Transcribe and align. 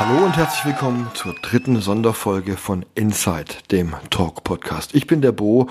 Hallo 0.00 0.24
und 0.24 0.34
herzlich 0.34 0.64
willkommen 0.64 1.10
zur 1.12 1.34
dritten 1.34 1.78
Sonderfolge 1.78 2.56
von 2.56 2.86
Inside, 2.94 3.56
dem 3.70 3.94
Talk 4.08 4.44
Podcast. 4.44 4.94
Ich 4.94 5.06
bin 5.06 5.20
der 5.20 5.32
Bo 5.32 5.68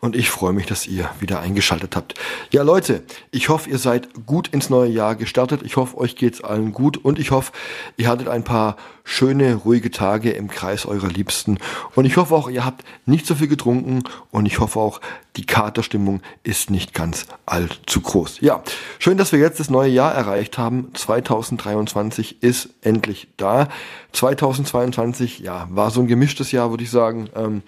und 0.00 0.14
ich 0.14 0.28
freue 0.28 0.52
mich, 0.52 0.66
dass 0.66 0.86
ihr 0.86 1.08
wieder 1.18 1.40
eingeschaltet 1.40 1.96
habt. 1.96 2.12
Ja 2.50 2.62
Leute, 2.62 3.02
ich 3.30 3.48
hoffe, 3.48 3.70
ihr 3.70 3.78
seid 3.78 4.26
gut 4.26 4.48
ins 4.48 4.68
neue 4.68 4.90
Jahr 4.90 5.16
gestartet. 5.16 5.62
Ich 5.64 5.76
hoffe, 5.76 5.96
euch 5.96 6.14
geht's 6.14 6.44
allen 6.44 6.72
gut 6.72 6.98
und 6.98 7.18
ich 7.18 7.30
hoffe, 7.30 7.52
ihr 7.96 8.08
hattet 8.08 8.28
ein 8.28 8.44
paar 8.44 8.76
schöne, 9.10 9.56
ruhige 9.56 9.90
Tage 9.90 10.30
im 10.30 10.48
Kreis 10.48 10.86
eurer 10.86 11.08
Liebsten. 11.08 11.58
Und 11.96 12.04
ich 12.04 12.16
hoffe 12.16 12.34
auch, 12.34 12.48
ihr 12.48 12.64
habt 12.64 12.84
nicht 13.06 13.26
so 13.26 13.34
viel 13.34 13.48
getrunken 13.48 14.04
und 14.30 14.46
ich 14.46 14.60
hoffe 14.60 14.78
auch, 14.78 15.00
die 15.36 15.44
Katerstimmung 15.44 16.22
ist 16.44 16.70
nicht 16.70 16.94
ganz 16.94 17.26
allzu 17.44 18.00
groß. 18.00 18.40
Ja, 18.40 18.62
schön, 19.00 19.18
dass 19.18 19.32
wir 19.32 19.40
jetzt 19.40 19.58
das 19.58 19.68
neue 19.68 19.90
Jahr 19.90 20.14
erreicht 20.14 20.58
haben. 20.58 20.90
2023 20.94 22.42
ist 22.42 22.70
endlich 22.82 23.26
da. 23.36 23.68
2022, 24.12 25.40
ja, 25.40 25.66
war 25.70 25.90
so 25.90 26.00
ein 26.00 26.06
gemischtes 26.06 26.52
Jahr, 26.52 26.70
würde 26.70 26.84
ich 26.84 26.90
sagen. 26.90 27.28
Ähm, 27.34 27.62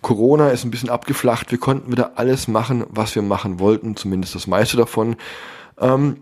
Corona 0.00 0.48
ist 0.48 0.64
ein 0.64 0.70
bisschen 0.70 0.88
abgeflacht. 0.88 1.50
Wir 1.50 1.58
konnten 1.58 1.92
wieder 1.92 2.12
alles 2.16 2.48
machen, 2.48 2.86
was 2.88 3.14
wir 3.14 3.22
machen 3.22 3.60
wollten, 3.60 3.96
zumindest 3.96 4.34
das 4.34 4.46
meiste 4.46 4.78
davon. 4.78 5.16
Ähm, 5.78 6.16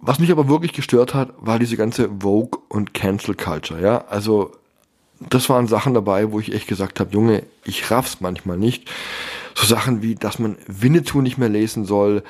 was 0.00 0.18
mich 0.18 0.30
aber 0.30 0.48
wirklich 0.48 0.72
gestört 0.72 1.14
hat, 1.14 1.30
war 1.38 1.58
diese 1.58 1.76
ganze 1.76 2.08
Vogue 2.20 2.60
und 2.68 2.94
Cancel 2.94 3.34
Culture, 3.34 3.80
ja. 3.80 4.04
Also, 4.08 4.52
das 5.20 5.48
waren 5.48 5.66
Sachen 5.66 5.94
dabei, 5.94 6.30
wo 6.30 6.38
ich 6.38 6.54
echt 6.54 6.68
gesagt 6.68 7.00
habe, 7.00 7.12
Junge, 7.12 7.42
ich 7.64 7.90
raff's 7.90 8.20
manchmal 8.20 8.56
nicht. 8.56 8.88
So 9.54 9.66
Sachen 9.66 10.02
wie, 10.02 10.14
dass 10.14 10.38
man 10.38 10.56
Winnetou 10.68 11.20
nicht 11.20 11.38
mehr 11.38 11.48
lesen 11.48 11.84
soll, 11.84 12.22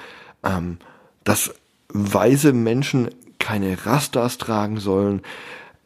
ähm, 0.43 0.79
dass 1.25 1.55
weise 1.91 2.55
Menschen 2.55 3.11
keine 3.39 3.85
Rastas 3.85 4.39
tragen 4.39 4.81
sollen. 4.81 5.21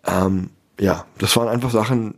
Ähm, 0.06 0.50
ja, 0.78 1.04
das 1.18 1.36
waren 1.36 1.48
einfach 1.48 1.70
Sachen, 1.70 2.14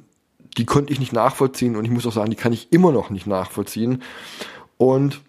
die 0.58 0.66
konnte 0.66 0.92
ich 0.92 1.00
nicht 1.00 1.12
nachvollziehen 1.12 1.76
und 1.76 1.84
ich 1.84 1.90
muss 1.90 2.06
auch 2.06 2.12
sagen, 2.12 2.30
die 2.30 2.36
kann 2.36 2.52
ich 2.52 2.70
immer 2.70 2.92
noch 2.92 3.10
nicht 3.10 3.26
nachvollziehen. 3.26 4.02
Und 4.76 5.22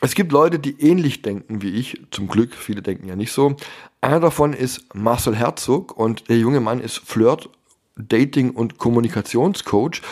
es 0.00 0.14
gibt 0.14 0.32
Leute, 0.32 0.58
die 0.58 0.80
ähnlich 0.80 1.22
denken 1.22 1.62
wie 1.62 1.70
ich, 1.70 2.00
zum 2.10 2.28
Glück, 2.28 2.54
viele 2.54 2.82
denken 2.82 3.08
ja 3.08 3.16
nicht 3.16 3.32
so. 3.32 3.56
Einer 4.00 4.20
davon 4.20 4.52
ist 4.52 4.94
Marcel 4.94 5.34
Herzog 5.34 5.96
und 5.96 6.28
der 6.28 6.38
junge 6.38 6.60
Mann 6.60 6.80
ist 6.80 6.98
Flirt, 6.98 7.50
Dating 7.96 8.50
und 8.50 8.78
Kommunikationscoach 8.78 10.02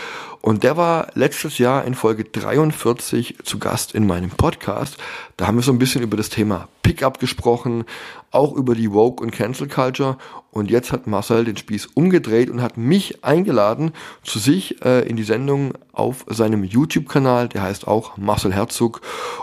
und 0.41 0.64
der 0.64 0.77
war 0.77 1.09
letztes 1.14 1.59
Jahr 1.59 1.84
in 1.84 1.95
Folge 1.95 2.25
43 2.25 3.39
zu 3.45 3.59
Gast 3.59 3.95
in 3.95 4.07
meinem 4.07 4.31
Podcast. 4.31 4.97
Da 5.37 5.47
haben 5.47 5.57
wir 5.57 5.62
so 5.62 5.73
ein 5.73 5.79
bisschen 5.79 6.03
über 6.03 6.17
das 6.17 6.31
Thema 6.31 6.69
Pickup 6.87 7.19
gesprochen, 7.19 7.83
auch 8.31 8.55
über 8.55 8.77
die 8.77 8.92
Woke 8.92 9.20
und 9.20 9.33
Cancel 9.33 9.67
Culture. 9.67 10.19
Und 10.53 10.70
jetzt 10.70 10.92
hat 10.92 11.09
Marcel 11.09 11.45
den 11.45 11.56
Spieß 11.56 11.87
umgedreht 11.95 12.48
und 12.48 12.62
hat 12.62 12.77
mich 12.77 13.25
eingeladen 13.25 13.91
zu 14.23 14.39
sich 14.39 14.84
äh, 14.84 15.01
in 15.01 15.17
die 15.17 15.25
Sendung 15.25 15.73
auf 15.91 16.25
seinem 16.29 16.62
YouTube-Kanal. 16.62 17.48
Der 17.48 17.62
heißt 17.62 17.89
auch 17.89 18.17
Marcel 18.17 18.55
Herzog. 18.55 19.01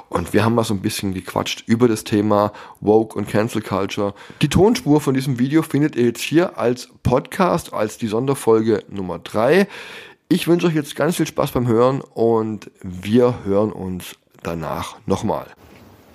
Und 0.07 0.31
wir 0.31 0.45
haben 0.45 0.55
mal 0.55 0.63
so 0.63 0.73
ein 0.73 0.81
bisschen 0.81 1.13
gequatscht 1.13 1.65
über 1.67 1.89
das 1.89 2.05
Thema 2.05 2.53
Woke 2.79 3.17
und 3.17 3.27
Cancel 3.27 3.61
Culture. 3.61 4.13
Die 4.41 4.47
Tonspur 4.47 5.01
von 5.01 5.13
diesem 5.13 5.37
Video 5.37 5.63
findet 5.63 5.97
ihr 5.97 6.05
jetzt 6.05 6.21
hier 6.21 6.57
als 6.57 6.87
Podcast, 7.03 7.73
als 7.73 7.97
die 7.97 8.07
Sonderfolge 8.07 8.85
Nummer 8.89 9.19
drei. 9.19 9.67
Ich 10.29 10.47
wünsche 10.47 10.67
euch 10.67 10.75
jetzt 10.75 10.95
ganz 10.95 11.17
viel 11.17 11.27
Spaß 11.27 11.51
beim 11.51 11.67
Hören 11.67 11.99
und 11.99 12.71
wir 12.81 13.43
hören 13.43 13.73
uns 13.73 14.15
danach 14.43 14.95
nochmal. 15.05 15.47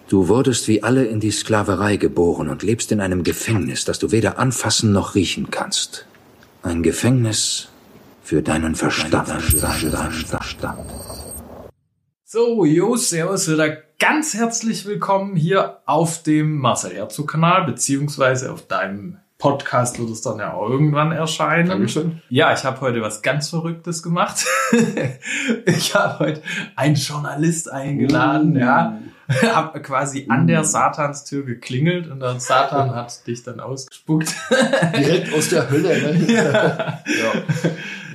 Du 0.08 0.28
wurdest 0.28 0.68
wie 0.68 0.82
alle 0.82 1.04
in 1.04 1.20
die 1.20 1.30
Sklaverei 1.30 1.98
geboren 1.98 2.48
und 2.48 2.62
lebst 2.62 2.90
in 2.92 3.02
einem 3.02 3.24
Gefängnis, 3.24 3.84
das 3.84 3.98
du 3.98 4.10
weder 4.10 4.38
anfassen 4.38 4.90
noch 4.90 5.14
riechen 5.14 5.50
kannst. 5.50 6.06
Ein 6.62 6.82
Gefängnis 6.82 7.68
für 8.22 8.40
deinen 8.40 8.74
Verstand. 8.74 9.28
So, 12.24 12.64
jo, 12.64 12.96
servus, 12.96 13.50
wieder 13.50 13.76
ganz 13.98 14.32
herzlich 14.32 14.86
willkommen 14.86 15.36
hier 15.36 15.80
auf 15.84 16.22
dem 16.22 16.56
Marcel 16.56 16.94
Herzog 16.94 17.32
Kanal, 17.32 17.66
beziehungsweise 17.66 18.50
auf 18.50 18.66
deinem 18.66 19.18
Podcast 19.36 19.98
wird 19.98 20.08
es 20.08 20.22
dann 20.22 20.38
ja 20.38 20.54
auch 20.54 20.70
irgendwann 20.70 21.12
erscheinen. 21.12 21.68
Dankeschön. 21.68 22.22
Ja, 22.30 22.54
ich 22.54 22.64
habe 22.64 22.80
heute 22.80 23.02
was 23.02 23.20
ganz 23.20 23.50
Verrücktes 23.50 24.02
gemacht. 24.02 24.46
ich 25.66 25.94
habe 25.94 26.18
heute 26.18 26.42
einen 26.76 26.96
Journalist 26.96 27.70
eingeladen, 27.70 28.56
Uh. 28.56 28.60
ja. 28.60 28.98
Quasi 29.82 30.26
an 30.28 30.46
der 30.46 30.64
Satanstür 30.64 31.44
geklingelt 31.44 32.10
und 32.10 32.20
der 32.20 32.40
Satan 32.40 32.94
hat 32.94 33.26
dich 33.26 33.42
dann 33.42 33.60
ausgespuckt. 33.60 34.34
Direkt 34.96 35.34
aus 35.34 35.50
der 35.50 35.68
Hölle, 35.70 36.14
ne? 36.14 36.32
ja. 36.32 36.52
ja. 36.52 37.02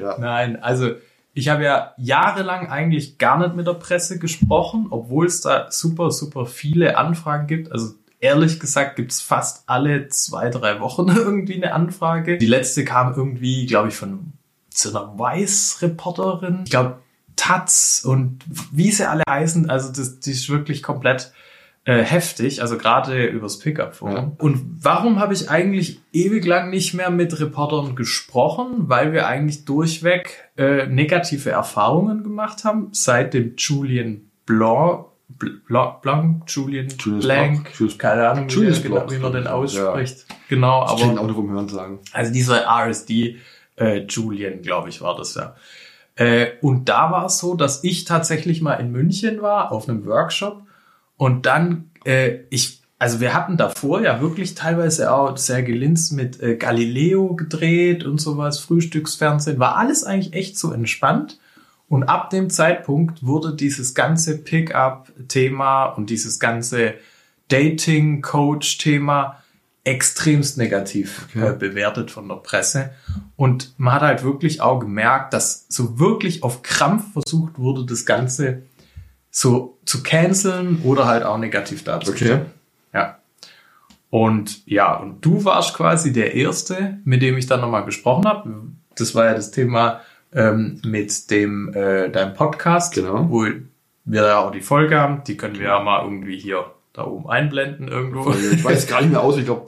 ja. 0.01 0.17
Nein, 0.19 0.61
also 0.61 0.91
ich 1.33 1.49
habe 1.49 1.63
ja 1.63 1.93
jahrelang 1.97 2.69
eigentlich 2.69 3.17
gar 3.17 3.37
nicht 3.37 3.55
mit 3.55 3.67
der 3.67 3.73
Presse 3.73 4.19
gesprochen, 4.19 4.87
obwohl 4.89 5.25
es 5.27 5.41
da 5.41 5.67
super, 5.71 6.11
super 6.11 6.45
viele 6.45 6.97
Anfragen 6.97 7.47
gibt. 7.47 7.71
Also 7.71 7.93
ehrlich 8.19 8.59
gesagt 8.59 8.95
gibt's 8.95 9.21
fast 9.21 9.63
alle 9.67 10.07
zwei, 10.07 10.49
drei 10.49 10.79
Wochen 10.79 11.09
irgendwie 11.09 11.55
eine 11.55 11.73
Anfrage. 11.73 12.37
Die 12.37 12.45
letzte 12.45 12.85
kam 12.85 13.13
irgendwie, 13.15 13.65
glaube 13.65 13.89
ich, 13.89 13.95
von 13.95 14.33
so 14.69 14.89
einer 14.89 15.17
Weiß-Reporterin. 15.17 16.61
Ich 16.65 16.71
glaube, 16.71 16.99
Taz 17.35 18.03
und 18.05 18.39
wie 18.71 18.91
sie 18.91 19.09
alle 19.09 19.23
heißen. 19.27 19.69
Also 19.69 19.91
das, 19.91 20.19
die 20.19 20.31
ist 20.31 20.49
wirklich 20.49 20.83
komplett 20.83 21.33
äh, 21.85 22.01
heftig, 22.01 22.61
also 22.61 22.77
gerade 22.77 23.25
übers 23.25 23.59
Pickup-Forum. 23.59 24.15
Ja. 24.15 24.31
Und 24.37 24.77
warum 24.81 25.19
habe 25.19 25.33
ich 25.33 25.49
eigentlich 25.49 25.99
ewig 26.13 26.45
lang 26.45 26.69
nicht 26.69 26.93
mehr 26.93 27.09
mit 27.09 27.37
Reportern 27.39 27.95
gesprochen? 27.95 28.87
Weil 28.87 29.11
wir 29.11 29.27
eigentlich 29.27 29.65
durchweg 29.65 30.49
äh, 30.57 30.87
negative 30.87 31.49
Erfahrungen 31.49 32.23
gemacht 32.23 32.63
haben 32.63 32.87
seit 32.93 33.33
dem 33.33 33.55
Julian 33.57 34.29
Blanc, 34.45 35.07
Blanc, 35.67 36.01
Blanc 36.01 36.43
Julian 36.47 36.87
Julius 36.87 37.25
Blanc, 37.25 37.77
Blanc, 37.77 37.99
keine 37.99 38.29
Ahnung, 38.29 38.49
wie, 38.49 38.53
Julius 38.53 38.81
genau, 38.81 39.11
wie 39.11 39.17
man 39.17 39.33
den 39.33 39.43
ich. 39.43 39.49
ausspricht. 39.49 40.25
Genau, 40.47 40.85
Ich 40.85 41.01
kenne 41.01 41.11
aber 41.11 41.21
auch 41.21 41.27
nur 41.27 41.35
vom 41.35 41.49
Hören 41.51 41.67
sagen. 41.67 41.99
also 42.13 42.31
dieser 42.31 42.65
RSD 42.65 43.37
äh, 43.75 44.05
Julian, 44.07 44.61
glaube 44.61 44.87
ich, 44.89 45.01
war 45.01 45.17
das 45.17 45.35
ja. 45.35 45.55
Äh, 46.15 46.51
und 46.61 46.89
da 46.89 47.11
war 47.11 47.25
es 47.25 47.39
so, 47.39 47.55
dass 47.55 47.83
ich 47.83 48.05
tatsächlich 48.05 48.61
mal 48.61 48.75
in 48.75 48.91
München 48.91 49.41
war 49.41 49.71
auf 49.71 49.89
einem 49.89 50.05
Workshop 50.05 50.63
und 51.17 51.45
dann 51.45 51.89
äh, 52.05 52.39
ich 52.49 52.83
also 53.03 53.19
wir 53.19 53.33
hatten 53.33 53.57
davor 53.57 54.01
ja 54.01 54.21
wirklich 54.21 54.55
teilweise 54.55 55.11
auch 55.11 55.35
sehr 55.35 55.61
gelinst 55.61 56.13
mit 56.13 56.41
äh, 56.41 56.55
Galileo 56.55 57.35
gedreht 57.35 58.05
und 58.05 58.21
sowas, 58.21 58.59
Frühstücksfernsehen, 58.59 59.59
war 59.59 59.75
alles 59.75 60.05
eigentlich 60.05 60.33
echt 60.33 60.57
so 60.57 60.71
entspannt. 60.71 61.37
Und 61.89 62.03
ab 62.03 62.29
dem 62.29 62.49
Zeitpunkt 62.49 63.25
wurde 63.25 63.53
dieses 63.57 63.93
ganze 63.93 64.37
Pickup-Thema 64.37 65.87
und 65.87 66.09
dieses 66.09 66.39
ganze 66.39 66.93
Dating-Coach-Thema 67.49 69.42
extremst 69.85 70.57
negativ 70.57 71.27
Okay. 71.35 71.49
äh, 71.49 71.53
bewertet 71.57 72.09
von 72.11 72.27
der 72.29 72.35
Presse. 72.35 72.91
Und 73.35 73.73
man 73.77 73.93
hat 73.95 74.01
halt 74.01 74.23
wirklich 74.23 74.61
auch 74.61 74.79
gemerkt, 74.79 75.33
dass 75.33 75.65
so 75.69 75.99
wirklich 75.99 76.43
auf 76.43 76.61
Krampf 76.61 77.11
versucht 77.13 77.59
wurde, 77.59 77.85
das 77.85 78.05
Ganze 78.05 78.63
so 79.29 79.77
zu 79.85 80.03
canceln 80.03 80.81
oder 80.83 81.05
halt 81.07 81.23
auch 81.23 81.37
negativ 81.37 81.83
darzustellen. 81.83 82.41
Okay. 82.41 82.49
Ja. 82.93 83.17
Und 84.09 84.65
ja, 84.67 84.93
und 84.95 85.25
du 85.25 85.43
warst 85.43 85.73
quasi 85.75 86.13
der 86.13 86.35
Erste, 86.35 86.99
mit 87.03 87.21
dem 87.21 87.37
ich 87.37 87.47
dann 87.47 87.61
nochmal 87.61 87.83
gesprochen 87.83 88.25
habe. 88.25 88.61
Das 88.95 89.15
war 89.15 89.25
ja 89.25 89.33
das 89.33 89.49
Thema 89.51 90.01
ähm, 90.31 90.79
mit 90.85 91.31
dem 91.31 91.73
äh, 91.73 92.09
deinem 92.09 92.35
Podcast, 92.35 92.93
Genau. 92.93 93.27
wo 93.29 93.47
wir 94.05 94.21
ja 94.27 94.37
auch 94.39 94.51
die 94.51 94.61
Folge 94.61 94.99
haben. 94.99 95.23
Die 95.25 95.35
können 95.35 95.55
wir 95.55 95.65
ja 95.65 95.79
mal 95.79 96.03
irgendwie 96.03 96.37
hier 96.37 96.65
da 96.93 97.05
oben 97.05 97.27
einblenden 97.29 97.87
irgendwo. 97.87 98.31
Ich 98.31 98.63
weiß 98.63 98.87
gar 98.87 99.01
nicht 99.01 99.11
mehr 99.11 99.21
aus, 99.21 99.37
ich 99.37 99.45
glaube 99.45 99.65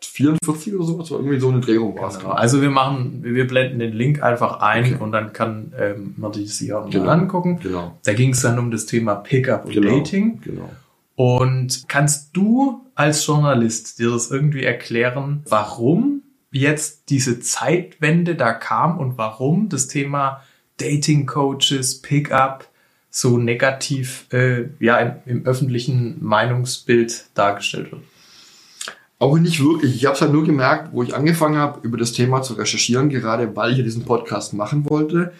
44 0.00 0.74
oder 0.74 0.84
sowas, 0.84 1.10
oder 1.12 1.20
irgendwie 1.20 1.38
so 1.38 1.48
eine 1.48 1.60
Drehung 1.60 1.96
war 1.96 2.08
es. 2.08 2.18
Genau. 2.18 2.32
Also 2.32 2.60
wir 2.60 2.70
machen, 2.70 3.20
wir 3.22 3.46
blenden 3.46 3.78
den 3.78 3.92
Link 3.92 4.22
einfach 4.22 4.60
ein 4.60 4.94
Okay. 4.94 4.96
und 5.02 5.12
dann 5.12 5.32
kann 5.32 5.72
ähm, 5.78 6.14
man 6.16 6.32
die 6.32 6.44
sich 6.46 6.72
auch 6.72 6.90
Genau. 6.90 7.04
mal 7.04 7.12
angucken. 7.12 7.60
Genau. 7.62 7.96
Da 8.04 8.12
ging 8.14 8.30
es 8.30 8.42
dann 8.42 8.58
um 8.58 8.72
das 8.72 8.86
Thema 8.86 9.14
Pickup 9.14 9.66
und 9.66 9.72
Genau. 9.72 9.96
Dating. 9.98 10.40
Genau. 10.40 10.68
Und 11.14 11.84
kannst 11.88 12.36
du 12.36 12.80
als 12.96 13.24
Journalist 13.26 14.00
dir 14.00 14.10
das 14.10 14.30
irgendwie 14.30 14.64
erklären, 14.64 15.42
warum 15.48 16.22
jetzt 16.50 17.10
diese 17.10 17.38
Zeitwende 17.38 18.34
da 18.34 18.52
kam 18.52 18.98
und 18.98 19.18
warum 19.18 19.68
das 19.68 19.86
Thema 19.86 20.42
Dating 20.78 21.26
Coaches, 21.26 22.02
Pickup 22.02 22.66
so 23.20 23.36
negativ 23.36 24.26
äh, 24.32 24.68
ja 24.78 24.98
im, 24.98 25.12
im 25.26 25.46
öffentlichen 25.46 26.18
Meinungsbild 26.24 27.26
dargestellt 27.34 27.90
wird. 27.90 28.02
Auch 29.18 29.36
nicht 29.38 29.60
wirklich. 29.60 29.96
Ich 29.96 30.04
habe 30.06 30.14
es 30.14 30.20
halt 30.20 30.32
nur 30.32 30.44
gemerkt, 30.44 30.92
wo 30.92 31.02
ich 31.02 31.16
angefangen 31.16 31.56
habe, 31.56 31.80
über 31.82 31.98
das 31.98 32.12
Thema 32.12 32.42
zu 32.42 32.54
recherchieren, 32.54 33.08
gerade 33.08 33.56
weil 33.56 33.72
ich 33.72 33.78
ja 33.78 33.82
diesen 33.82 34.04
Podcast 34.04 34.54
machen 34.54 34.88
wollte, 34.88 35.32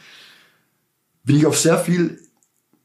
bin 1.22 1.36
ich 1.36 1.46
auf 1.46 1.56
sehr 1.56 1.78
viel 1.78 2.18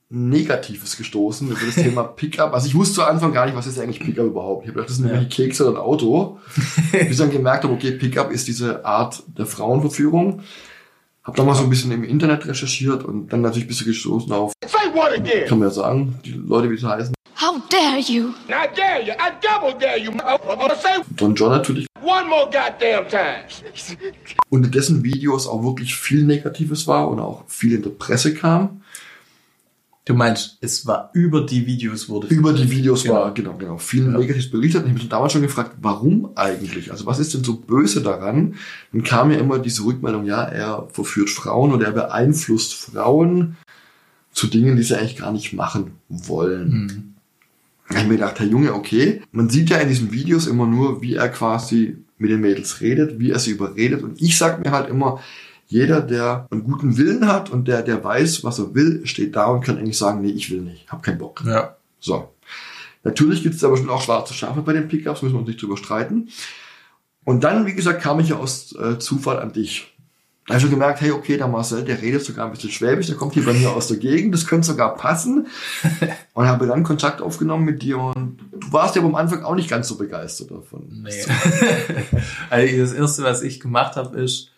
Negatives 0.09 0.95
gestoßen 0.95 1.49
über 1.49 1.59
das 1.65 1.73
Thema 1.73 2.03
Pickup. 2.15 2.53
Also 2.53 2.67
ich 2.67 2.75
wusste 2.75 2.95
zu 2.95 3.03
Anfang 3.03 3.33
gar 3.33 3.47
nicht, 3.47 3.55
was 3.55 3.65
ist 3.65 3.79
eigentlich 3.79 3.99
Pickup 3.99 4.27
überhaupt. 4.27 4.63
Ich 4.63 4.67
habe 4.67 4.75
gedacht, 4.75 4.89
das 4.91 4.97
sind 4.97 5.07
Ja. 5.07 5.13
irgendwelche 5.13 5.43
Kekse 5.43 5.67
oder 5.67 5.79
ein 5.79 5.83
Auto. 5.83 6.37
Bis 6.91 7.09
ich 7.09 7.17
dann 7.17 7.31
gemerkt 7.31 7.63
habe, 7.63 7.73
okay, 7.73 7.93
Pickup 7.93 8.29
ist 8.31 8.47
diese 8.47 8.85
Art 8.85 9.23
der 9.35 9.47
Frauenverführung. 9.47 10.41
Hab 11.23 11.35
dann 11.35 11.45
mal 11.45 11.55
so 11.55 11.63
ein 11.63 11.69
bisschen 11.69 11.91
im 11.91 12.03
Internet 12.03 12.45
recherchiert 12.45 13.03
und 13.05 13.31
dann 13.31 13.41
natürlich 13.41 13.65
ein 13.65 13.69
bisschen 13.69 13.87
gestoßen 13.87 14.31
auf, 14.33 14.51
Say 14.65 14.93
what 14.93 15.13
again? 15.17 15.47
kann 15.47 15.59
man 15.59 15.69
ja 15.69 15.73
sagen, 15.73 16.19
die 16.25 16.31
Leute, 16.33 16.69
wie 16.69 16.77
sie 16.77 16.87
heißen. 16.87 17.13
How 17.39 17.55
dare 17.69 17.99
you! 17.99 18.29
I 18.49 18.67
dare 18.75 19.01
you. 19.05 19.13
I 19.13 19.31
double 19.41 19.77
dare 19.79 19.97
you. 19.97 20.11
Say 20.11 21.01
Don 21.15 21.33
John 21.35 21.51
natürlich. 21.51 21.87
one 22.01 22.27
more 22.27 22.45
goddamn 22.45 23.07
time. 23.09 23.43
Und 24.49 24.65
in 24.65 24.71
dessen 24.71 25.03
Videos 25.03 25.47
auch 25.47 25.63
wirklich 25.63 25.95
viel 25.95 26.23
Negatives 26.23 26.87
war 26.87 27.07
und 27.09 27.19
auch 27.19 27.43
viel 27.47 27.73
in 27.73 27.81
der 27.81 27.89
Presse 27.91 28.33
kam. 28.33 28.81
Du 30.05 30.13
meinst, 30.13 30.57
es 30.59 30.85
war 30.85 31.11
über 31.13 31.45
die 31.45 31.65
Videos 31.65 32.09
wurde 32.09 32.27
über 32.27 32.51
die 32.51 32.69
Videos 32.69 33.03
Genau. 33.03 33.15
war, 33.15 33.33
genau, 33.33 33.53
genau, 33.57 33.77
viel 33.77 34.03
Ja. 34.03 34.17
Negatives 34.17 34.51
berichtet. 34.51 34.81
Und 34.81 34.87
ich 34.87 34.91
habe 34.91 34.99
mich 34.99 35.09
damals 35.09 35.31
schon 35.31 35.41
gefragt, 35.43 35.77
warum 35.81 36.31
eigentlich? 36.35 36.91
Also 36.91 37.05
was 37.05 37.19
ist 37.19 37.33
denn 37.33 37.43
so 37.45 37.55
böse 37.55 38.01
daran? 38.01 38.55
Dann 38.91 39.03
kam 39.03 39.31
ja 39.31 39.37
immer 39.37 39.59
diese 39.59 39.85
Rückmeldung, 39.85 40.25
ja, 40.25 40.43
er 40.43 40.87
verführt 40.91 41.29
Frauen 41.29 41.71
oder 41.71 41.85
er 41.85 41.91
beeinflusst 41.93 42.73
Frauen 42.73 43.55
zu 44.33 44.47
Dingen, 44.47 44.75
die 44.75 44.83
sie 44.83 44.97
eigentlich 44.97 45.15
gar 45.17 45.31
nicht 45.31 45.53
machen 45.53 45.91
wollen. 46.09 47.13
Da 47.87 47.95
habe 47.95 48.03
ich 48.03 48.09
mir 48.09 48.15
gedacht, 48.15 48.39
Herr 48.39 48.47
Junge, 48.47 48.73
okay, 48.73 49.21
man 49.31 49.49
sieht 49.49 49.69
ja 49.69 49.77
in 49.77 49.87
diesen 49.87 50.11
Videos 50.11 50.47
immer 50.47 50.65
nur, 50.65 51.01
wie 51.01 51.13
er 51.15 51.29
quasi 51.29 51.97
mit 52.17 52.29
den 52.29 52.41
Mädels 52.41 52.81
redet, 52.81 53.19
wie 53.19 53.31
er 53.31 53.39
sie 53.39 53.51
überredet. 53.51 54.03
Und 54.03 54.21
ich 54.21 54.37
sag 54.37 54.63
mir 54.63 54.71
halt 54.71 54.89
immer, 54.89 55.19
jeder, 55.73 56.01
der 56.01 56.47
einen 56.51 56.63
guten 56.63 56.97
Willen 56.97 57.27
hat 57.27 57.49
und 57.49 57.67
der, 57.67 57.81
der 57.81 58.03
weiß, 58.03 58.43
was 58.43 58.59
er 58.59 58.75
will, 58.75 59.05
steht 59.05 59.35
da 59.35 59.47
und 59.47 59.61
kann 59.61 59.79
eigentlich 59.79 59.97
sagen, 59.97 60.21
nee, 60.21 60.29
ich 60.29 60.51
will 60.51 60.61
nicht, 60.61 60.91
hab 60.91 61.01
keinen 61.01 61.17
Bock. 61.17 61.43
Ja. 61.45 61.75
So. 61.99 62.29
Natürlich 63.03 63.41
gibt 63.41 63.55
es 63.55 63.63
aber 63.63 63.75
schon 63.75 63.89
auch 63.89 64.01
schwarze 64.01 64.35
Schafe 64.35 64.61
bei 64.61 64.73
den 64.73 64.87
Pickups, 64.87 65.23
müssen 65.23 65.33
wir 65.33 65.39
uns 65.39 65.47
nicht 65.47 65.61
drüber 65.61 65.75
streiten. 65.75 66.29
Und 67.25 67.43
dann, 67.43 67.65
wie 67.65 67.73
gesagt, 67.73 68.03
kam 68.03 68.19
ich 68.19 68.29
ja 68.29 68.35
aus 68.35 68.75
äh, 68.75 68.99
Zufall 68.99 69.39
an 69.39 69.51
dich. 69.51 69.91
Da 70.45 70.53
habe 70.53 70.57
ich 70.57 70.61
schon 70.61 70.71
gemerkt, 70.71 71.01
hey, 71.01 71.11
okay, 71.11 71.37
der 71.37 71.47
Marcel, 71.47 71.83
der 71.83 72.01
redet 72.01 72.23
sogar 72.23 72.45
ein 72.45 72.51
bisschen 72.51 72.69
schwäbisch, 72.69 73.07
der 73.07 73.15
kommt 73.15 73.33
hier 73.33 73.45
bei 73.45 73.53
mir 73.53 73.71
aus 73.71 73.87
der 73.87 73.97
Gegend, 73.97 74.33
das 74.33 74.45
könnte 74.45 74.67
sogar 74.67 74.95
passen. 74.95 75.47
Und 76.33 76.45
habe 76.45 76.67
dann 76.67 76.83
Kontakt 76.83 77.19
aufgenommen 77.19 77.65
mit 77.65 77.81
dir 77.81 77.97
und 77.97 78.37
du 78.51 78.71
warst 78.71 78.95
ja 78.95 79.01
am 79.01 79.15
Anfang 79.15 79.43
auch 79.43 79.55
nicht 79.55 79.69
ganz 79.69 79.87
so 79.87 79.97
begeistert 79.97 80.51
davon. 80.51 80.87
Nee. 81.03 81.11
also 82.49 82.77
das 82.77 82.93
erste, 82.93 83.23
was 83.23 83.41
ich 83.43 83.59
gemacht 83.59 83.95
habe, 83.95 84.19
ist, 84.19 84.49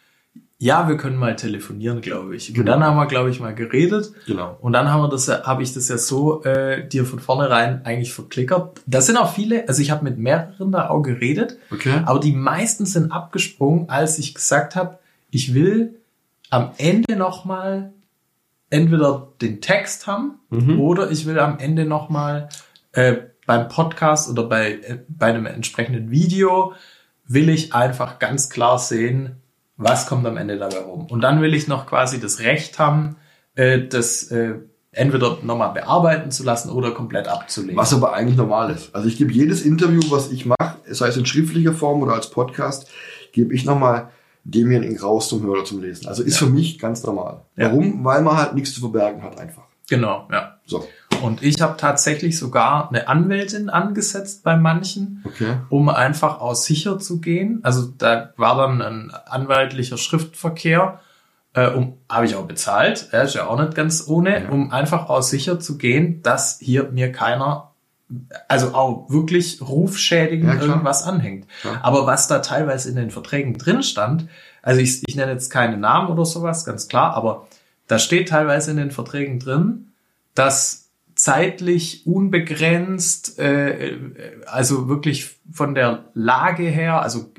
ja, 0.57 0.87
wir 0.87 0.95
können 0.97 1.17
mal 1.17 1.35
telefonieren, 1.35 1.99
glaube 2.01 2.35
ich. 2.35 2.49
Und 2.49 2.55
Genau. 2.55 2.71
dann 2.71 2.83
haben 2.83 2.95
wir, 2.95 3.07
glaube 3.07 3.29
ich, 3.29 3.39
mal 3.41 3.53
geredet. 3.53 4.13
Genau. 4.25 4.57
Und 4.61 4.71
dann 4.73 4.89
haben 4.89 5.01
wir 5.01 5.09
das, 5.09 5.27
habe 5.27 5.63
ich 5.63 5.73
das 5.73 5.89
ja 5.89 5.97
so 5.97 6.43
äh, 6.43 6.87
dir 6.87 7.05
von 7.05 7.19
vornherein 7.19 7.85
eigentlich 7.85 8.13
verklickert. 8.13 8.81
Das 8.85 9.05
sind 9.07 9.17
auch 9.17 9.33
viele, 9.33 9.67
also 9.67 9.81
ich 9.81 9.91
habe 9.91 10.03
mit 10.05 10.17
mehreren 10.17 10.71
da 10.71 10.89
auch 10.89 11.01
geredet, 11.01 11.57
Okay. 11.71 12.01
aber 12.05 12.19
die 12.21 12.31
meisten 12.31 12.85
sind 12.85 13.11
abgesprungen, 13.11 13.89
als 13.89 14.17
ich 14.17 14.33
gesagt 14.33 14.75
habe, 14.77 14.97
ich 15.29 15.53
will 15.53 15.95
am 16.49 16.71
Ende 16.77 17.15
nochmal 17.17 17.91
entweder 18.69 19.27
den 19.41 19.61
Text 19.61 20.07
haben 20.07 20.35
Mhm. 20.49 20.79
oder 20.79 21.11
ich 21.11 21.25
will 21.25 21.39
am 21.39 21.59
Ende 21.59 21.85
nochmal 21.85 22.49
äh, 22.93 23.15
beim 23.45 23.67
Podcast 23.67 24.29
oder 24.29 24.43
bei, 24.43 24.71
äh, 24.71 24.99
bei 25.09 25.27
einem 25.27 25.45
entsprechenden 25.45 26.11
Video 26.11 26.73
will 27.27 27.49
ich 27.49 27.73
einfach 27.73 28.19
ganz 28.19 28.49
klar 28.49 28.79
sehen, 28.79 29.41
was 29.77 30.07
kommt 30.07 30.25
am 30.25 30.37
Ende 30.37 30.57
dabei 30.57 30.79
rum. 30.79 31.07
Und 31.07 31.21
dann 31.21 31.41
will 31.41 31.53
ich 31.53 31.67
noch 31.67 31.85
quasi 31.85 32.19
das 32.19 32.39
Recht 32.39 32.79
haben, 32.79 33.17
äh, 33.55 33.87
das 33.87 34.23
äh, 34.31 34.55
entweder 34.91 35.39
nochmal 35.43 35.73
bearbeiten 35.73 36.31
zu 36.31 36.43
lassen 36.43 36.69
oder 36.69 36.91
komplett 36.91 37.27
abzulegen. 37.27 37.77
Was 37.77 37.93
aber 37.93 38.13
eigentlich 38.13 38.37
normal 38.37 38.71
ist. 38.71 38.95
Also 38.95 39.07
ich 39.07 39.17
gebe 39.17 39.31
jedes 39.31 39.61
Interview, 39.61 40.01
was 40.09 40.31
ich 40.31 40.45
mache, 40.45 40.77
sei 40.87 41.07
es 41.07 41.17
in 41.17 41.25
schriftlicher 41.25 41.73
Form 41.73 42.01
oder 42.01 42.13
als 42.13 42.29
Podcast, 42.29 42.89
gebe 43.33 43.53
ich 43.53 43.65
nochmal 43.65 44.09
demjenigen 44.45 44.97
raus 44.99 45.27
zum 45.27 45.43
Hörer 45.43 45.65
zum 45.65 45.81
Lesen. 45.81 46.07
Also 46.07 46.23
ist 46.23 46.37
für 46.37 46.45
mich 46.45 46.79
ganz 46.79 47.03
normal. 47.03 47.41
Ja. 47.57 47.67
Warum? 47.67 48.05
Weil 48.05 48.21
man 48.21 48.37
halt 48.37 48.53
nichts 48.53 48.73
zu 48.73 48.79
verbergen 48.79 49.23
hat 49.23 49.39
einfach. 49.39 49.63
Genau, 49.89 50.27
ja. 50.31 50.59
So, 50.65 50.87
Und 51.21 51.41
ich 51.43 51.61
habe 51.61 51.77
tatsächlich 51.77 52.37
sogar 52.37 52.89
eine 52.89 53.07
Anwältin 53.07 53.69
angesetzt 53.69 54.43
bei 54.43 54.55
manchen, 54.55 55.23
okay. 55.25 55.57
um 55.69 55.89
einfach 55.89 56.39
aus 56.39 56.65
sicher 56.65 56.99
zu 56.99 57.19
gehen. 57.19 57.59
Also 57.63 57.87
da 57.97 58.33
war 58.37 58.57
dann 58.57 58.81
ein 58.81 59.11
anwaltlicher 59.11 59.97
Schriftverkehr, 59.97 60.99
äh, 61.53 61.69
um 61.69 61.97
habe 62.09 62.25
ich 62.25 62.35
auch 62.35 62.45
bezahlt, 62.45 63.09
äh, 63.13 63.23
ist 63.23 63.35
ja 63.35 63.47
auch 63.47 63.59
nicht 63.59 63.75
ganz 63.75 64.07
ohne, 64.07 64.43
Ja. 64.43 64.49
um 64.49 64.71
einfach 64.71 65.09
aus 65.09 65.29
sicher 65.29 65.59
zu 65.59 65.77
gehen, 65.77 66.21
dass 66.21 66.59
hier 66.59 66.91
mir 66.91 67.11
keiner, 67.11 67.71
also 68.47 68.73
auch 68.73 69.09
wirklich 69.09 69.61
rufschädigend 69.61 70.53
Ja, 70.53 70.59
irgendwas 70.61 71.03
anhängt. 71.03 71.47
Klar. 71.61 71.79
Aber 71.81 72.05
was 72.05 72.27
da 72.27 72.39
teilweise 72.39 72.89
in 72.89 72.95
den 72.95 73.09
Verträgen 73.09 73.57
drin 73.57 73.83
stand, 73.83 74.27
also 74.61 74.81
ich, 74.81 75.01
ich 75.07 75.15
nenne 75.15 75.31
jetzt 75.31 75.49
keine 75.49 75.77
Namen 75.77 76.09
oder 76.09 76.25
sowas, 76.25 76.65
ganz 76.65 76.87
klar, 76.87 77.13
aber 77.13 77.47
da 77.87 77.99
steht 77.99 78.29
teilweise 78.29 78.71
in 78.71 78.77
den 78.77 78.91
Verträgen 78.91 79.39
drin, 79.39 79.91
dass 80.33 80.84
zeitlich 81.15 82.05
unbegrenzt, 82.05 83.39
äh, 83.39 83.97
also 84.45 84.87
wirklich 84.87 85.37
von 85.51 85.73
der 85.73 86.05
Lage 86.13 86.63
her, 86.63 87.01
also 87.01 87.31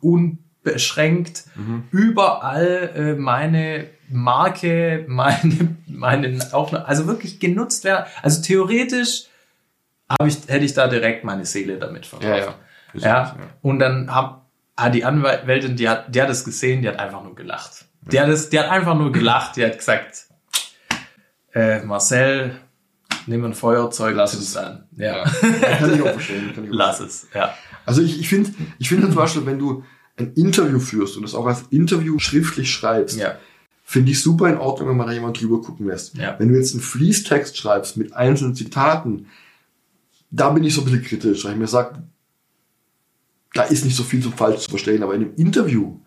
unbeschränkt, 0.00 1.44
überall 1.90 2.92
äh, 2.94 3.14
meine 3.14 3.88
Marke, 4.08 5.04
meine, 5.08 5.76
meine 5.86 6.38
Aufnahme, 6.52 6.86
also 6.86 7.06
wirklich 7.06 7.40
genutzt 7.40 7.84
werden. 7.84 8.06
Also 8.22 8.42
theoretisch 8.42 9.24
habe 10.08 10.28
ich, 10.28 10.36
hätte 10.46 10.64
ich 10.64 10.74
da 10.74 10.86
direkt 10.86 11.24
meine 11.24 11.44
Seele 11.44 11.78
damit 11.78 12.06
verkauft. 12.06 12.58
Ist 12.92 13.04
Ja, 13.04 13.20
das, 13.20 13.34
und 13.62 13.78
dann 13.78 14.14
hab, 14.14 14.46
ah, 14.76 14.90
die 14.90 15.04
Anwältin, 15.04 15.76
die 15.76 15.88
hat, 15.88 16.14
die 16.14 16.22
hat 16.22 16.30
es 16.30 16.44
gesehen, 16.44 16.82
die 16.82 16.88
hat 16.88 16.98
einfach 16.98 17.22
nur 17.22 17.34
gelacht. 17.34 17.86
Die 18.02 18.20
hat 18.20 18.28
es, 18.28 18.50
die 18.50 18.58
hat 18.58 18.68
einfach 18.68 18.94
nur 18.94 19.10
gelacht, 19.10 19.56
die 19.56 19.64
hat 19.64 19.76
gesagt, 19.76 20.26
äh, 21.52 21.80
Marcel, 21.80 22.56
nimm 23.26 23.44
ein 23.44 23.54
Feuerzeug, 23.54 24.14
Lass 24.16 24.34
es. 24.34 24.56
an. 24.56 24.84
Ja, 24.96 25.18
Ja. 25.18 25.24
Kann 25.78 25.94
ich 25.94 26.02
auch 26.02 26.12
verstehen. 26.12 26.52
Kann 26.54 26.64
ich 26.64 26.70
auch 26.70 26.74
lass 26.74 27.00
es, 27.00 27.26
ja. 27.34 27.54
Also 27.84 28.02
ich, 28.02 28.20
ich 28.20 28.28
finde 28.28 28.50
ich 28.78 28.88
finde 28.88 29.06
zum 29.06 29.16
Beispiel, 29.16 29.46
wenn 29.46 29.58
du 29.58 29.84
ein 30.16 30.32
Interview 30.34 30.78
führst 30.78 31.16
und 31.16 31.22
das 31.22 31.34
auch 31.34 31.46
als 31.46 31.64
Interview 31.70 32.18
schriftlich 32.18 32.70
schreibst, 32.70 33.18
Ja, 33.18 33.36
finde 33.84 34.10
ich 34.10 34.20
super 34.20 34.48
in 34.48 34.58
Ordnung, 34.58 34.88
wenn 34.88 34.96
man 34.96 35.06
da 35.06 35.12
jemand 35.12 35.40
drüber 35.40 35.60
gucken 35.60 35.86
lässt. 35.86 36.16
Ja. 36.16 36.34
Wenn 36.38 36.48
du 36.48 36.56
jetzt 36.56 36.72
einen 36.72 36.82
Fließtext 36.82 37.56
schreibst 37.56 37.96
mit 37.96 38.14
einzelnen 38.14 38.54
Zitaten, 38.56 39.26
da 40.30 40.50
bin 40.50 40.64
ich 40.64 40.74
so 40.74 40.80
ein 40.80 40.86
bisschen 40.86 41.04
kritisch, 41.04 41.44
weil 41.44 41.52
ich 41.52 41.58
mir 41.58 41.68
sage, 41.68 42.02
da 43.54 43.62
ist 43.62 43.84
nicht 43.84 43.96
so 43.96 44.02
viel 44.02 44.22
so 44.22 44.30
falsch 44.30 44.62
zu 44.62 44.70
verstehen, 44.70 45.02
aber 45.04 45.14
in 45.14 45.22
einem 45.22 45.34
Interview 45.36 46.00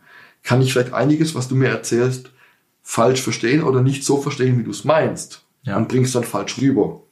kann 0.43 0.61
ich 0.61 0.73
vielleicht 0.73 0.93
einiges, 0.93 1.35
was 1.35 1.47
du 1.47 1.55
mir 1.55 1.69
erzählst, 1.69 2.31
falsch 2.81 3.21
verstehen 3.21 3.63
oder 3.63 3.81
nicht 3.81 4.03
so 4.03 4.21
verstehen, 4.21 4.59
wie 4.59 4.63
du 4.63 4.71
es 4.71 4.83
meinst. 4.83 5.45
Ja. 5.63 5.77
Und 5.77 5.87
bringst 5.87 6.15
dann 6.15 6.23
falsch 6.23 6.59
rüber. 6.59 7.03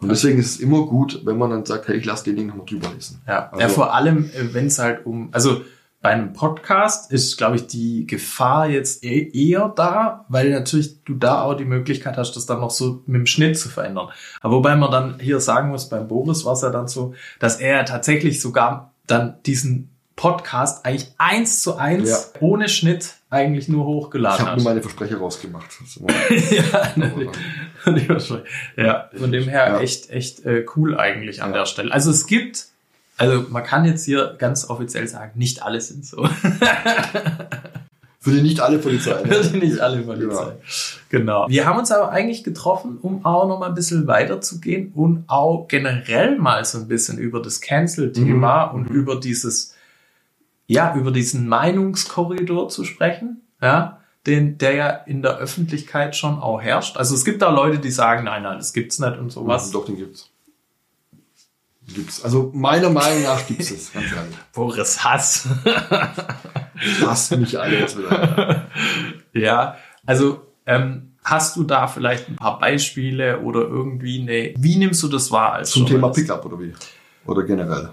Und 0.00 0.08
deswegen 0.10 0.38
ist 0.38 0.46
es 0.54 0.60
immer 0.60 0.86
gut, 0.86 1.22
wenn 1.24 1.38
man 1.38 1.50
dann 1.50 1.64
sagt, 1.66 1.88
hey, 1.88 1.96
ich 1.96 2.04
lasse 2.04 2.24
den 2.24 2.36
Ding 2.36 2.46
nochmal 2.48 2.66
drüber 2.66 2.88
lesen. 2.94 3.20
ja. 3.26 3.48
Also- 3.50 3.60
ja 3.60 3.68
vor 3.68 3.94
allem, 3.94 4.30
wenn 4.52 4.66
es 4.66 4.78
halt 4.78 5.04
um, 5.06 5.28
also 5.32 5.62
bei 6.00 6.10
einem 6.10 6.32
Podcast 6.32 7.10
ist, 7.10 7.36
glaube 7.36 7.56
ich, 7.56 7.66
die 7.66 8.06
Gefahr 8.06 8.68
jetzt 8.68 9.02
eh- 9.02 9.30
eher 9.32 9.68
da, 9.74 10.24
weil 10.28 10.50
natürlich 10.50 11.02
du 11.02 11.14
da 11.14 11.42
auch 11.42 11.54
die 11.54 11.64
Möglichkeit 11.64 12.16
hast, 12.16 12.36
das 12.36 12.46
dann 12.46 12.60
noch 12.60 12.70
so 12.70 13.02
mit 13.06 13.16
dem 13.16 13.26
Schnitt 13.26 13.58
zu 13.58 13.68
verändern. 13.68 14.08
Aber 14.40 14.54
wobei 14.58 14.76
man 14.76 14.92
dann 14.92 15.18
hier 15.18 15.40
sagen 15.40 15.70
muss, 15.70 15.88
beim 15.88 16.06
Boris 16.06 16.44
war 16.44 16.52
es 16.52 16.62
ja 16.62 16.70
dann 16.70 16.86
so, 16.86 17.14
dass 17.40 17.56
er 17.56 17.84
tatsächlich 17.84 18.40
sogar 18.40 18.92
dann 19.08 19.38
diesen 19.44 19.90
Podcast 20.14 20.86
eigentlich 20.86 21.08
eins 21.18 21.62
zu 21.62 21.76
eins 21.76 22.08
Ja. 22.10 22.18
ohne 22.40 22.68
Schnitt 22.68 23.14
eigentlich 23.30 23.68
nur 23.68 23.82
Ich 23.82 23.86
hochgeladen 23.88 24.38
habe 24.38 24.50
hat. 24.50 24.56
nur 24.58 24.64
meine 24.64 24.80
Versprecher 24.82 25.18
rausgemacht. 25.18 25.66
Ja, 26.50 26.92
die 28.76 28.82
ja, 28.82 29.10
von 29.16 29.32
dem 29.32 29.44
her 29.48 29.66
Ja. 29.74 29.80
echt, 29.80 30.10
echt 30.10 30.44
äh, 30.44 30.64
cool 30.76 30.98
eigentlich 30.98 31.42
an 31.42 31.50
Ja. 31.52 31.58
der 31.58 31.66
Stelle. 31.66 31.92
Also 31.92 32.10
es 32.10 32.26
gibt, 32.26 32.66
also 33.16 33.46
man 33.50 33.62
kann 33.64 33.84
jetzt 33.84 34.04
hier 34.04 34.34
ganz 34.38 34.68
offiziell 34.68 35.06
sagen, 35.08 35.32
nicht 35.34 35.62
alle 35.62 35.80
sind 35.80 36.04
so. 36.06 36.28
Für 38.20 38.32
die 38.32 38.42
nicht 38.42 38.60
alle 38.60 38.78
Polizei. 38.78 39.12
ne? 39.22 39.30
Würde 39.30 39.58
nicht 39.58 39.78
alle 39.80 40.02
Polizei. 40.02 40.52
Genau. 41.08 41.46
Wir 41.48 41.66
haben 41.66 41.78
uns 41.78 41.90
aber 41.92 42.10
eigentlich 42.10 42.42
getroffen, 42.42 42.98
um 43.00 43.24
auch 43.24 43.46
noch 43.48 43.60
mal 43.60 43.68
ein 43.68 43.74
bisschen 43.74 44.06
weiterzugehen 44.08 44.92
und 44.94 45.24
auch 45.28 45.68
generell 45.68 46.36
mal 46.36 46.64
so 46.64 46.78
ein 46.78 46.88
bisschen 46.88 47.16
über 47.18 47.40
das 47.40 47.60
Cancel-Thema 47.60 48.66
Mhm. 48.66 48.74
und 48.74 48.86
über 48.90 49.16
dieses, 49.20 49.74
ja, 50.66 50.94
über 50.96 51.12
diesen 51.12 51.48
Meinungskorridor 51.48 52.68
zu 52.68 52.84
sprechen, 52.84 53.40
ja, 53.62 54.00
den, 54.28 54.58
der 54.58 54.74
ja 54.74 54.88
in 54.90 55.22
der 55.22 55.38
Öffentlichkeit 55.38 56.14
schon 56.14 56.38
auch 56.38 56.60
herrscht? 56.60 56.96
Also 56.96 57.14
es 57.14 57.24
gibt 57.24 57.42
da 57.42 57.50
Leute, 57.50 57.78
die 57.78 57.90
sagen, 57.90 58.24
nein, 58.24 58.42
nein, 58.44 58.58
das 58.58 58.72
gibt's 58.72 58.98
nicht 58.98 59.18
und 59.18 59.30
sowas. 59.30 59.70
Doch, 59.70 59.86
den 59.86 59.96
gibt's. 59.96 60.30
Gibt's. 61.92 62.22
Also 62.22 62.50
meiner 62.54 62.90
Meinung 62.90 63.22
nach 63.22 63.46
gibt's 63.46 63.70
es, 63.70 63.92
ganz 63.92 64.12
ehrlich. 64.12 64.36
Boris 64.52 65.02
Hass. 65.02 65.48
Hasst 67.00 67.36
mich 67.36 67.58
alle 67.58 67.80
jetzt 67.80 67.98
wieder. 67.98 68.66
ja, 69.32 69.76
also 70.04 70.46
ähm, 70.66 71.14
hast 71.24 71.56
du 71.56 71.64
da 71.64 71.86
vielleicht 71.86 72.28
ein 72.28 72.36
paar 72.36 72.58
Beispiele 72.58 73.40
oder 73.40 73.60
irgendwie 73.60 74.20
eine, 74.20 74.54
wie 74.62 74.76
nimmst 74.76 75.02
du 75.02 75.08
das 75.08 75.30
wahr 75.30 75.54
als 75.54 75.70
Zum 75.70 75.86
Thema? 75.86 76.10
Pickup 76.10 76.44
oder 76.44 76.60
wie? 76.60 76.74
Oder 77.26 77.42
generell. 77.44 77.90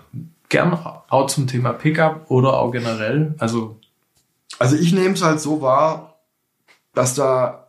Gern 0.50 0.74
auch 0.74 1.28
zum 1.28 1.48
Thema 1.48 1.74
Pickup 1.74 2.30
oder 2.30 2.60
auch 2.60 2.72
generell. 2.72 3.34
Also 3.40 3.80
Also 4.60 4.76
ich 4.76 4.94
nehme 4.94 5.14
es 5.14 5.24
halt 5.24 5.40
so 5.40 5.62
wahr, 5.62 6.15
dass 6.96 7.14
da 7.16 7.68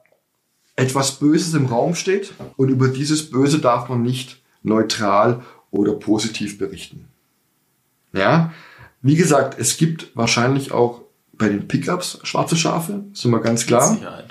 etwas 0.76 1.12
Böses 1.18 1.54
im 1.54 1.66
Raum 1.66 1.94
steht 1.94 2.34
und 2.56 2.68
über 2.68 2.88
dieses 2.88 3.30
Böse 3.30 3.58
darf 3.58 3.88
man 3.88 4.02
nicht 4.02 4.42
neutral 4.62 5.42
oder 5.70 5.94
positiv 5.94 6.58
berichten. 6.58 7.06
Ja, 8.12 8.52
wie 9.02 9.16
gesagt, 9.16 9.58
es 9.58 9.76
gibt 9.76 10.14
wahrscheinlich 10.14 10.72
auch 10.72 11.02
bei 11.32 11.48
den 11.48 11.68
Pickups 11.68 12.20
schwarze 12.22 12.56
Schafe, 12.56 13.04
sind 13.12 13.30
wir 13.30 13.40
ganz 13.40 13.66
klar. 13.66 13.96
Ja. 14.02 14.24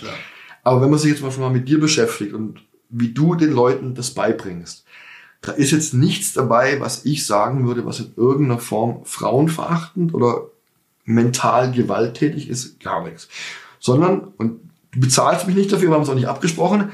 Aber 0.64 0.82
wenn 0.82 0.90
man 0.90 1.00
sich 1.00 1.12
jetzt 1.12 1.22
mal 1.22 1.32
schon 1.32 1.44
mal 1.44 1.52
mit 1.52 1.70
dir 1.70 1.80
beschäftigt 1.80 2.34
und 2.34 2.62
wie 2.90 3.14
du 3.14 3.36
den 3.36 3.52
Leuten 3.52 3.94
das 3.94 4.12
beibringst, 4.12 4.86
da 5.42 5.52
ist 5.52 5.72
jetzt 5.72 5.94
nichts 5.94 6.34
dabei, 6.34 6.80
was 6.80 7.06
ich 7.06 7.26
sagen 7.26 7.68
würde, 7.68 7.86
was 7.86 8.00
in 8.00 8.14
irgendeiner 8.16 8.60
Form 8.60 9.06
frauenverachtend 9.06 10.14
oder 10.14 10.50
mental 11.04 11.72
gewalttätig 11.72 12.50
ist, 12.50 12.80
gar 12.80 13.04
nichts. 13.04 13.28
Sondern, 13.80 14.34
und 14.38 14.60
du 14.96 15.00
bezahlst 15.02 15.46
mich 15.48 15.56
nicht 15.56 15.72
dafür, 15.72 15.90
wir 15.90 15.96
haben 15.96 16.02
es 16.04 16.10
auch 16.10 16.16
nicht 16.16 16.28
abgesprochen, 16.28 16.92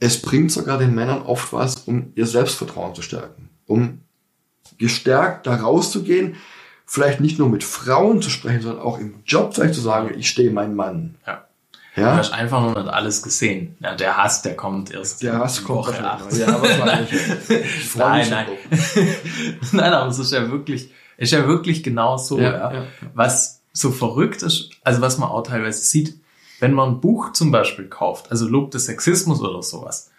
es 0.00 0.20
bringt 0.22 0.52
sogar 0.52 0.78
den 0.78 0.94
Männern 0.94 1.22
oft 1.22 1.52
was, 1.52 1.76
um 1.86 2.12
ihr 2.14 2.26
Selbstvertrauen 2.26 2.94
zu 2.94 3.02
stärken. 3.02 3.50
Um 3.66 4.00
gestärkt 4.78 5.46
da 5.46 5.56
rauszugehen, 5.56 6.36
vielleicht 6.86 7.20
nicht 7.20 7.38
nur 7.38 7.48
mit 7.48 7.64
Frauen 7.64 8.20
zu 8.20 8.30
sprechen, 8.30 8.60
sondern 8.62 8.82
auch 8.82 8.98
im 8.98 9.22
Job 9.24 9.54
vielleicht 9.54 9.74
zu 9.74 9.80
sagen, 9.80 10.14
ich 10.18 10.28
stehe 10.28 10.50
mein 10.50 10.74
Mann. 10.74 11.14
ja. 11.26 11.44
Du 11.94 12.00
Ja? 12.00 12.16
hast 12.16 12.32
einfach 12.32 12.60
noch 12.60 12.74
nicht 12.74 12.88
alles 12.92 13.22
gesehen. 13.22 13.76
Ja, 13.78 13.94
der 13.94 14.16
Hass, 14.16 14.42
der 14.42 14.56
kommt 14.56 14.90
erst. 14.90 15.22
Der 15.22 15.38
Hass 15.38 15.62
kommt 15.62 15.78
Woche 15.78 16.02
noch. 16.02 16.30
Ja, 16.32 16.60
Nein, 17.96 18.26
nein. 18.30 18.46
nein, 19.72 19.92
aber 19.92 20.10
es 20.10 20.18
ist 20.18 20.32
ja 20.32 20.50
wirklich, 20.50 20.90
ist 21.18 21.30
ja 21.32 21.46
wirklich 21.46 21.84
genau 21.84 22.16
so, 22.16 22.40
ja, 22.40 22.72
ja. 22.72 22.84
Was 23.14 23.62
so 23.72 23.92
verrückt 23.92 24.42
ist, 24.42 24.70
also 24.82 25.00
was 25.02 25.18
man 25.18 25.28
auch 25.28 25.42
teilweise 25.42 25.84
sieht, 25.84 26.18
wenn 26.64 26.72
man 26.72 26.92
ein 26.94 27.00
Buch 27.02 27.32
zum 27.32 27.50
Beispiel 27.50 27.88
kauft, 27.88 28.30
also 28.30 28.48
Lob 28.48 28.70
des 28.70 28.86
Sexismus 28.86 29.42
oder 29.42 29.62
sowas, 29.62 30.10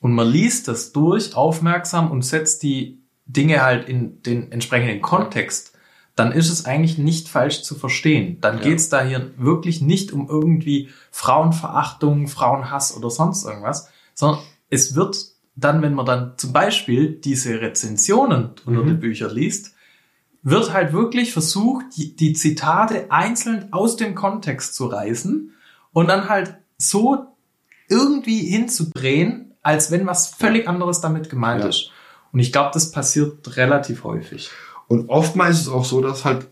und 0.00 0.12
man 0.14 0.28
liest 0.28 0.68
das 0.68 0.92
durch, 0.92 1.34
aufmerksam 1.34 2.12
und 2.12 2.22
setzt 2.24 2.62
die 2.62 3.00
Dinge 3.26 3.62
halt 3.62 3.88
in 3.88 4.22
den 4.22 4.52
entsprechenden 4.52 5.02
Kontext, 5.02 5.72
dann 6.14 6.30
ist 6.30 6.50
es 6.50 6.66
eigentlich 6.66 6.98
nicht 6.98 7.28
falsch 7.28 7.62
zu 7.62 7.74
verstehen. 7.74 8.38
Dann 8.40 8.58
Ja. 8.58 8.62
geht's 8.62 8.90
da 8.90 9.02
hier 9.02 9.32
wirklich 9.38 9.80
nicht 9.82 10.12
um 10.12 10.28
irgendwie 10.28 10.88
Frauenverachtung, 11.10 12.28
Frauenhass 12.28 12.96
oder 12.96 13.10
sonst 13.10 13.44
irgendwas, 13.44 13.88
sondern 14.14 14.38
es 14.70 14.94
wird 14.94 15.16
dann, 15.56 15.82
wenn 15.82 15.94
man 15.94 16.06
dann 16.06 16.34
zum 16.36 16.52
Beispiel 16.52 17.10
diese 17.12 17.60
Rezensionen 17.60 18.50
unter 18.66 18.82
Mhm. 18.82 18.86
den 18.86 19.00
Büchern 19.00 19.34
liest, 19.34 19.74
wird 20.44 20.72
halt 20.72 20.92
wirklich 20.92 21.32
versucht, 21.32 21.86
die, 21.96 22.14
die 22.14 22.34
Zitate 22.34 23.10
einzeln 23.10 23.72
aus 23.72 23.96
dem 23.96 24.14
Kontext 24.14 24.76
zu 24.76 24.86
reißen 24.86 25.48
und 25.92 26.08
dann 26.08 26.28
halt 26.28 26.56
so 26.78 27.26
irgendwie 27.88 28.40
hinzudrehen, 28.46 29.54
als 29.62 29.90
wenn 29.90 30.06
was 30.06 30.28
völlig 30.28 30.68
anderes 30.68 31.00
damit 31.00 31.30
gemeint 31.30 31.62
Ja. 31.62 31.68
ist. 31.68 31.90
Und 32.32 32.40
ich 32.40 32.52
glaube, 32.52 32.70
das 32.72 32.90
passiert 32.90 33.56
relativ 33.56 34.04
häufig. 34.04 34.50
Und 34.88 35.08
oftmals 35.10 35.56
ist 35.56 35.62
es 35.62 35.68
auch 35.72 35.84
so, 35.84 36.00
dass 36.00 36.24
halt, 36.24 36.42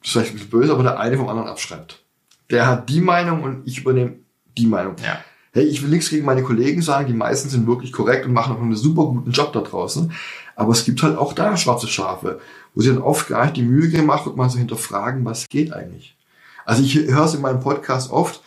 das 0.00 0.08
ist 0.08 0.12
vielleicht 0.12 0.30
ein 0.30 0.34
bisschen 0.34 0.50
böse, 0.50 0.72
aber 0.72 0.82
der 0.82 0.98
eine 0.98 1.16
vom 1.16 1.28
anderen 1.28 1.48
abschreibt. 1.48 2.02
Der 2.50 2.66
hat 2.66 2.88
die 2.88 3.00
Meinung 3.00 3.42
und 3.42 3.66
ich 3.66 3.78
übernehme 3.78 4.14
die 4.56 4.66
Meinung. 4.66 4.96
Ja. 5.04 5.18
Hey, 5.52 5.64
ich 5.64 5.82
will 5.82 5.88
nichts 5.90 6.10
gegen 6.10 6.24
meine 6.26 6.42
Kollegen 6.42 6.82
sagen, 6.82 7.06
die 7.06 7.12
meisten 7.14 7.48
sind 7.48 7.66
wirklich 7.66 7.92
korrekt 7.92 8.26
und 8.26 8.32
machen 8.32 8.54
auch 8.56 8.60
einen 8.60 8.76
super 8.76 9.04
guten 9.06 9.30
Job 9.30 9.52
da 9.52 9.60
draußen. 9.60 10.12
Aber 10.54 10.72
es 10.72 10.84
gibt 10.84 11.02
halt 11.02 11.16
auch 11.16 11.32
da 11.32 11.56
schwarze 11.56 11.88
Schafe, 11.88 12.40
wo 12.74 12.80
sie 12.82 12.88
dann 12.88 12.98
oft 12.98 13.28
gar 13.28 13.44
nicht 13.44 13.56
die 13.56 13.62
Mühe 13.62 13.88
gemacht 13.88 14.26
wird, 14.26 14.36
mal 14.36 14.48
so 14.50 14.58
hinterfragen, 14.58 15.24
was 15.24 15.48
geht 15.48 15.72
eigentlich. 15.72 16.16
Also 16.64 16.82
ich 16.82 16.94
höre 16.94 17.24
es 17.24 17.34
in 17.34 17.40
meinem 17.42 17.60
Podcast 17.60 18.10
oft, 18.10 18.40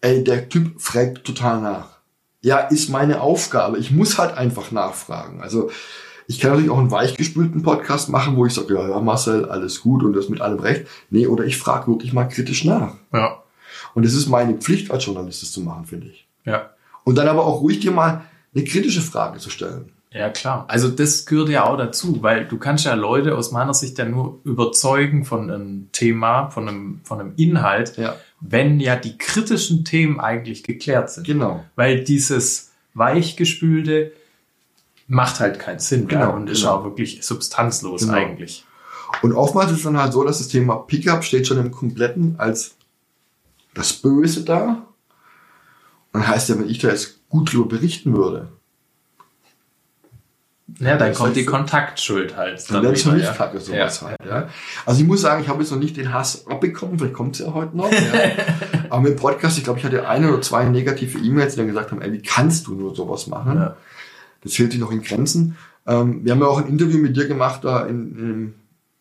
ey, 0.00 0.24
der 0.24 0.48
Typ 0.48 0.80
fragt 0.80 1.24
total 1.24 1.60
nach. 1.60 1.96
Ja, 2.42 2.58
ist 2.58 2.90
meine 2.90 3.20
Aufgabe. 3.20 3.78
Ich 3.78 3.90
muss 3.90 4.18
halt 4.18 4.36
einfach 4.36 4.70
nachfragen. 4.70 5.40
Also 5.40 5.70
ich 6.28 6.40
kann 6.40 6.50
natürlich 6.50 6.70
auch 6.70 6.78
einen 6.78 6.90
weichgespülten 6.90 7.62
Podcast 7.62 8.08
machen, 8.08 8.36
wo 8.36 8.46
ich 8.46 8.54
sage, 8.54 8.74
ja, 8.74 8.88
ja, 8.88 9.00
Marcel, 9.00 9.46
alles 9.46 9.80
gut 9.80 10.02
und 10.02 10.12
das 10.12 10.28
mit 10.28 10.40
allem 10.40 10.60
recht. 10.60 10.86
Nee, 11.10 11.26
oder 11.26 11.44
ich 11.44 11.56
frage 11.56 11.88
wirklich 11.88 12.12
mal 12.12 12.24
kritisch 12.24 12.64
nach. 12.64 12.94
Ja. 13.12 13.42
Und 13.94 14.04
es 14.04 14.14
ist 14.14 14.28
meine 14.28 14.54
Pflicht 14.54 14.90
als 14.90 15.04
Journalist, 15.06 15.42
das 15.42 15.52
zu 15.52 15.60
machen, 15.60 15.86
finde 15.86 16.08
ich. 16.08 16.28
Ja. 16.44 16.70
Und 17.04 17.16
dann 17.16 17.28
aber 17.28 17.44
auch 17.44 17.60
ruhig 17.60 17.80
dir 17.80 17.92
mal 17.92 18.24
eine 18.54 18.64
kritische 18.64 19.02
Frage 19.02 19.38
zu 19.38 19.50
stellen. 19.50 19.92
Ja, 20.16 20.30
klar. 20.30 20.64
Also 20.68 20.88
das 20.88 21.26
gehört 21.26 21.48
ja 21.50 21.64
auch 21.64 21.76
dazu, 21.76 22.22
weil 22.22 22.46
du 22.46 22.58
kannst 22.58 22.84
ja 22.86 22.94
Leute 22.94 23.36
aus 23.36 23.50
meiner 23.52 23.74
Sicht 23.74 23.98
ja 23.98 24.04
nur 24.06 24.40
überzeugen 24.44 25.24
von 25.24 25.50
einem 25.50 25.88
Thema, 25.92 26.50
von 26.50 26.68
einem, 26.68 27.00
von 27.04 27.20
einem 27.20 27.32
Inhalt, 27.36 27.96
Ja. 27.96 28.16
wenn 28.40 28.80
ja 28.80 28.96
die 28.96 29.18
kritischen 29.18 29.84
Themen 29.84 30.18
eigentlich 30.20 30.62
geklärt 30.62 31.10
sind. 31.10 31.26
Genau. 31.26 31.64
Weil 31.74 32.02
dieses 32.04 32.72
weichgespülte 32.94 34.12
macht 35.08 35.40
halt 35.40 35.58
keinen 35.58 35.78
Sinn 35.78 36.08
Genau, 36.08 36.34
und 36.34 36.48
ist 36.50 36.60
genau. 36.62 36.72
auch 36.76 36.84
wirklich 36.84 37.22
substanzlos 37.24 38.02
Genau. 38.02 38.14
eigentlich. 38.14 38.64
Und 39.22 39.32
oftmals 39.32 39.70
ist 39.70 39.78
es 39.78 39.84
dann 39.84 39.98
halt 39.98 40.12
so, 40.12 40.24
dass 40.24 40.38
das 40.38 40.48
Thema 40.48 40.76
Pickup 40.76 41.24
steht 41.24 41.46
schon 41.46 41.58
im 41.58 41.70
Kompletten 41.70 42.34
als 42.38 42.74
das 43.74 43.92
Böse 43.92 44.44
da. 44.44 44.86
Und 46.12 46.20
dann 46.22 46.26
heißt 46.26 46.48
ja, 46.48 46.58
wenn 46.58 46.68
ich 46.68 46.78
da 46.78 46.88
jetzt 46.88 47.20
gut 47.28 47.52
drüber 47.52 47.68
berichten 47.68 48.16
würde, 48.16 48.48
Ja, 50.80 50.96
dann 50.96 51.14
kommt 51.14 51.36
die 51.36 51.44
Kontaktschuld 51.44 52.36
halt. 52.36 52.68
dann 52.70 52.82
wäre 52.82 52.92
es 52.92 53.02
für 53.02 53.10
wieder, 53.10 53.18
mich 53.18 53.24
ja. 53.26 53.32
kacke 53.32 53.60
sowas 53.60 54.00
Ja. 54.00 54.08
halt. 54.08 54.18
Ja. 54.28 54.48
Also 54.84 55.00
ich 55.00 55.06
muss 55.06 55.20
sagen, 55.20 55.40
ich 55.42 55.48
habe 55.48 55.62
jetzt 55.62 55.70
noch 55.70 55.78
nicht 55.78 55.96
den 55.96 56.12
Hass 56.12 56.46
abbekommen, 56.48 56.98
vielleicht 56.98 57.14
kommt 57.14 57.38
es 57.38 57.46
ja 57.46 57.54
heute 57.54 57.76
noch. 57.76 57.90
Ja. 57.90 57.98
Aber 58.90 59.02
mit 59.02 59.12
dem 59.12 59.16
Podcast, 59.16 59.58
ich 59.58 59.64
glaube, 59.64 59.78
ich 59.78 59.84
hatte 59.84 60.08
eine 60.08 60.28
oder 60.32 60.42
zwei 60.42 60.64
negative 60.64 61.18
E-Mails, 61.18 61.54
die 61.54 61.58
dann 61.58 61.68
gesagt 61.68 61.92
haben, 61.92 62.02
ey, 62.02 62.12
wie 62.12 62.22
kannst 62.22 62.66
du 62.66 62.74
nur 62.74 62.96
sowas 62.96 63.28
machen? 63.28 63.56
Ja. 63.56 63.76
Das 64.42 64.58
hält 64.58 64.72
sich 64.72 64.80
noch 64.80 64.90
in 64.90 65.02
Grenzen. 65.02 65.56
Ähm, 65.86 66.24
wir 66.24 66.32
haben 66.32 66.40
ja 66.40 66.46
auch 66.46 66.58
ein 66.60 66.68
Interview 66.68 66.98
mit 66.98 67.16
dir 67.16 67.28
gemacht 67.28 67.62
da 67.64 67.86
in, 67.86 68.16
im 68.16 68.54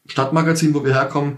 Stadtmagazin, 0.08 0.74
wo 0.76 0.86
wir 0.86 0.94
herkommen. 0.94 1.38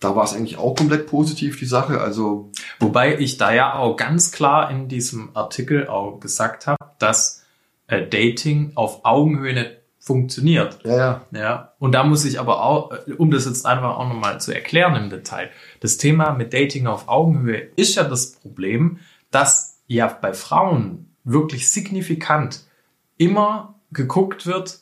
Da 0.00 0.14
war 0.16 0.24
es 0.24 0.34
eigentlich 0.34 0.58
auch 0.58 0.74
komplett 0.74 1.06
positiv, 1.06 1.58
die 1.58 1.66
Sache. 1.66 2.00
Also, 2.00 2.50
Wobei 2.80 3.18
ich 3.18 3.38
da 3.38 3.52
ja 3.52 3.74
auch 3.74 3.96
ganz 3.96 4.30
klar 4.32 4.70
in 4.70 4.88
diesem 4.88 5.30
Artikel 5.34 5.86
auch 5.86 6.20
gesagt 6.20 6.66
habe, 6.66 6.78
dass 6.98 7.45
äh, 7.88 8.06
Dating 8.06 8.72
auf 8.74 9.04
Augenhöhe 9.04 9.54
nicht 9.54 9.70
funktioniert. 9.98 10.78
ja, 10.84 10.96
ja, 10.96 11.26
Ja, 11.32 11.72
und 11.78 11.92
da 11.92 12.04
muss 12.04 12.24
ich 12.24 12.38
aber 12.38 12.62
auch, 12.62 12.92
äh, 12.92 13.12
um 13.14 13.30
das 13.30 13.44
jetzt 13.46 13.66
einfach 13.66 13.98
auch 13.98 14.08
nochmal 14.08 14.40
zu 14.40 14.52
erklären 14.54 14.94
im 14.96 15.10
Detail, 15.10 15.50
das 15.80 15.96
Thema 15.96 16.32
mit 16.32 16.54
Dating 16.54 16.86
auf 16.86 17.08
Augenhöhe 17.08 17.68
ist 17.76 17.96
ja 17.96 18.04
das 18.04 18.32
Problem, 18.32 18.98
dass 19.30 19.80
ja 19.88 20.06
bei 20.06 20.32
Frauen 20.32 21.10
wirklich 21.24 21.68
signifikant 21.70 22.64
immer 23.18 23.80
geguckt 23.90 24.46
wird, 24.46 24.80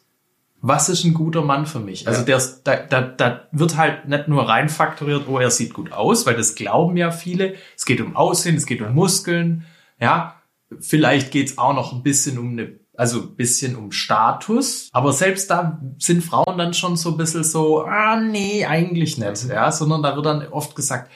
was 0.67 0.89
ist 0.89 1.05
ein 1.05 1.13
guter 1.13 1.43
Mann 1.43 1.67
für 1.67 1.79
mich? 1.81 2.09
Also 2.09 2.21
Ja. 2.21 2.25
der, 2.25 2.43
da, 2.65 2.77
da, 2.77 3.01
da 3.03 3.49
wird 3.53 3.77
halt 3.77 4.09
nicht 4.09 4.29
nur 4.29 4.49
reinfaktoriert, 4.49 5.29
oh, 5.29 5.39
er 5.39 5.51
sieht 5.51 5.75
gut 5.75 5.93
aus, 5.93 6.25
weil 6.27 6.37
das 6.37 6.55
glauben 6.55 6.97
ja 6.97 7.11
viele. 7.11 7.55
Es 7.77 7.85
geht 7.85 8.01
um 8.01 8.17
Aussehen, 8.17 8.57
es 8.57 8.65
geht 8.67 8.81
um 8.81 8.95
Muskeln, 8.95 9.65
ja. 10.01 10.37
Vielleicht 10.81 11.31
geht's 11.31 11.59
auch 11.59 11.75
noch 11.75 11.93
ein 11.93 12.03
bisschen 12.03 12.39
um 12.39 12.53
eine, 12.53 12.73
also 12.97 13.21
ein 13.23 13.37
bisschen 13.37 13.77
um 13.77 13.93
Status. 13.93 14.89
Aber 14.93 15.13
selbst 15.13 15.51
da 15.51 15.81
sind 15.99 16.23
Frauen 16.23 16.59
dann 16.59 16.75
schon 16.75 16.97
so 16.97 17.11
ein 17.11 17.17
bisschen 17.17 17.45
so, 17.45 17.83
ah, 17.83 18.21
nee, 18.21 18.65
eigentlich 18.65 19.19
nicht, 19.19 19.49
ja. 19.49 19.71
Sondern 19.73 20.03
da 20.03 20.17
wird 20.17 20.27
dann 20.27 20.47
oft 20.49 20.77
gesagt, 20.77 21.11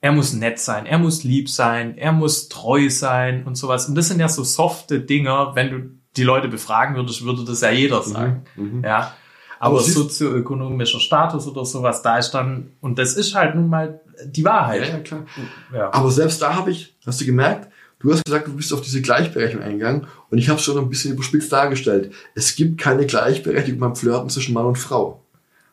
er 0.00 0.12
muss 0.12 0.32
nett 0.32 0.58
sein, 0.58 0.84
er 0.84 0.98
muss 0.98 1.22
lieb 1.22 1.48
sein, 1.48 1.96
er 1.96 2.12
muss 2.12 2.48
treu 2.48 2.90
sein 2.90 3.44
und 3.44 3.54
sowas. 3.54 3.88
Und 3.88 3.94
das 3.94 4.08
sind 4.08 4.18
ja 4.18 4.28
so 4.28 4.42
softe 4.42 5.00
Dinger, 5.00 5.54
wenn 5.54 5.70
du 5.70 5.78
die 6.16 6.24
Leute 6.24 6.48
befragen 6.48 6.96
würdest, 6.96 7.24
würde 7.24 7.44
das 7.44 7.60
ja 7.60 7.70
jeder 7.70 8.02
sagen. 8.02 8.44
Ja. 8.82 9.14
Aber, 9.60 9.76
Aber 9.76 9.80
sozioökonomischer 9.80 10.98
Status 10.98 11.46
oder 11.46 11.64
sowas, 11.64 12.02
da 12.02 12.18
ist 12.18 12.32
dann, 12.32 12.72
und 12.80 12.98
das 12.98 13.14
ist 13.14 13.36
halt 13.36 13.54
nun 13.54 13.68
mal 13.68 14.00
die 14.24 14.44
Wahrheit. 14.44 14.88
ja, 14.88 14.98
klar. 14.98 15.24
Ja. 15.72 15.94
Aber 15.94 16.10
selbst 16.10 16.42
da 16.42 16.56
habe 16.56 16.72
ich, 16.72 16.96
hast 17.06 17.20
du 17.20 17.24
gemerkt, 17.24 17.71
du 18.02 18.12
hast 18.12 18.24
gesagt, 18.24 18.48
du 18.48 18.54
bist 18.54 18.72
auf 18.72 18.80
diese 18.80 19.00
Gleichberechtigung 19.00 19.64
eingegangen 19.64 20.06
und 20.30 20.38
ich 20.38 20.48
habe 20.48 20.58
es 20.58 20.64
schon 20.64 20.78
ein 20.78 20.88
bisschen 20.88 21.12
überspitzt 21.14 21.52
dargestellt. 21.52 22.12
Es 22.34 22.56
gibt 22.56 22.80
keine 22.80 23.06
Gleichberechtigung 23.06 23.80
beim 23.80 23.96
Flirten 23.96 24.28
zwischen 24.28 24.54
Mann 24.54 24.66
und 24.66 24.78
Frau. 24.78 25.20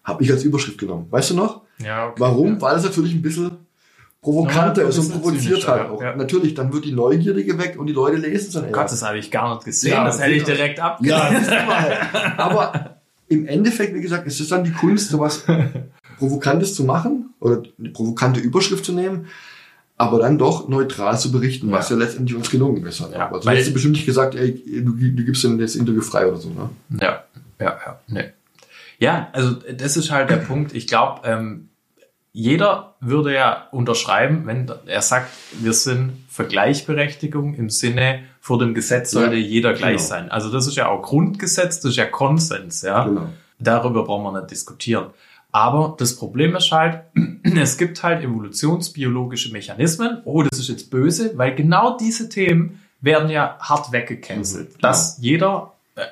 Habe 0.04 0.24
ich 0.24 0.32
als 0.32 0.44
Überschrift 0.44 0.78
genommen. 0.78 1.08
Weißt 1.10 1.32
du 1.32 1.36
noch? 1.36 1.62
Ja, 1.84 2.08
okay. 2.08 2.16
Warum? 2.20 2.62
Weil 2.62 2.78
es 2.78 2.84
natürlich 2.84 3.14
ein 3.14 3.22
bisschen 3.22 3.52
provokanter 4.22 4.84
Ja, 4.84 4.90
ist 4.90 4.98
und 4.98 5.12
provoziert 5.12 5.68
halt 5.68 5.84
ja. 5.84 5.90
auch. 5.90 6.02
Ja. 6.02 6.16
Natürlich, 6.16 6.54
dann 6.54 6.74
wird 6.74 6.86
die 6.86 6.92
Neugierde 6.92 7.44
geweckt 7.44 7.78
und 7.78 7.88
die 7.88 7.94
Leute 7.94 8.18
lesen 8.18 8.48
es 8.48 8.54
dann 8.54 8.66
Oh 8.66 8.72
Gott, 8.72 8.92
das 8.92 9.02
habe 9.02 9.18
ich 9.18 9.32
gar 9.32 9.54
nicht 9.54 9.66
gesehen. 9.66 9.92
Ja, 9.92 10.06
das 10.06 10.20
hätte 10.22 10.34
ich 10.34 10.44
direkt 10.44 10.80
abgelehnt. 10.80 11.18
Ja, 11.18 11.32
das 11.32 11.42
ist 11.44 11.52
immer 11.52 11.80
halt. 11.80 12.40
Aber 12.40 13.00
im 13.28 13.48
Endeffekt, 13.48 13.94
wie 13.94 14.02
gesagt, 14.02 14.28
ist 14.28 14.40
es 14.40 14.50
dann 14.50 14.64
die 14.64 14.72
Kunst, 14.72 15.10
sowas 15.10 15.46
Provokantes 16.18 16.76
zu 16.76 16.84
machen 16.84 17.34
oder 17.40 17.64
eine 17.78 17.90
provokante 17.90 18.40
Überschrift 18.40 18.84
zu 18.84 18.92
nehmen, 18.92 19.28
aber 20.00 20.20
dann 20.20 20.38
doch 20.38 20.70
neutral 20.70 21.20
zu 21.20 21.30
berichten, 21.30 21.70
was 21.72 21.90
ja, 21.90 21.98
letztendlich 21.98 22.36
uns 22.36 22.50
gelungen 22.50 22.86
ist. 22.86 23.02
Halt. 23.02 23.12
Ja, 23.14 23.30
also 23.30 23.46
weil- 23.46 23.56
hättest 23.56 23.70
du 23.70 23.74
bestimmt 23.74 23.96
nicht 23.96 24.06
gesagt, 24.06 24.34
ey, 24.34 24.54
du, 24.82 24.94
du 24.94 25.24
gibst 25.26 25.44
denn 25.44 25.60
das 25.60 25.76
Interview 25.76 26.02
frei 26.02 26.26
oder 26.26 26.38
so, 26.38 26.50
ne? 26.50 26.70
Ja, 27.02 27.24
ja, 27.60 27.78
ja. 27.86 28.00
Nee. 28.08 28.30
Ja, 28.98 29.28
also 29.34 29.52
das 29.52 29.98
ist 29.98 30.10
halt 30.10 30.30
der 30.30 30.38
Punkt. 30.38 30.74
Ich 30.74 30.88
glaube, 30.88 31.22
ähm, 31.26 31.70
jeder 32.32 32.96
würde 33.02 33.34
ja 33.34 33.68
unterschreiben, 33.72 34.44
wenn 34.46 34.72
er 34.86 35.02
sagt, 35.02 35.30
wir 35.60 35.74
sind 35.74 36.14
für 36.30 36.46
Gleichberechtigung 36.46 37.56
im 37.56 37.70
Sinne, 37.70 38.22
vor 38.40 38.58
dem 38.58 38.74
Gesetz 38.74 39.12
sollte 39.12 39.36
Ja, 39.36 39.42
jeder 39.48 39.74
gleich 39.74 39.98
genau. 39.98 40.08
sein. 40.08 40.32
Also 40.32 40.50
das 40.50 40.66
ist 40.66 40.78
ja 40.78 40.88
auch 40.88 41.02
Grundgesetz, 41.02 41.82
das 41.82 41.92
ist 41.92 41.98
ja 41.98 42.06
Konsens, 42.06 42.84
ja. 42.84 43.04
Genau. 43.04 43.28
Darüber 43.60 44.06
brauchen 44.06 44.24
wir 44.24 44.40
nicht 44.40 44.52
diskutieren. 44.52 45.08
Aber 45.52 45.96
das 45.98 46.16
Problem 46.16 46.56
ist 46.56 46.72
halt, 46.72 47.04
es 47.44 47.78
gibt 47.78 48.04
halt 48.04 48.24
evolutionsbiologische 48.24 49.52
Mechanismen. 49.52 50.22
Oh, 50.26 50.44
das 50.44 50.60
ist 50.60 50.70
jetzt 50.70 50.92
böse, 50.92 51.38
weil 51.38 51.56
genau 51.56 51.98
diese 51.98 52.30
Themen 52.30 52.82
werden 53.02 53.30
ja 53.30 53.58
hart 53.60 53.92
weggecancelt. 53.92 54.70
Mhm, 54.70 54.74
genau. 54.74 54.82
Dass 54.82 55.18
jeder 55.20 55.74
äh, 55.96 56.06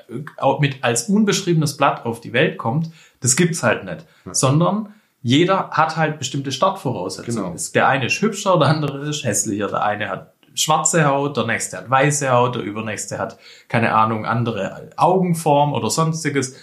mit 0.60 0.82
als 0.82 1.08
unbeschriebenes 1.08 1.76
Blatt 1.76 2.04
auf 2.04 2.20
die 2.20 2.32
Welt 2.32 2.58
kommt, 2.58 2.90
das 3.20 3.36
gibt's 3.36 3.62
halt 3.62 3.84
nicht. 3.84 4.06
Sondern 4.32 4.94
jeder 5.22 5.70
hat 5.70 5.96
halt 5.96 6.18
bestimmte 6.18 6.52
Startvoraussetzungen. 6.52 7.52
Genau. 7.52 7.70
Der 7.74 7.88
eine 7.88 8.06
ist 8.06 8.20
hübscher, 8.20 8.58
der 8.58 8.68
andere 8.68 9.08
ist 9.08 9.24
hässlicher, 9.24 9.68
der 9.68 9.82
eine 9.82 10.08
hat 10.08 10.34
schwarze 10.54 11.04
Haut, 11.04 11.36
der 11.36 11.46
nächste 11.46 11.78
hat 11.78 11.90
weiße 11.90 12.30
Haut, 12.30 12.56
der 12.56 12.62
übernächste 12.62 13.18
hat, 13.18 13.38
keine 13.68 13.94
Ahnung, 13.94 14.26
andere 14.26 14.90
Augenform 14.96 15.72
oder 15.72 15.90
sonstiges. 15.90 16.56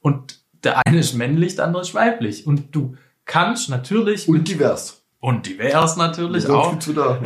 Und 0.00 0.41
der 0.64 0.86
eine 0.86 0.98
ist 1.00 1.14
männlich, 1.14 1.56
der 1.56 1.66
andere 1.66 1.82
ist 1.82 1.94
weiblich. 1.94 2.46
Und 2.46 2.74
du 2.74 2.96
kannst 3.24 3.68
natürlich 3.68 4.28
Und 4.28 4.48
divers. 4.48 5.02
und 5.20 5.46
divers 5.46 5.96
natürlich 5.96 6.44
Sonst 6.44 6.88
auch. 6.98 7.18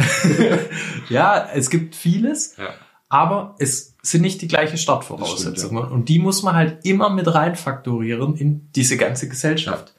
Ja, 1.08 1.48
es 1.54 1.70
gibt 1.70 1.94
vieles, 1.94 2.56
Ja. 2.56 2.70
aber 3.08 3.54
es 3.58 3.94
sind 4.02 4.22
nicht 4.22 4.40
die 4.42 4.48
gleiche 4.48 4.76
Startvoraussetzungen. 4.78 5.84
Und 5.88 6.08
die 6.08 6.18
muss 6.18 6.42
man 6.42 6.54
halt 6.54 6.84
immer 6.84 7.10
mit 7.10 7.32
reinfaktorieren 7.32 8.36
in 8.36 8.68
diese 8.74 8.96
ganze 8.96 9.28
Gesellschaft. 9.28 9.94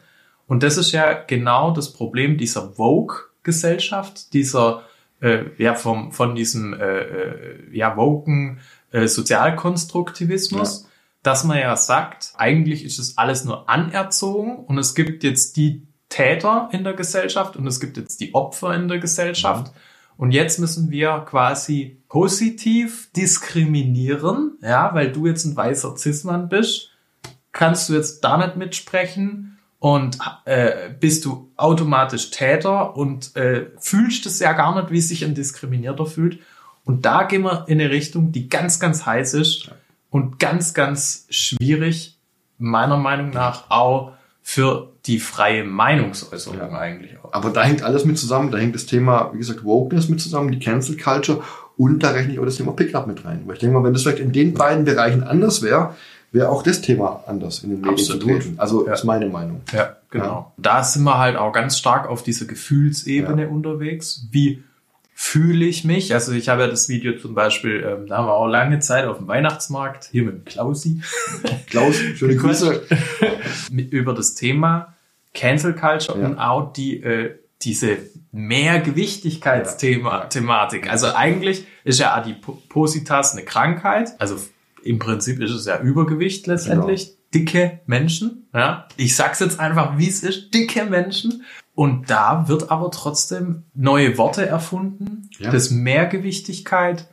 Und 0.48 0.64
das 0.64 0.78
ist 0.78 0.92
ja 0.94 1.14
genau 1.14 1.72
das 1.72 1.92
Problem 1.92 2.38
dieser 2.38 2.72
Vogue-Gesellschaft, 2.72 4.34
dieser, 4.34 4.84
äh, 5.20 5.44
ja, 5.58 5.76
vom, 5.76 6.12
von 6.14 6.36
diesem, 6.36 6.74
äh, 6.74 7.00
äh, 7.00 7.58
ja, 7.74 7.98
woken 7.98 8.60
äh, 8.92 9.08
Sozialkonstruktivismus, 9.08 10.88
dass 11.24 11.44
man 11.44 11.58
ja 11.60 11.76
sagt, 11.76 12.34
eigentlich 12.38 12.84
ist 12.84 13.00
es 13.00 13.18
alles 13.18 13.44
nur 13.44 13.70
anerzogen 13.70 14.58
und 14.58 14.78
es 14.78 14.96
gibt 14.96 15.24
jetzt 15.24 15.58
die 15.58 15.88
Täter 16.10 16.70
in 16.72 16.84
der 16.84 16.94
Gesellschaft 16.94 17.58
und 17.58 17.68
es 17.68 17.80
gibt 17.80 17.98
jetzt 17.98 18.22
die 18.22 18.34
Opfer 18.34 18.74
in 18.74 18.88
der 18.88 19.00
Gesellschaft. 19.00 19.74
Und 20.16 20.32
jetzt 20.32 20.58
müssen 20.60 20.90
wir 20.90 21.26
quasi 21.30 22.02
positiv 22.10 23.12
diskriminieren, 23.14 24.58
ja, 24.62 24.94
weil 24.94 25.12
du 25.12 25.28
jetzt 25.28 25.46
ein 25.46 25.56
weißer 25.56 25.96
Cis-Mann 25.96 26.50
bist, 26.50 26.90
kannst 27.52 27.90
du 27.90 27.94
jetzt 27.94 28.22
da 28.22 28.38
nicht 28.38 28.56
mitsprechen? 28.56 29.44
Und 29.80 30.18
äh, 30.46 30.90
bist 31.00 31.24
du 31.24 31.52
automatisch 31.56 32.32
Täter 32.32 32.98
und 32.98 33.36
äh, 33.36 33.68
fühlst 33.78 34.26
es 34.26 34.40
ja 34.40 34.54
gar 34.54 34.76
nicht, 34.76 34.90
wie 34.90 35.02
sich 35.02 35.24
ein 35.24 35.36
Diskriminierter 35.36 36.08
fühlt. 36.08 36.40
Und 36.84 37.06
da 37.06 37.24
gehen 37.24 37.44
wir 37.44 37.66
in 37.68 37.80
eine 37.80 37.92
Richtung, 37.92 38.32
die 38.32 38.50
ganz, 38.50 38.80
ganz 38.80 39.06
heiß 39.06 39.36
ist 39.36 39.70
und 40.10 40.40
ganz, 40.40 40.74
ganz 40.74 41.26
schwierig, 41.30 42.18
meiner 42.58 42.98
Meinung 42.98 43.30
nach 43.32 43.70
auch 43.70 44.14
für 44.42 44.94
die 45.06 45.20
freie 45.20 45.64
Meinungsäußerung 45.64 46.58
Ja. 46.60 46.70
eigentlich 46.70 47.18
auch. 47.22 47.34
Aber 47.34 47.50
da 47.50 47.64
hängt 47.64 47.84
alles 47.84 48.06
mit 48.06 48.18
zusammen. 48.18 48.50
Da 48.52 48.58
hängt 48.58 48.76
das 48.76 48.86
Thema, 48.86 49.32
wie 49.34 49.38
gesagt, 49.38 49.64
Wokeness 49.64 50.08
mit 50.10 50.22
zusammen, 50.22 50.52
die 50.52 50.60
Cancel 50.60 50.98
Culture 50.98 51.42
und 51.76 52.02
da 52.02 52.12
rechne 52.12 52.34
ich 52.34 52.40
auch 52.40 52.46
das 52.46 52.56
Thema 52.56 52.72
Pickup 52.72 53.08
mit 53.08 53.26
rein. 53.26 53.42
Weil 53.46 53.56
ich 53.56 53.60
denke 53.60 53.78
mal, 53.78 53.84
wenn 53.84 53.94
das 53.94 54.04
vielleicht 54.04 54.20
in 54.20 54.32
den 54.32 54.54
beiden 54.54 54.86
Bereichen 54.86 55.24
anders 55.24 55.62
wäre, 55.62 55.96
wäre 56.32 56.50
auch 56.50 56.64
das 56.64 56.82
Thema 56.82 57.24
anders 57.28 57.64
in 57.64 57.70
den 57.72 57.82
Medien 57.82 57.94
Absolut. 58.00 58.24
vertreten. 58.24 58.54
Also 58.60 58.88
Ja. 58.88 58.94
ist 58.94 59.04
meine 59.04 59.28
Meinung. 59.28 59.62
Ja, 59.74 59.96
genau. 60.10 60.54
Da 60.58 60.84
sind 60.84 61.04
wir 61.04 61.18
halt 61.18 61.36
auch 61.38 61.52
ganz 61.54 61.78
stark 61.78 62.08
auf 62.10 62.24
dieser 62.24 62.46
Gefühlsebene 62.46 63.44
Ja. 63.44 63.48
unterwegs. 63.50 64.28
Wie 64.32 64.64
fühle 65.20 65.66
ich 65.66 65.84
mich? 65.84 66.14
Also 66.14 66.32
ich 66.32 66.48
habe 66.48 66.62
ja 66.62 66.68
das 66.68 66.90
Video 66.90 67.18
zum 67.18 67.34
Beispiel, 67.34 67.84
ähm, 67.84 68.06
da 68.06 68.18
haben 68.18 68.28
wir 68.28 68.36
auch 68.36 68.46
lange 68.46 68.78
Zeit 68.82 69.06
auf 69.06 69.18
dem 69.18 69.28
Weihnachtsmarkt, 69.28 70.10
hier 70.12 70.22
mit 70.22 70.34
dem 70.36 70.46
Klausi, 70.46 71.02
Klaus, 71.72 71.96
schöne 72.16 72.36
Grüße. 72.36 72.84
über 73.90 74.14
das 74.14 74.36
Thema 74.36 74.94
Cancel 75.34 75.74
Culture 75.74 76.20
Ja. 76.20 76.28
und 76.28 76.38
auch 76.38 76.72
die, 76.72 77.02
äh, 77.02 77.32
diese 77.64 77.98
Mehrgewichtigkeitsthema, 78.32 80.30
Ja. 80.32 80.92
Also 80.92 81.08
eigentlich 81.16 81.66
ist 81.84 82.00
ja 82.00 82.14
Adipositas 82.14 83.32
eine 83.34 83.44
Krankheit. 83.44 84.12
Also 84.20 84.38
im 84.84 85.00
Prinzip 85.00 85.42
ist 85.42 85.50
es 85.52 85.66
ja 85.66 85.80
Übergewicht 85.82 86.46
letztendlich. 86.46 87.06
Genau. 87.06 87.18
Dicke 87.34 87.80
Menschen. 87.88 88.48
Ja. 88.54 88.88
Ich 88.98 89.16
sag's 89.16 89.40
jetzt 89.40 89.60
einfach, 89.60 89.98
wie 89.98 90.08
es 90.08 90.22
ist. 90.22 90.54
Dicke 90.54 90.86
Menschen. 90.86 91.44
Und 91.78 92.10
da 92.10 92.48
wird 92.48 92.72
aber 92.72 92.90
trotzdem 92.90 93.62
neue 93.76 94.18
Worte 94.18 94.44
erfunden. 94.44 95.30
Ja. 95.38 95.52
Das 95.52 95.70
Mehrgewichtigkeit. 95.70 97.06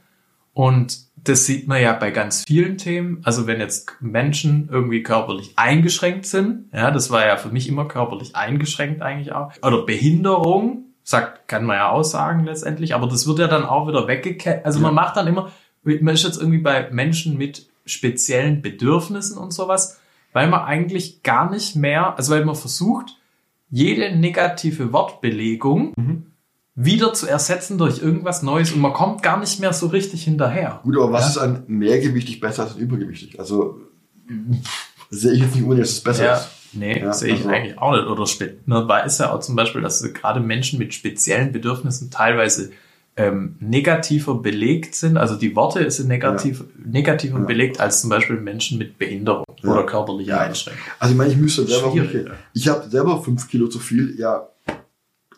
Und 0.55 1.01
das 1.17 1.45
sieht 1.45 1.69
man 1.69 1.83
ja 1.83 1.93
bei 1.93 2.11
ganz 2.11 2.45
vielen 2.47 2.79
Themen. 2.79 3.21
Also 3.25 3.47
wenn 3.47 3.61
jetzt 3.61 3.93
Menschen 4.01 4.71
irgendwie 4.73 5.03
körperlich 5.03 5.53
eingeschränkt 5.57 6.25
sind, 6.25 6.71
ja, 6.73 6.91
das 6.91 7.11
war 7.11 7.27
ja 7.27 7.37
für 7.37 7.51
mich 7.51 7.69
immer 7.69 7.87
körperlich 7.87 8.37
eingeschränkt 8.37 9.03
eigentlich 9.03 9.33
auch. 9.35 9.53
Oder 9.63 9.83
Behinderung, 9.85 10.87
sagt, 11.03 11.47
kann 11.47 11.67
man 11.67 11.77
ja 11.77 11.91
auch 11.91 12.03
sagen 12.03 12.45
letztendlich, 12.45 12.95
aber 12.95 13.07
das 13.07 13.27
wird 13.27 13.41
ja 13.41 13.49
dann 13.49 13.67
auch 13.67 13.87
wieder 13.87 14.09
weggekehrt. 14.09 14.65
Also 14.65 14.81
man 14.81 14.95
macht 14.95 15.19
dann 15.19 15.27
immer, 15.27 15.51
man 15.83 16.15
ist 16.15 16.25
jetzt 16.25 16.41
irgendwie 16.41 16.63
bei 16.63 16.89
Menschen 16.91 17.37
mit 17.37 17.69
speziellen 17.85 18.63
Bedürfnissen 18.63 19.37
und 19.37 19.53
sowas, 19.53 20.01
weil 20.33 20.49
man 20.49 20.63
eigentlich 20.63 21.23
gar 21.23 21.51
nicht 21.51 21.77
mehr, 21.77 22.17
also 22.17 22.33
weil 22.33 22.47
man 22.47 22.55
versucht, 22.55 23.19
jede 23.71 24.17
negative 24.17 24.93
Wortbelegung 24.93 25.95
wieder 26.77 27.13
zu 27.15 27.27
ersetzen 27.29 27.79
durch 27.79 28.03
irgendwas 28.03 28.43
Neues 28.43 28.73
und 28.73 28.81
man 28.81 28.93
kommt 28.93 29.23
gar 29.23 29.39
nicht 29.39 29.61
mehr 29.61 29.73
so 29.73 29.87
richtig 29.87 30.25
hinterher. 30.25 30.81
Gut, 30.83 30.97
aber 30.97 31.13
was 31.13 31.31
ist 31.31 31.39
an 31.39 31.63
mehrgewichtig 31.69 32.41
besser 32.41 32.65
als 32.65 32.75
übergewichtig? 32.77 33.39
Also 33.39 33.81
sehe 35.11 35.33
ich 35.35 35.41
jetzt 35.43 35.55
nicht 35.55 35.63
unbedingt, 35.63 35.87
dass 35.87 35.93
es 35.95 36.01
besser 36.03 36.25
Ja, 36.25 36.35
ist. 36.35 36.49
nee, 36.73 36.99
Ja, 37.01 37.13
sehe 37.13 37.29
ich 37.35 37.41
also- 37.41 37.49
eigentlich 37.51 37.79
auch 37.79 37.93
nicht. 37.93 38.07
Oder 38.07 38.53
man 38.67 38.89
weiß 38.89 39.19
ja 39.19 39.33
auch 39.33 39.41
zum 39.41 39.55
Beispiel, 39.55 39.83
dass 39.83 40.03
gerade 40.15 40.41
Menschen 40.41 40.79
mit 40.79 40.95
speziellen 40.95 41.53
Bedürfnissen 41.53 42.11
teilweise 42.11 42.71
ähm, 43.17 43.57
negativer 43.61 44.35
belegt 44.35 44.95
sind. 44.97 45.17
Also 45.17 45.37
die 45.37 45.55
Worte 45.55 45.89
sind 45.91 46.09
negativ, 46.09 46.65
negativer 46.85 47.39
Ja. 47.39 47.45
belegt 47.45 47.81
als 47.81 48.01
zum 48.01 48.11
Beispiel 48.11 48.37
Menschen 48.37 48.77
mit 48.79 48.99
Behinderung 48.99 49.45
Ja. 49.63 49.71
oder 49.71 49.87
körperlicher 49.87 50.33
Ja. 50.37 50.41
Einschränkung. 50.41 50.83
Also 50.99 51.13
ich 51.13 51.19
meine, 51.19 51.31
ich 51.33 51.39
müsste 51.39 51.65
selber, 51.67 51.93
Schwierig, 51.93 52.27
ja. 52.27 52.33
ich 52.53 52.69
habe 52.69 52.89
selber 52.91 53.23
fünf 53.23 53.49
Kilo 53.49 53.69
zu 53.69 53.79
viel, 53.79 54.19
ja, 54.19 54.49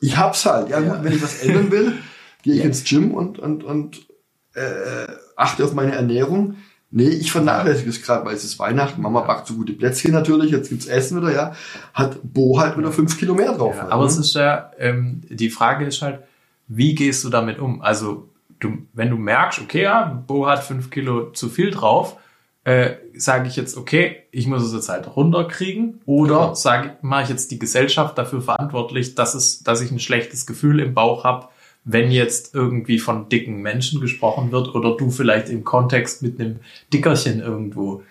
ich 0.01 0.17
hab's 0.17 0.47
halt. 0.47 0.71
Ja, 0.71 0.81
Ja. 0.81 0.95
gut, 0.95 1.05
wenn 1.05 1.13
ich 1.13 1.23
was 1.23 1.43
ändern 1.43 1.71
will, 1.71 1.93
gehe 2.43 2.55
ich 2.55 2.65
ins 2.65 2.85
Gym 2.85 3.13
und, 3.13 3.39
und, 3.39 3.63
und 3.65 4.07
äh, 4.55 5.07
achte 5.37 5.65
auf 5.65 5.75
meine 5.75 5.93
Ernährung. 5.95 6.57
Nee, 6.91 7.09
ich 7.09 7.31
vernachlässige 7.33 7.91
es 7.91 8.01
gerade, 8.01 8.25
weil 8.25 8.35
es 8.37 8.45
ist 8.45 8.59
Weihnachten, 8.59 9.03
Mama 9.03 9.21
backt 9.23 9.49
so 9.49 9.55
gute 9.55 9.73
Plätzchen 9.75 10.13
natürlich, 10.13 10.51
jetzt 10.53 10.71
gibt's 10.71 10.87
Essen 10.87 11.21
wieder, 11.21 11.35
ja. 11.35 11.55
Hat 11.93 12.21
Bo 12.23 12.59
halt 12.59 12.79
wieder 12.79 12.91
fünf 12.93 13.19
Kilo 13.19 13.35
mehr 13.35 13.53
drauf. 13.53 13.75
Ja, 13.75 13.83
halt, 13.83 13.93
aber 13.93 14.05
ne? 14.05 14.09
es 14.09 14.17
ist 14.17 14.35
ja, 14.35 14.71
ähm, 14.79 15.21
die 15.29 15.51
Frage 15.51 15.85
ist 15.85 16.01
halt, 16.01 16.21
wie 16.69 16.95
gehst 16.95 17.25
du 17.25 17.31
damit 17.31 17.59
um? 17.59 17.83
Also, 17.83 18.29
du, 18.61 18.79
wenn 18.93 19.11
du 19.11 19.17
merkst, 19.17 19.61
okay, 19.61 19.83
ja, 19.83 20.23
Bo 20.27 20.47
hat 20.47 20.65
fünf 20.65 20.91
Kilo 20.91 21.31
zu 21.31 21.49
viel 21.49 21.71
drauf, 21.71 22.17
äh, 22.65 22.97
sage 23.17 23.49
ich 23.49 23.55
jetzt, 23.55 23.77
okay, 23.77 24.25
ich 24.33 24.49
muss 24.49 24.65
es 24.65 24.73
jetzt 24.73 24.89
halt 24.89 25.15
runterkriegen, 25.15 26.01
oder 26.05 26.39
Genau. 26.39 26.55
sage 26.55 26.97
mache 27.01 27.25
ich 27.25 27.29
jetzt 27.29 27.51
die 27.53 27.61
Gesellschaft 27.61 28.19
dafür 28.19 28.43
verantwortlich, 28.43 29.15
dass 29.15 29.35
es, 29.35 29.63
dass 29.63 29.81
ich 29.81 29.93
ein 29.93 30.01
schlechtes 30.01 30.47
Gefühl 30.47 30.81
im 30.81 30.93
Bauch 30.93 31.23
habe, 31.23 31.49
wenn 31.85 32.11
jetzt 32.11 32.55
irgendwie 32.55 32.99
von 32.99 33.29
dicken 33.29 33.63
Menschen 33.63 34.01
gesprochen 34.01 34.51
wird 34.51 34.75
oder 34.75 34.97
du 34.97 35.11
vielleicht 35.11 35.49
im 35.49 35.63
Kontext 35.63 36.21
mit 36.23 36.41
einem 36.41 36.57
Dickerchen 36.93 37.39
irgendwo 37.41 38.03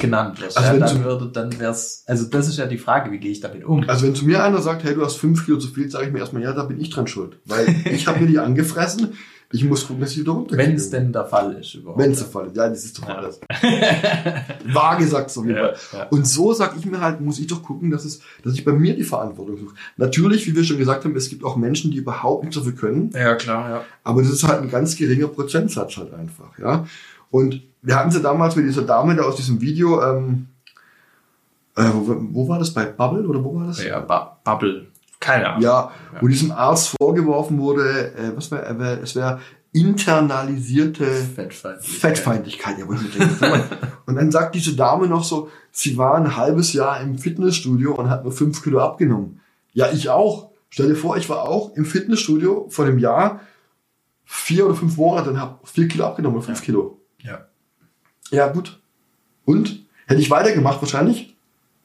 genannt 0.00 0.40
wirst. 0.40 0.56
Also 0.56 0.68
ja, 0.68 0.74
wenn 0.74 0.80
dann 0.80 1.04
würde, 1.04 1.26
dann 1.32 1.58
wär's, 1.58 2.04
also 2.06 2.26
das 2.26 2.48
ist 2.48 2.58
ja 2.58 2.66
die 2.66 2.78
Frage, 2.78 3.10
wie 3.10 3.18
gehe 3.18 3.30
ich 3.32 3.40
damit 3.40 3.64
um? 3.64 3.84
Also 3.88 4.06
wenn 4.06 4.14
zu 4.14 4.24
mir 4.24 4.42
einer 4.44 4.60
sagt, 4.62 4.84
hey, 4.84 4.94
du 4.94 5.04
hast 5.04 5.16
fünf 5.16 5.44
Kilo 5.44 5.58
zu 5.58 5.68
viel, 5.68 5.90
sage 5.90 6.06
ich 6.06 6.12
mir 6.12 6.20
erstmal, 6.20 6.42
ja, 6.42 6.52
da 6.52 6.64
bin 6.64 6.80
ich 6.80 6.90
dran 6.90 7.06
schuld. 7.06 7.38
Weil 7.44 7.66
ich 7.90 8.06
habe 8.06 8.20
mir 8.20 8.26
die 8.26 8.38
angefressen, 8.38 9.14
ich 9.52 9.62
muss 9.62 9.86
gucken, 9.86 10.00
dass 10.00 10.10
ich 10.10 10.18
wieder 10.18 10.32
runterkriege. 10.32 10.68
Wenn 10.70 10.76
es 10.76 10.90
denn 10.90 11.12
der 11.12 11.24
Fall 11.24 11.52
ist 11.52 11.72
überhaupt. 11.74 12.00
Wenn 12.02 12.10
es 12.10 12.18
der 12.18 12.26
Fall 12.26 12.46
ist. 12.48 12.56
Ja, 12.56 12.68
das 12.68 12.84
ist 12.84 12.98
doch 12.98 13.08
alles. 13.08 13.40
Wahr 14.72 14.96
gesagt 14.98 15.36
auf 15.36 15.44
jeden 15.44 15.56
Ja, 15.56 15.74
Fall. 15.74 16.00
ja. 16.00 16.06
Und 16.08 16.26
so 16.26 16.52
sag 16.52 16.76
ich 16.76 16.84
mir 16.84 17.00
halt, 17.00 17.20
muss 17.20 17.38
ich 17.38 17.46
doch 17.46 17.62
gucken, 17.62 17.90
dass 17.92 18.04
es, 18.04 18.20
dass 18.42 18.54
ich 18.54 18.64
bei 18.64 18.72
mir 18.72 18.96
die 18.96 19.04
Verantwortung 19.04 19.56
suche. 19.56 19.74
Natürlich, 19.96 20.46
wie 20.48 20.56
wir 20.56 20.64
schon 20.64 20.78
gesagt 20.78 21.04
haben, 21.04 21.14
es 21.14 21.28
gibt 21.28 21.44
auch 21.44 21.56
Menschen, 21.56 21.92
die 21.92 21.98
überhaupt 21.98 22.44
nicht 22.44 22.54
so 22.54 22.62
viel 22.62 22.72
können. 22.74 23.10
Ja, 23.14 23.36
klar, 23.36 23.70
ja. 23.70 23.84
Aber 24.02 24.22
das 24.22 24.32
ist 24.32 24.42
halt 24.42 24.62
ein 24.62 24.70
ganz 24.70 24.96
geringer 24.96 25.28
Prozentsatz 25.28 25.96
halt 25.96 26.12
einfach, 26.12 26.58
ja. 26.58 26.84
Und 27.30 27.62
wir 27.82 27.96
hatten 27.96 28.10
sie 28.10 28.20
damals 28.20 28.56
mit 28.56 28.66
dieser 28.66 28.82
Dame 28.82 29.14
da 29.14 29.22
aus 29.22 29.36
diesem 29.36 29.60
Video, 29.60 30.02
ähm, 30.02 30.48
äh, 31.76 31.84
wo, 31.92 32.16
wo 32.32 32.48
war 32.48 32.58
das? 32.58 32.72
Bei 32.72 32.86
Bubble 32.86 33.26
oder 33.26 33.42
wo 33.44 33.54
war 33.54 33.66
das? 33.66 33.84
Ja, 33.84 34.00
ba 34.00 34.38
Bubble. 34.42 34.88
Keine 35.20 35.48
Ahnung. 35.48 35.62
Ja, 35.62 35.90
wo 36.20 36.28
diesem 36.28 36.52
Arzt 36.52 36.94
vorgeworfen 36.98 37.58
wurde, 37.58 38.14
äh, 38.14 38.36
was 38.36 38.50
wär, 38.50 38.68
äh, 38.68 39.00
es 39.02 39.14
wäre 39.14 39.40
internalisierte 39.72 41.04
Fettfeindlichkeit. 41.04 41.84
Fettfeindlichkeit. 41.84 42.78
Ja, 42.78 42.86
und 44.06 44.14
dann 44.14 44.30
sagt 44.30 44.54
diese 44.54 44.74
Dame 44.74 45.06
noch 45.06 45.22
so, 45.22 45.50
sie 45.70 45.98
war 45.98 46.14
ein 46.14 46.36
halbes 46.36 46.72
Jahr 46.72 47.00
im 47.00 47.18
Fitnessstudio 47.18 47.94
und 47.94 48.08
hat 48.08 48.24
nur 48.24 48.32
fünf 48.32 48.62
Kilo 48.62 48.80
abgenommen. 48.80 49.40
Ja, 49.72 49.90
ich 49.92 50.08
auch. 50.08 50.50
Stell 50.70 50.88
dir 50.88 50.96
vor, 50.96 51.16
ich 51.16 51.28
war 51.28 51.42
auch 51.48 51.74
im 51.74 51.84
Fitnessstudio 51.84 52.66
vor 52.70 52.86
einem 52.86 52.98
Jahr, 52.98 53.40
vier 54.24 54.66
oder 54.66 54.74
fünf 54.74 54.96
Monate 54.96 55.30
und 55.30 55.40
habe 55.40 55.58
vier 55.64 55.88
Kilo 55.88 56.06
abgenommen, 56.06 56.38
oder 56.38 56.46
fünf 56.46 56.62
Kilo. 56.62 56.98
Ja. 58.30 58.48
Gut. 58.48 58.80
Und? 59.44 59.86
Hätte 60.06 60.20
ich 60.20 60.30
weitergemacht 60.30 60.80
wahrscheinlich, 60.80 61.34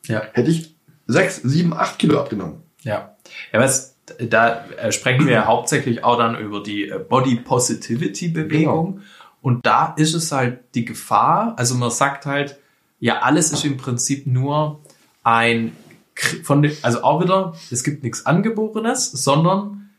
Ja. 0.06 0.22
hätte 0.34 0.52
ich 0.52 0.76
sechs, 1.08 1.38
sieben, 1.38 1.74
acht 1.74 1.98
Kilo 1.98 2.20
abgenommen. 2.20 2.62
Ja. 2.84 3.16
Ja, 3.52 3.60
was, 3.60 3.98
da 4.20 4.66
äh, 4.78 4.92
sprechen 4.92 5.26
wir 5.26 5.34
ja 5.34 5.46
hauptsächlich 5.46 6.04
auch 6.04 6.18
dann 6.18 6.38
über 6.38 6.62
die 6.62 6.90
äh, 6.90 7.00
Body 7.00 7.36
Positivity 7.38 8.30
Bewegung. 8.30 9.02
Und 9.42 9.66
da 9.66 9.94
ist 9.98 10.14
es 10.14 10.32
halt 10.32 10.60
die 10.76 10.86
Gefahr, 10.86 11.56
also 11.58 11.74
man 11.76 11.90
sagt 11.90 12.26
halt, 12.28 12.58
ja, 13.00 13.20
alles 13.22 13.52
ist 13.52 13.66
im 13.66 13.78
Prinzip 13.78 14.28
nur 14.28 14.80
ein, 15.24 15.76
von 16.44 16.70
also 16.84 17.04
auch 17.04 17.24
wieder, 17.24 17.56
es 17.72 17.84
gibt 17.84 18.04
nichts 18.04 18.28
Angeborenes, 18.28 19.12
sondern 19.12 19.90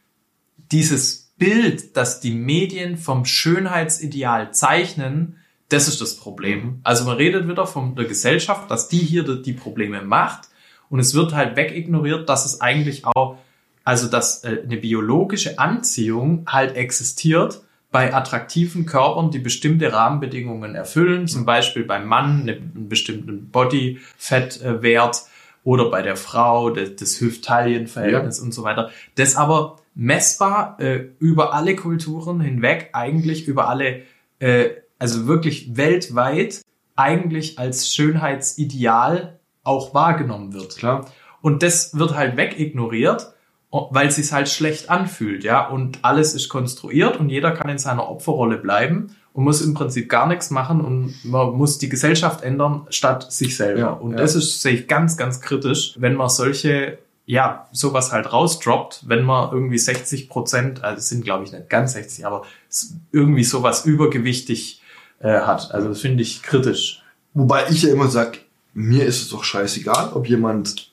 dieses 0.70 1.32
Bild, 1.36 1.96
das 1.96 2.20
die 2.20 2.34
Medien 2.34 2.96
vom 2.96 3.24
Schönheitsideal 3.24 4.54
zeichnen, 4.54 5.38
das 5.72 5.88
ist 5.88 6.00
das 6.00 6.16
Problem. 6.16 6.80
Also 6.82 7.04
man 7.04 7.16
redet 7.16 7.48
wieder 7.48 7.66
von 7.66 7.94
der 7.94 8.04
Gesellschaft, 8.04 8.70
dass 8.70 8.88
die 8.88 8.98
hier 8.98 9.22
die 9.22 9.52
Probleme 9.52 10.02
macht 10.02 10.48
und 10.90 10.98
es 10.98 11.14
wird 11.14 11.34
halt 11.34 11.56
wegignoriert, 11.56 12.28
dass 12.28 12.44
es 12.44 12.60
eigentlich 12.60 13.06
auch, 13.06 13.38
also 13.82 14.08
dass 14.08 14.44
äh, 14.44 14.62
eine 14.64 14.76
biologische 14.76 15.58
Anziehung 15.58 16.44
halt 16.46 16.76
existiert 16.76 17.62
bei 17.90 18.14
attraktiven 18.14 18.86
Körpern, 18.86 19.30
die 19.30 19.38
bestimmte 19.38 19.92
Rahmenbedingungen 19.92 20.74
erfüllen, 20.74 21.28
zum 21.28 21.44
Beispiel 21.44 21.84
beim 21.84 22.06
Mann 22.06 22.42
eine, 22.42 22.52
einen 22.52 22.88
bestimmten 22.88 23.48
Bodyfettwert 23.50 25.22
oder 25.64 25.90
bei 25.90 26.02
der 26.02 26.16
Frau 26.16 26.70
das, 26.70 26.96
das 26.96 27.20
Hüft-Taillen-Verhältnis 27.20 28.40
und 28.40 28.52
so 28.52 28.62
weiter. 28.62 28.90
Das 29.14 29.36
aber 29.36 29.78
messbar 29.94 30.78
äh, 30.80 31.08
über 31.18 31.54
alle 31.54 31.76
Kulturen 31.76 32.40
hinweg, 32.40 32.90
eigentlich 32.92 33.46
über 33.46 33.68
alle, 33.68 34.02
äh, 34.38 34.70
also 35.02 35.26
wirklich 35.26 35.76
weltweit, 35.76 36.62
eigentlich 36.94 37.58
als 37.58 37.92
Schönheitsideal 37.92 39.40
auch 39.64 39.94
wahrgenommen 39.94 40.52
wird. 40.52 40.76
Klar. 40.76 41.06
Und 41.40 41.64
das 41.64 41.98
wird 41.98 42.14
halt 42.14 42.36
wegignoriert, 42.36 43.32
weil 43.70 44.06
es 44.06 44.16
sich 44.16 44.30
halt 44.32 44.48
schlecht 44.48 44.90
anfühlt, 44.90 45.42
ja. 45.42 45.66
Und 45.66 45.98
alles 46.02 46.34
ist 46.34 46.48
konstruiert 46.48 47.18
und 47.18 47.30
jeder 47.30 47.50
kann 47.50 47.68
in 47.68 47.78
seiner 47.78 48.08
Opferrolle 48.08 48.58
bleiben 48.58 49.16
und 49.32 49.42
muss 49.42 49.60
im 49.60 49.74
Prinzip 49.74 50.08
gar 50.08 50.28
nichts 50.28 50.50
machen 50.50 50.80
und 50.80 51.16
man 51.24 51.50
muss 51.50 51.78
die 51.78 51.88
Gesellschaft 51.88 52.44
ändern 52.44 52.86
statt 52.90 53.32
sich 53.32 53.56
selber. 53.56 53.80
Ja, 53.80 53.90
und 53.90 54.12
ja. 54.12 54.18
das 54.18 54.36
ist, 54.36 54.62
sehe 54.62 54.74
ich 54.74 54.86
ganz, 54.86 55.16
ganz 55.16 55.40
kritisch, 55.40 55.96
wenn 55.98 56.14
man 56.14 56.28
solche, 56.28 56.98
ja, 57.26 57.66
sowas 57.72 58.12
halt 58.12 58.32
rausdroppt, 58.32 59.08
wenn 59.08 59.24
man 59.24 59.50
irgendwie 59.50 59.78
60 59.78 60.28
Prozent, 60.28 60.84
also 60.84 60.98
es 60.98 61.08
sind 61.08 61.24
glaube 61.24 61.42
ich 61.42 61.50
nicht 61.50 61.68
ganz 61.68 61.94
60, 61.94 62.24
aber 62.24 62.42
irgendwie 63.10 63.42
sowas 63.42 63.84
übergewichtig 63.84 64.81
äh, 65.22 65.40
hat. 65.40 65.72
Also 65.72 65.88
das 65.88 66.00
finde 66.00 66.22
ich 66.22 66.42
kritisch. 66.42 67.02
Wobei 67.34 67.64
ich 67.70 67.82
ja 67.82 67.90
immer 67.90 68.08
sag, 68.08 68.38
mir 68.74 69.04
ist 69.06 69.22
es 69.22 69.28
doch 69.30 69.44
scheißegal, 69.44 70.10
ob 70.14 70.28
jemand 70.28 70.90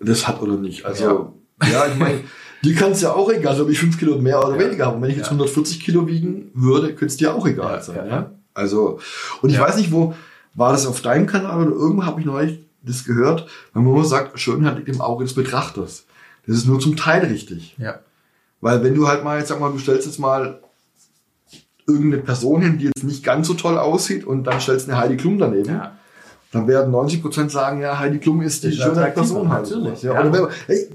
das 0.00 0.26
hat 0.26 0.40
oder 0.42 0.54
nicht. 0.56 0.84
Also, 0.84 1.34
ja, 1.70 1.86
ich 1.86 1.96
meine, 1.96 2.20
dir 2.64 2.74
kann 2.74 2.92
es 2.92 3.00
ja 3.02 3.12
auch 3.12 3.30
egal 3.30 3.54
sein, 3.54 3.64
ob 3.64 3.70
ich 3.70 3.78
fünf 3.78 3.98
Kilo 3.98 4.18
mehr 4.18 4.44
oder 4.44 4.56
Ja. 4.56 4.66
weniger 4.66 4.86
habe. 4.86 4.96
Und 4.96 5.02
wenn 5.02 5.10
ich 5.10 5.16
jetzt 5.16 5.26
Ja. 5.26 5.32
140 5.32 5.80
Kilo 5.84 6.06
wiegen 6.08 6.50
würde, 6.54 6.88
könnte 6.88 7.06
es 7.06 7.16
dir 7.16 7.34
auch 7.34 7.46
egal 7.46 7.74
Ja, 7.76 7.82
sein. 7.82 7.96
ja, 7.96 8.04
Ja, 8.06 8.10
ja. 8.12 8.30
Also, 8.54 8.98
und 9.40 9.50
ich 9.50 9.56
Ja. 9.56 9.62
weiß 9.62 9.76
nicht, 9.76 9.92
wo, 9.92 10.14
war 10.54 10.72
das 10.72 10.86
auf 10.86 11.00
deinem 11.00 11.26
Kanal 11.26 11.62
oder 11.66 11.74
irgendwo 11.76 12.04
habe 12.04 12.20
ich 12.20 12.26
neulich 12.26 12.58
das 12.82 13.04
gehört, 13.04 13.46
wenn 13.72 13.84
man 13.84 13.94
immer 13.94 14.04
sagt, 14.04 14.38
Schönheit 14.40 14.76
liegt 14.76 14.88
im 14.88 15.00
Auge 15.00 15.24
des 15.24 15.34
Betrachters. 15.34 16.04
Das 16.46 16.56
ist 16.56 16.66
nur 16.66 16.80
zum 16.80 16.96
Teil 16.96 17.24
richtig. 17.24 17.76
Ja. 17.78 18.00
Weil 18.60 18.82
wenn 18.82 18.94
du 18.94 19.06
halt 19.08 19.22
mal, 19.24 19.38
jetzt 19.38 19.48
sag 19.48 19.60
mal, 19.60 19.70
du 19.72 19.78
stellst 19.78 20.06
jetzt 20.06 20.18
mal 20.18 20.60
irgendeine 21.86 22.22
Person 22.22 22.62
hin, 22.62 22.78
die 22.78 22.86
jetzt 22.86 23.04
nicht 23.04 23.24
ganz 23.24 23.46
so 23.48 23.54
toll 23.54 23.78
aussieht 23.78 24.24
und 24.24 24.44
dann 24.44 24.60
stellst 24.60 24.88
eine 24.88 24.98
Heidi 24.98 25.16
Klum 25.16 25.38
daneben, 25.38 25.68
Ja. 25.68 25.92
dann 26.52 26.66
werden 26.68 26.92
90% 26.92 27.48
sagen, 27.50 27.80
ja, 27.80 27.98
Heidi 27.98 28.18
Klum 28.18 28.42
ist 28.42 28.62
die 28.62 28.68
Ist 28.68 28.76
schöne 28.82 29.06
Person 29.06 29.48
halt. 29.48 29.70
natürlich, 29.70 30.02
Ja, 30.02 30.14
ja. 30.14 30.20
Oder 30.20 30.32
wenn, 30.32 30.42
man- 30.42 30.50
hey, 30.66 30.88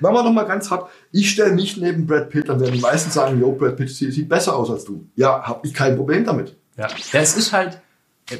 machen 0.00 0.14
wir 0.14 0.22
noch 0.22 0.32
mal 0.32 0.44
ganz 0.44 0.70
hart, 0.70 0.88
ich 1.10 1.30
stelle 1.30 1.52
mich 1.54 1.76
neben 1.76 2.06
Brad 2.06 2.30
Pitt, 2.30 2.48
dann 2.48 2.60
werden 2.60 2.72
die 2.74 2.80
meisten 2.80 3.10
sagen, 3.10 3.40
yo, 3.40 3.52
Brad 3.52 3.76
Pitt 3.76 3.90
sieht, 3.90 4.12
sieht 4.14 4.28
besser 4.28 4.56
aus 4.56 4.70
als 4.70 4.84
du. 4.84 5.04
Ja, 5.16 5.42
habe 5.42 5.66
ich 5.66 5.74
kein 5.74 5.96
Problem 5.96 6.24
damit. 6.24 6.56
Ja, 6.76 6.88
ja 7.12 7.20
es 7.20 7.36
ist 7.36 7.52
halt, 7.52 7.80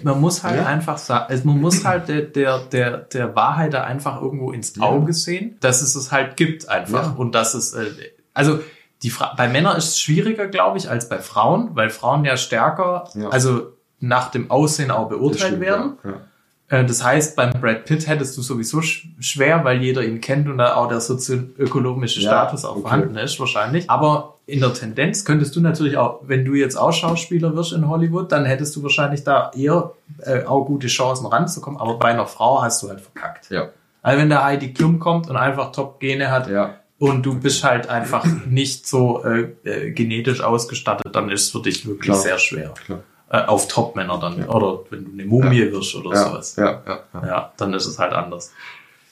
man 0.05 0.21
muss 0.21 0.43
halt 0.43 0.57
Ja. 0.57 0.67
einfach 0.67 0.97
sagen, 0.97 1.39
man 1.45 1.61
muss 1.61 1.85
halt 1.85 2.09
der, 2.09 2.23
der, 2.23 2.59
der, 2.61 2.97
der 2.99 3.35
Wahrheit 3.37 3.75
da 3.75 3.85
einfach 3.85 4.23
irgendwo 4.23 4.53
ins 4.53 4.75
Ja. 4.77 4.83
Auge 4.85 5.13
sehen, 5.13 5.57
dass 5.61 5.83
es 5.83 5.95
es 5.97 6.11
halt 6.13 6.37
gibt 6.37 6.69
einfach 6.69 7.09
Ja. 7.09 7.15
und 7.19 7.35
dass 7.35 7.53
es, 7.55 7.75
äh, 7.75 7.85
also 8.33 8.61
die 9.03 9.11
Fra 9.11 9.35
bei 9.37 9.49
Männern 9.49 9.77
ist 9.77 9.89
es 9.89 10.01
schwieriger, 10.01 10.47
glaube 10.47 10.79
ich, 10.79 10.89
als 10.89 11.09
bei 11.09 11.19
Frauen, 11.19 11.71
weil 11.75 11.91
Frauen 11.91 12.25
ja 12.25 12.37
stärker, 12.37 13.05
Ja. 13.15 13.29
also 13.31 13.73
nach 14.01 14.31
dem 14.31 14.51
Aussehen 14.51 14.91
auch 14.91 15.09
beurteilt 15.09 15.41
stimmt, 15.41 15.61
werden. 15.61 15.99
Ja. 16.05 16.79
Äh, 16.79 16.85
Das 16.87 17.05
heißt, 17.05 17.37
beim 17.37 17.53
Brad 17.61 17.85
Pitt 17.85 18.09
hättest 18.09 18.37
du 18.37 18.43
sowieso 18.43 18.81
sch 18.83 19.09
schwer, 19.21 19.65
weil 19.65 19.83
jeder 19.83 20.03
ihn 20.05 20.21
kennt 20.21 20.49
und 20.49 20.59
da 20.59 20.75
auch 20.77 20.89
der 20.89 21.01
sozioökonomische 21.01 22.21
Ja, 22.21 22.31
Status 22.31 22.65
auch 22.65 22.73
okay. 22.73 22.81
vorhanden 22.83 23.17
ist, 23.17 23.39
wahrscheinlich. 23.41 23.89
Aber 23.91 24.39
in 24.47 24.61
der 24.61 24.73
Tendenz 24.75 25.25
könntest 25.25 25.55
du 25.55 25.61
natürlich 25.61 25.97
auch, 25.97 26.21
wenn 26.23 26.45
du 26.45 26.55
jetzt 26.55 26.77
auch 26.77 26.93
Schauspieler 26.93 27.55
wirst 27.57 27.73
in 27.73 27.89
Hollywood, 27.89 28.33
dann 28.33 28.45
hättest 28.45 28.75
du 28.77 28.83
wahrscheinlich 28.83 29.23
da 29.25 29.51
eher 29.55 29.93
äh, 30.25 30.45
auch 30.45 30.65
gute 30.65 30.89
Chancen 30.89 31.27
ranzukommen. 31.27 31.79
Aber 31.81 31.99
bei 31.99 32.09
einer 32.09 32.27
Frau 32.27 32.63
hast 32.63 32.83
du 32.83 32.89
halt 32.89 33.01
verkackt. 33.01 33.51
Ja. 33.51 33.69
Also 34.03 34.21
wenn 34.21 34.29
der 34.31 34.43
Heidi 34.45 34.73
Klum 34.73 34.99
kommt 34.99 35.31
und 35.31 35.37
einfach 35.37 35.71
Top-Gene 35.73 36.31
hat 36.31 36.49
Ja. 36.49 36.75
Und 37.11 37.27
du 37.27 37.35
bist 37.41 37.65
halt 37.65 37.89
einfach 37.89 38.25
nicht 38.47 38.87
so 38.87 39.25
äh, 39.25 39.49
äh, 39.65 39.91
genetisch 39.91 40.41
ausgestattet, 40.41 41.15
dann 41.17 41.31
ist 41.31 41.43
es 41.43 41.51
für 41.51 41.61
dich 41.61 41.85
wirklich 41.85 42.13
Klar. 42.13 42.19
sehr 42.19 42.39
schwer. 42.39 42.75
Klar. 42.85 43.03
Äh, 43.29 43.39
auf 43.47 43.67
Top-Männer 43.67 44.19
dann. 44.21 44.45
Oder 44.45 44.85
wenn 44.91 45.05
du 45.07 45.13
eine 45.13 45.25
Mumie 45.25 45.73
wirst 45.73 45.95
oder 45.97 46.11
Ja. 46.15 46.29
sowas. 46.29 46.55
Ja. 46.57 46.83
Ja. 46.87 47.01
Ja. 47.15 47.27
Ja, 47.27 47.53
dann 47.57 47.75
ist 47.75 47.87
es 47.87 47.99
halt 47.99 48.13
anders. 48.13 48.53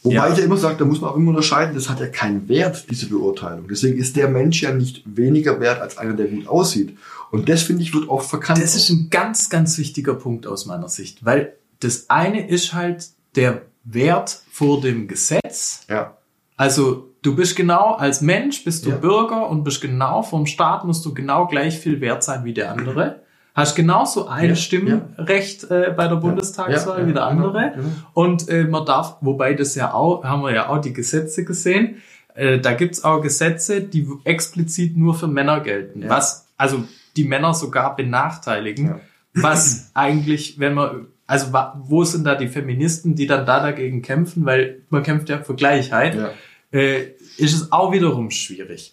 Wobei 0.04 0.14
Ja. 0.14 0.28
ich 0.32 0.38
ja 0.38 0.44
immer 0.44 0.56
sage, 0.56 0.76
da 0.78 0.84
muss 0.84 1.00
man 1.00 1.10
auch 1.10 1.16
immer 1.16 1.30
unterscheiden, 1.30 1.74
das 1.74 1.88
hat 1.90 1.98
ja 2.00 2.06
keinen 2.06 2.48
Wert, 2.48 2.86
diese 2.90 3.08
Beurteilung. 3.08 3.66
Deswegen 3.68 3.98
ist 3.98 4.14
der 4.16 4.28
Mensch 4.28 4.62
ja 4.62 4.72
nicht 4.72 5.02
weniger 5.04 5.58
wert 5.58 5.80
als 5.80 5.98
einer, 5.98 6.12
der 6.14 6.26
gut 6.28 6.46
aussieht. 6.46 6.96
Und 7.32 7.48
das, 7.48 7.62
finde 7.62 7.82
ich, 7.82 7.92
wird 7.92 8.08
oft 8.08 8.30
verkannt. 8.30 8.62
Das 8.62 8.76
ist 8.76 8.88
ein 8.90 9.08
ganz, 9.10 9.50
ganz 9.50 9.76
wichtiger 9.78 10.14
Punkt 10.14 10.46
aus 10.46 10.64
meiner 10.66 10.88
Sicht, 10.88 11.24
weil 11.24 11.54
das 11.80 12.08
eine 12.08 12.48
ist 12.48 12.72
halt 12.72 13.08
der 13.34 13.62
Wert 13.84 14.42
vor 14.52 14.80
dem 14.80 15.08
Gesetz. 15.08 15.80
ja. 15.88 16.16
Also 16.56 17.09
du 17.22 17.36
bist 17.36 17.56
genau 17.56 17.94
als 17.94 18.20
Mensch, 18.20 18.64
bist 18.64 18.86
du 18.86 18.90
Ja. 18.90 18.96
Bürger 18.96 19.48
und 19.48 19.64
bist 19.64 19.80
genau 19.80 20.22
vom 20.22 20.46
Staat, 20.46 20.84
musst 20.84 21.04
du 21.04 21.14
genau 21.14 21.46
gleich 21.46 21.78
viel 21.78 22.00
wert 22.00 22.22
sein 22.22 22.44
wie 22.44 22.54
der 22.54 22.72
andere. 22.72 23.20
Hast 23.54 23.74
genauso 23.74 24.28
ein 24.28 24.50
Ja, 24.50 24.54
Stimmrecht 24.54 25.70
äh, 25.70 25.92
bei 25.96 26.06
der 26.08 26.16
Bundestagswahl 26.16 27.06
wie 27.06 27.12
der 27.12 27.28
genau, 27.28 27.46
andere. 27.48 27.72
genau. 27.74 27.88
Und 28.14 28.48
äh, 28.48 28.64
man 28.64 28.86
darf, 28.86 29.16
wobei 29.20 29.54
das 29.54 29.74
ja 29.74 29.92
auch, 29.92 30.24
haben 30.24 30.42
wir 30.42 30.52
ja 30.54 30.68
auch 30.68 30.80
die 30.80 30.92
Gesetze 30.92 31.44
gesehen, 31.44 31.96
äh, 32.34 32.58
da 32.60 32.72
gibt's 32.74 33.02
auch 33.04 33.20
Gesetze, 33.20 33.80
die 33.82 34.06
explizit 34.24 34.96
nur 34.96 35.14
für 35.14 35.26
Männer 35.26 35.60
gelten. 35.60 36.04
Was, 36.08 36.46
also 36.56 36.84
die 37.16 37.24
Männer 37.24 37.52
sogar 37.54 37.96
benachteiligen, 37.96 39.00
was 39.34 39.90
eigentlich, 39.94 40.58
wenn 40.60 40.74
man, 40.74 41.06
also 41.26 41.52
wo 41.82 42.04
sind 42.04 42.24
da 42.24 42.36
die 42.36 42.48
Feministen, 42.48 43.14
die 43.16 43.26
dann 43.26 43.46
da 43.46 43.60
dagegen 43.60 44.00
kämpfen, 44.00 44.46
weil 44.46 44.82
man 44.90 45.02
kämpft 45.02 45.28
ja 45.28 45.38
für 45.42 45.54
Gleichheit, 45.54 46.14
Ja. 46.14 46.30
Äh, 46.72 47.02
ist 47.36 47.54
es 47.54 47.72
auch 47.72 47.92
wiederum 47.92 48.30
schwierig. 48.30 48.92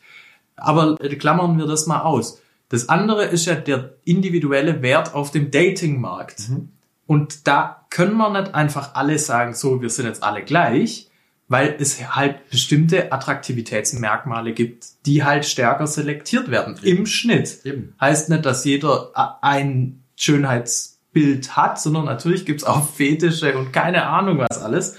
Aber 0.55 0.97
äh, 1.01 1.15
klammern 1.15 1.57
wir 1.57 1.65
das 1.67 1.85
mal 1.87 2.01
aus. 2.01 2.41
Das 2.69 2.89
andere 2.89 3.25
ist 3.25 3.45
ja 3.45 3.55
der 3.55 3.93
individuelle 4.03 4.81
Wert 4.81 5.13
auf 5.13 5.31
dem 5.31 5.51
Datingmarkt. 5.51 6.43
Und 7.05 7.47
da 7.47 7.85
können 7.89 8.17
wir 8.17 8.29
nicht 8.29 8.53
einfach 8.53 8.95
alle 8.95 9.17
sagen, 9.19 9.53
so, 9.53 9.81
wir 9.81 9.89
sind 9.89 10.05
jetzt 10.07 10.21
alle 10.23 10.43
gleich, 10.43 11.09
weil 11.47 11.77
es 11.79 12.13
halt 12.15 12.49
bestimmte 12.49 13.13
Attraktivitätsmerkmale 13.13 14.51
gibt, 14.51 14.85
die 15.05 15.23
halt 15.23 15.45
stärker 15.45 15.87
selektiert 15.87 16.51
werden 16.51 16.77
im 16.83 17.05
Schnitt. 17.05 17.59
Eben. 17.63 17.93
Heißt 18.01 18.29
nicht, 18.29 18.45
dass 18.45 18.65
jeder 18.65 19.11
a- 19.13 19.39
ein 19.41 20.03
Schönheitsbild 20.17 21.55
hat, 21.55 21.79
sondern 21.79 22.05
natürlich 22.05 22.45
gibt's 22.45 22.63
auch 22.65 22.89
Fetische 22.89 23.57
und 23.57 23.71
keine 23.71 24.05
Ahnung 24.07 24.39
was 24.39 24.61
alles. 24.61 24.97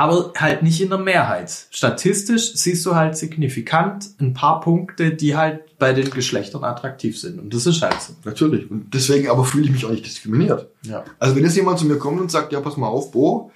Aber 0.00 0.32
halt 0.38 0.62
nicht 0.62 0.80
in 0.80 0.88
der 0.88 0.98
Mehrheit. 0.98 1.66
Statistisch 1.70 2.54
siehst 2.54 2.86
du 2.86 2.94
halt 2.94 3.18
signifikant 3.18 4.08
ein 4.18 4.32
paar 4.32 4.62
Punkte, 4.62 5.10
die 5.10 5.36
halt 5.36 5.76
bei 5.78 5.92
den 5.92 6.08
Geschlechtern 6.08 6.64
attraktiv 6.64 7.20
sind. 7.20 7.38
Und 7.38 7.52
das 7.52 7.66
ist 7.66 7.82
halt 7.82 8.00
so. 8.00 8.14
Natürlich. 8.24 8.70
Und 8.70 8.94
deswegen 8.94 9.28
aber 9.28 9.44
fühle 9.44 9.66
ich 9.66 9.72
mich 9.72 9.84
auch 9.84 9.90
nicht 9.90 10.06
diskriminiert. 10.06 10.68
Ja. 10.84 11.04
Also 11.18 11.36
wenn 11.36 11.44
jetzt 11.44 11.54
jemand 11.54 11.80
zu 11.80 11.84
mir 11.84 11.98
kommt 11.98 12.18
und 12.18 12.30
sagt, 12.30 12.50
ja, 12.50 12.60
pass 12.60 12.78
mal 12.78 12.86
auf, 12.86 13.10
Bo, 13.10 13.52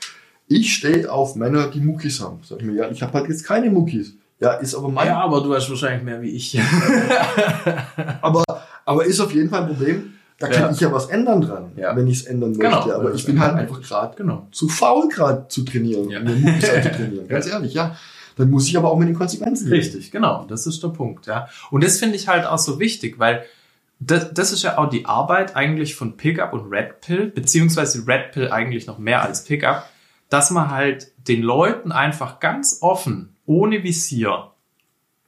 ich 0.47 0.75
stehe 0.75 1.11
auf 1.11 1.35
Männer, 1.35 1.69
die 1.69 1.81
Muckis 1.81 2.21
haben. 2.21 2.41
Sag 2.47 2.59
ich 2.59 2.67
mir, 2.67 2.75
ja, 2.75 2.91
ich 2.91 3.03
habe 3.03 3.15
halt 3.15 3.27
jetzt 3.31 3.45
keine 3.45 3.71
Muckis. 3.71 4.13
Ja, 4.39 4.53
ist 4.53 4.75
aber 4.75 4.91
mein, 4.91 5.07
Ja, 5.07 5.23
aber 5.23 5.41
du 5.41 5.55
hast 5.55 5.71
wahrscheinlich 5.71 6.03
mehr 6.03 6.21
wie 6.21 6.29
ich. 6.29 6.61
aber, 8.21 8.45
aber 8.85 9.07
ist 9.07 9.21
auf 9.21 9.33
jeden 9.33 9.49
Fall 9.49 9.63
ein 9.63 9.69
Problem. 9.69 10.13
Da 10.49 10.53
kann 10.53 10.63
Ja. 10.63 10.71
ich 10.71 10.81
ja 10.81 10.93
was 10.93 11.07
ändern 11.07 11.41
dran, 11.41 11.73
Ja. 11.77 11.95
wenn 11.97 12.07
ich 12.07 12.21
es 12.21 12.27
ändern 12.27 12.51
möchte. 12.57 12.63
Genau, 12.85 12.93
aber 12.97 13.15
ich 13.15 13.25
bin 13.27 13.41
halt 13.41 13.55
einfach 13.55 13.81
gerade 13.83 14.17
genau. 14.17 14.47
zu 14.53 14.69
faul 14.69 15.09
gerade 15.09 15.49
zu 15.49 15.63
trainieren, 15.63 16.09
Ja. 16.11 16.19
um 16.21 16.25
mir 16.25 16.35
Muckis 16.37 16.71
anzutrainieren. 16.75 17.29
Ganz 17.29 17.47
ehrlich, 17.47 17.75
ja. 17.75 17.97
Dann 18.37 18.51
muss 18.51 18.67
ich 18.67 18.77
aber 18.77 18.91
auch 18.91 18.99
mit 18.99 19.09
den 19.09 19.15
Konsequenzen 19.15 19.69
leben. 19.69 19.81
Richtig, 19.83 20.11
genau. 20.11 20.45
Das 20.49 20.67
ist 20.67 20.83
der 20.83 20.89
Punkt, 20.89 21.27
ja. 21.27 21.49
Und 21.71 21.85
das 21.85 21.99
finde 21.99 22.17
ich 22.17 22.27
halt 22.29 22.45
auch 22.47 22.59
so 22.59 22.81
wichtig, 22.81 23.19
weil 23.19 23.45
das, 24.01 24.35
das 24.35 24.51
ist 24.53 24.63
ja 24.65 24.77
auch 24.77 24.91
die 24.91 25.07
Arbeit 25.07 25.55
eigentlich 25.55 25.95
von 25.95 26.17
Pickup 26.17 26.53
und 26.53 26.69
Red 26.71 27.01
Pill, 27.01 27.27
beziehungsweise 27.31 28.07
Red 28.09 28.33
Pill 28.33 28.51
eigentlich 28.51 28.87
noch 28.89 28.99
mehr 28.99 29.23
als 29.23 29.45
Pickup, 29.45 29.85
dass 30.31 30.51
man 30.51 30.71
halt 30.73 31.13
den 31.29 31.43
Leuten 31.43 31.93
einfach 31.93 32.41
ganz 32.41 32.79
offen, 32.81 33.37
ohne 33.47 33.85
Visier, 33.85 34.51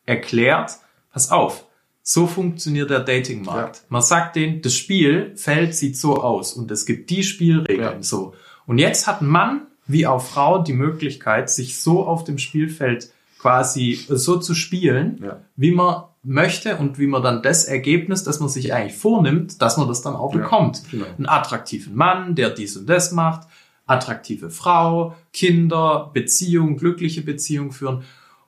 erklärt, 0.05 0.72
pass 1.12 1.31
auf, 1.31 1.64
so 2.09 2.29
funktioniert 2.29 2.88
der 2.90 3.01
Datingmarkt. 3.01 3.77
Ja. 3.79 3.83
Man 3.88 4.01
sagt 4.03 4.37
denen, 4.37 4.62
das 4.62 4.75
Spielfeld 4.77 5.75
sieht 5.75 5.97
so 5.97 6.23
aus 6.23 6.53
und 6.53 6.71
es 6.71 6.87
gibt 6.87 7.11
die 7.11 7.25
Spielregeln 7.25 7.97
Ja. 7.97 8.03
so. 8.03 8.33
Und 8.64 8.79
jetzt 8.79 9.09
hat 9.09 9.23
Mann 9.23 9.62
wie 9.88 10.07
auch 10.07 10.23
Frau 10.23 10.62
die 10.62 10.73
Möglichkeit, 10.73 11.51
sich 11.51 11.81
so 11.81 12.07
auf 12.07 12.23
dem 12.23 12.38
Spielfeld 12.38 13.11
quasi 13.40 13.99
so 14.09 14.37
zu 14.37 14.55
spielen, 14.55 15.19
Ja. 15.23 15.40
wie 15.57 15.73
man 15.73 16.05
möchte 16.23 16.77
und 16.77 16.99
wie 17.01 17.09
man 17.09 17.23
dann 17.25 17.42
das 17.42 17.64
Ergebnis, 17.64 18.23
das 18.23 18.38
man 18.38 18.49
sich 18.49 18.73
eigentlich 18.73 18.97
vornimmt, 18.97 19.61
dass 19.61 19.77
man 19.77 19.88
das 19.88 20.03
dann 20.03 20.14
auch 20.14 20.33
bekommt. 20.33 20.83
genau. 20.90 21.07
Einen 21.19 21.27
attraktiven 21.29 21.97
Mann, 21.97 22.37
der 22.37 22.51
dies 22.51 22.77
und 22.77 22.87
das 22.88 23.11
macht, 23.11 23.49
attraktive 23.87 24.51
Frau, 24.51 25.16
Kinder, 25.33 26.11
Beziehung, 26.14 26.77
glückliche 26.77 27.23
Beziehung 27.23 27.73
führen. 27.73 28.05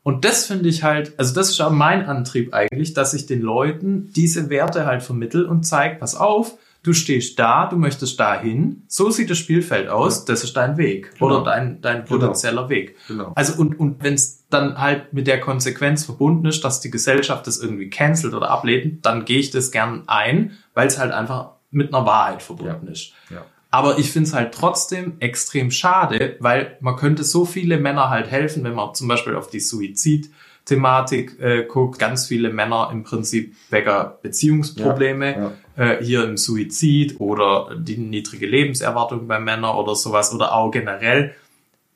Und 0.08 0.24
das 0.24 0.46
finde 0.46 0.70
ich 0.70 0.84
halt, 0.84 1.12
also 1.18 1.34
das 1.34 1.50
ist 1.50 1.60
auch 1.60 1.70
mein 1.70 2.06
Antrieb 2.06 2.54
eigentlich, 2.54 2.94
dass 2.94 3.12
ich 3.12 3.26
den 3.26 3.42
Leuten 3.42 4.10
diese 4.16 4.48
Werte 4.48 4.86
halt 4.86 5.02
vermittel 5.02 5.44
und 5.44 5.64
zeige, 5.64 5.96
pass 5.96 6.14
auf, 6.14 6.54
du 6.82 6.94
stehst 6.94 7.38
da, 7.38 7.66
du 7.66 7.76
möchtest 7.76 8.18
dahin, 8.18 8.84
so 8.88 9.10
sieht 9.10 9.28
das 9.28 9.36
Spielfeld 9.36 9.90
aus, 9.90 10.24
das 10.24 10.44
ist 10.44 10.56
dein 10.56 10.78
Weg 10.78 11.10
Genau. 11.18 11.26
oder 11.26 11.44
dein, 11.44 11.82
dein 11.82 12.06
potenzieller 12.06 12.70
Weg. 12.70 12.96
Genau. 13.06 13.32
Also 13.34 13.60
und, 13.60 13.78
und 13.78 14.02
wenn 14.02 14.14
es 14.14 14.46
dann 14.48 14.78
halt 14.78 15.12
mit 15.12 15.26
der 15.26 15.40
Konsequenz 15.40 16.06
verbunden 16.06 16.46
ist, 16.46 16.64
dass 16.64 16.80
die 16.80 16.90
Gesellschaft 16.90 17.46
das 17.46 17.58
irgendwie 17.58 17.90
cancelt 17.90 18.32
oder 18.32 18.48
ablehnt, 18.48 19.04
dann 19.04 19.26
gehe 19.26 19.40
ich 19.40 19.50
das 19.50 19.72
gern 19.72 20.04
ein, 20.06 20.52
weil 20.72 20.86
es 20.86 20.98
halt 20.98 21.12
einfach 21.12 21.50
mit 21.70 21.92
einer 21.92 22.06
Wahrheit 22.06 22.40
verbunden 22.40 22.86
ist. 22.88 23.12
Ja. 23.28 23.44
Aber 23.70 23.98
ich 23.98 24.10
finde 24.10 24.28
es 24.28 24.34
halt 24.34 24.54
trotzdem 24.54 25.14
extrem 25.20 25.70
schade, 25.70 26.36
weil 26.40 26.78
man 26.80 26.96
könnte 26.96 27.22
so 27.22 27.44
viele 27.44 27.78
Männer 27.78 28.08
halt 28.08 28.30
helfen, 28.30 28.64
wenn 28.64 28.74
man 28.74 28.94
zum 28.94 29.08
Beispiel 29.08 29.36
auf 29.36 29.50
die 29.50 29.60
Suizid-Thematik 29.60 31.38
äh, 31.38 31.64
guckt. 31.64 31.98
Ganz 31.98 32.26
viele 32.26 32.50
Männer 32.50 32.88
im 32.90 33.02
Prinzip 33.04 33.54
wegen 33.70 34.06
Beziehungsprobleme, 34.22 35.36
Äh, 35.76 36.02
hier 36.02 36.24
im 36.24 36.36
Suizid 36.36 37.20
oder 37.20 37.76
die 37.78 37.98
niedrige 37.98 38.46
Lebenserwartung 38.46 39.28
bei 39.28 39.38
Männern 39.38 39.76
oder 39.76 39.94
sowas 39.94 40.34
oder 40.34 40.52
auch 40.52 40.70
generell 40.72 41.34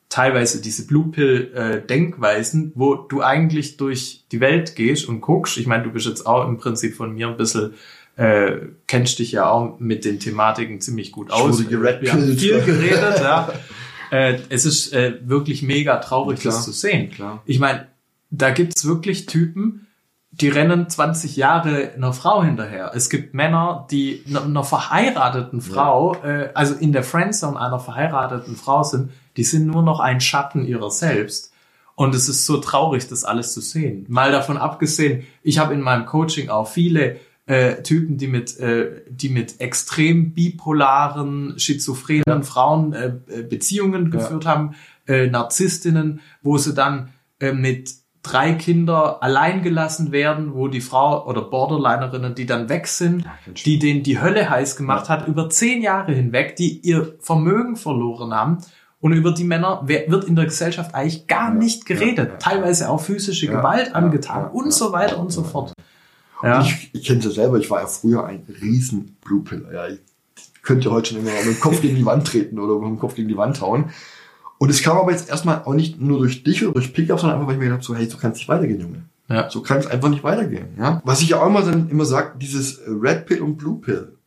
teilweise 0.07 0.61
diese 0.61 0.85
Blue 0.85 1.09
Pill 1.11 1.51
äh, 1.55 1.85
Denkweisen, 1.85 2.71
wo 2.75 2.95
du 2.95 3.21
eigentlich 3.23 3.77
durch 3.77 4.23
die 4.31 4.39
Welt 4.39 4.75
gehst 4.75 5.09
und 5.09 5.21
guckst. 5.21 5.57
Ich 5.57 5.65
meine, 5.65 5.83
du 5.83 5.89
bist 5.89 6.05
jetzt 6.05 6.25
auch 6.25 6.47
im 6.47 6.57
Prinzip 6.57 6.95
von 6.95 7.13
mir 7.13 7.27
ein 7.27 7.35
bisschen 7.35 7.73
äh, 8.15 8.51
kennst 8.87 9.19
dich 9.19 9.31
ja 9.31 9.49
auch 9.49 9.79
mit 9.79 10.05
den 10.05 10.19
Thematiken 10.19 10.81
ziemlich 10.81 11.11
gut 11.11 11.31
aus. 11.31 11.69
Wir 11.69 12.11
haben 12.11 12.37
viel 12.37 12.61
geredet, 12.61 13.19
ja. 13.21 13.49
Äh, 14.11 14.37
es 14.49 14.65
ist 14.65 14.93
äh, 14.93 15.17
wirklich 15.23 15.63
mega 15.63 15.97
traurig, 15.97 16.39
Klar, 16.39 16.53
das 16.53 16.65
zu 16.65 16.71
sehen. 16.71 17.09
klar. 17.09 17.41
Ich 17.47 17.57
meine, 17.57 17.87
da 18.29 18.51
gibt's 18.51 18.85
wirklich 18.85 19.25
Typen, 19.25 19.87
die 20.29 20.49
rennen 20.49 20.87
20 20.87 21.35
Jahre 21.35 21.93
einer 21.95 22.13
Frau 22.13 22.43
hinterher. 22.43 22.91
Es 22.93 23.09
gibt 23.09 23.33
Männer, 23.33 23.87
die 23.89 24.23
einer- 24.29 24.63
verheirateten 24.63 25.61
Frau, 25.61 26.13
äh, 26.23 26.49
also 26.53 26.75
in 26.75 26.91
der 26.91 27.01
Friendzone 27.03 27.59
einer 27.59 27.79
verheirateten 27.79 28.55
Frau 28.55 28.83
sind, 28.83 29.09
die 29.35 29.43
sind 29.43 29.65
nur 29.65 29.81
noch 29.81 29.99
ein 29.99 30.21
Schatten 30.21 30.63
ihrer 30.67 30.91
selbst. 30.91 31.51
Und 31.95 32.13
es 32.13 32.29
ist 32.29 32.45
so 32.45 32.57
traurig, 32.57 33.07
das 33.07 33.23
alles 33.23 33.53
zu 33.53 33.61
sehen. 33.61 34.05
Mal 34.09 34.31
davon 34.31 34.57
abgesehen, 34.57 35.25
ich 35.41 35.57
habe 35.57 35.73
in 35.73 35.81
meinem 35.81 36.05
Coaching 36.05 36.49
auch 36.49 36.67
viele 36.67 37.17
äh, 37.45 37.81
Typen, 37.83 38.17
die 38.17 38.27
mit, 38.27 38.57
äh, 38.59 39.01
die 39.09 39.29
mit 39.29 39.59
extrem 39.59 40.33
bipolaren, 40.33 41.55
schizophrenen 41.57 42.43
Frauen 42.43 42.93
äh, 42.93 43.13
äh, 43.27 43.43
Beziehungen 43.43 44.11
geführt 44.11 44.45
haben, 44.45 44.75
äh, 45.07 45.27
Narzisstinnen, 45.27 46.21
wo 46.41 46.57
sie 46.57 46.73
dann 46.73 47.09
äh, 47.39 47.51
mit 47.51 47.91
drei 48.21 48.53
Kinder 48.53 49.21
allein 49.21 49.61
gelassen 49.61 50.13
werden, 50.13 50.53
wo 50.53 50.69
die 50.69 50.79
Frau 50.79 51.27
oder 51.27 51.41
Borderlinerinnen, 51.41 52.35
die 52.35 52.45
dann 52.45 52.69
weg 52.69 52.87
sind, 52.87 53.25
ganz 53.45 53.63
die 53.63 53.77
denen 53.77 54.01
die 54.01 54.21
Hölle 54.21 54.49
heiß 54.49 54.77
gemacht 54.77 55.09
hat, 55.09 55.27
über 55.27 55.49
zehn 55.49 55.81
Jahre 55.81 56.13
hinweg, 56.13 56.55
die 56.55 56.79
ihr 56.79 57.15
Vermögen 57.19 57.75
verloren 57.75 58.33
haben. 58.33 58.59
Und 59.01 59.11
über 59.11 59.33
die 59.33 59.43
Männer 59.43 59.81
wird 59.85 60.23
in 60.23 60.37
der 60.37 60.45
Gesellschaft 60.45 60.95
eigentlich 60.95 61.27
gar 61.27 61.53
nicht 61.53 61.85
geredet. 61.85 62.17
ja, 62.17 62.31
ja. 62.31 62.37
Teilweise 62.37 62.89
auch 62.89 63.01
physische 63.01 63.47
Ja, 63.47 63.57
Gewalt 63.57 63.87
ja, 63.87 63.93
angetan 63.95 64.43
ja, 64.43 64.47
und 64.47 64.67
ja, 64.67 64.71
so 64.71 64.93
weiter 64.93 65.15
ja, 65.15 65.21
und 65.21 65.29
so 65.29 65.41
ja, 65.41 65.47
fort. 65.49 65.73
Ja. 66.43 66.61
Ich, 66.61 66.89
ich 66.93 67.05
kenne 67.05 67.19
es 67.19 67.25
ja 67.25 67.31
selber, 67.31 67.57
ich 67.57 67.69
war 67.69 67.81
ja 67.81 67.87
früher 67.87 68.25
ein 68.25 68.45
riesen 68.61 69.15
Blue 69.23 69.41
Piller. 69.43 69.73
Ja, 69.73 69.87
ich 69.87 69.99
könnte 70.61 70.91
heute 70.91 71.09
schon 71.09 71.19
immer 71.19 71.31
mit 71.31 71.55
dem 71.55 71.59
Kopf 71.59 71.81
gegen 71.81 71.95
die 71.95 72.05
Wand 72.05 72.27
treten 72.27 72.59
oder 72.59 72.75
mit 72.79 72.89
dem 72.89 72.99
Kopf 72.99 73.15
gegen 73.15 73.27
die 73.29 73.37
Wand 73.37 73.61
hauen. 73.61 73.91
Und 74.57 74.69
es 74.69 74.81
kam 74.81 74.97
aber 74.97 75.11
jetzt 75.11 75.29
erstmal 75.29 75.63
auch 75.63 75.73
nicht 75.73 75.99
nur 75.99 76.19
durch 76.19 76.43
dich 76.43 76.63
oder 76.63 76.73
durch 76.73 76.93
Pickup, 76.93 77.19
sondern 77.19 77.37
einfach, 77.37 77.47
weil 77.47 77.55
ich 77.55 77.59
mir 77.59 77.65
gedacht 77.65 77.79
habe, 77.79 77.85
so, 77.85 77.95
hey, 77.95 78.09
so 78.09 78.17
kann 78.17 78.31
es 78.31 78.37
nicht 78.37 78.49
weitergehen, 78.49 78.79
Junge. 78.79 79.03
Ja. 79.29 79.49
So 79.49 79.61
kann 79.61 79.77
es 79.79 79.87
einfach 79.87 80.09
nicht 80.09 80.23
weitergehen. 80.23 80.75
Ja? 80.77 81.01
Was 81.05 81.21
ich 81.21 81.29
ja 81.29 81.41
auch 81.41 81.47
immer, 81.47 81.61
dann 81.61 81.89
immer 81.89 82.05
sage, 82.05 82.37
dieses 82.39 82.81
Red 82.87 83.25
Pill 83.25 83.41
und 83.41 83.57
Blue 83.57 83.79
Pill. 83.79 84.17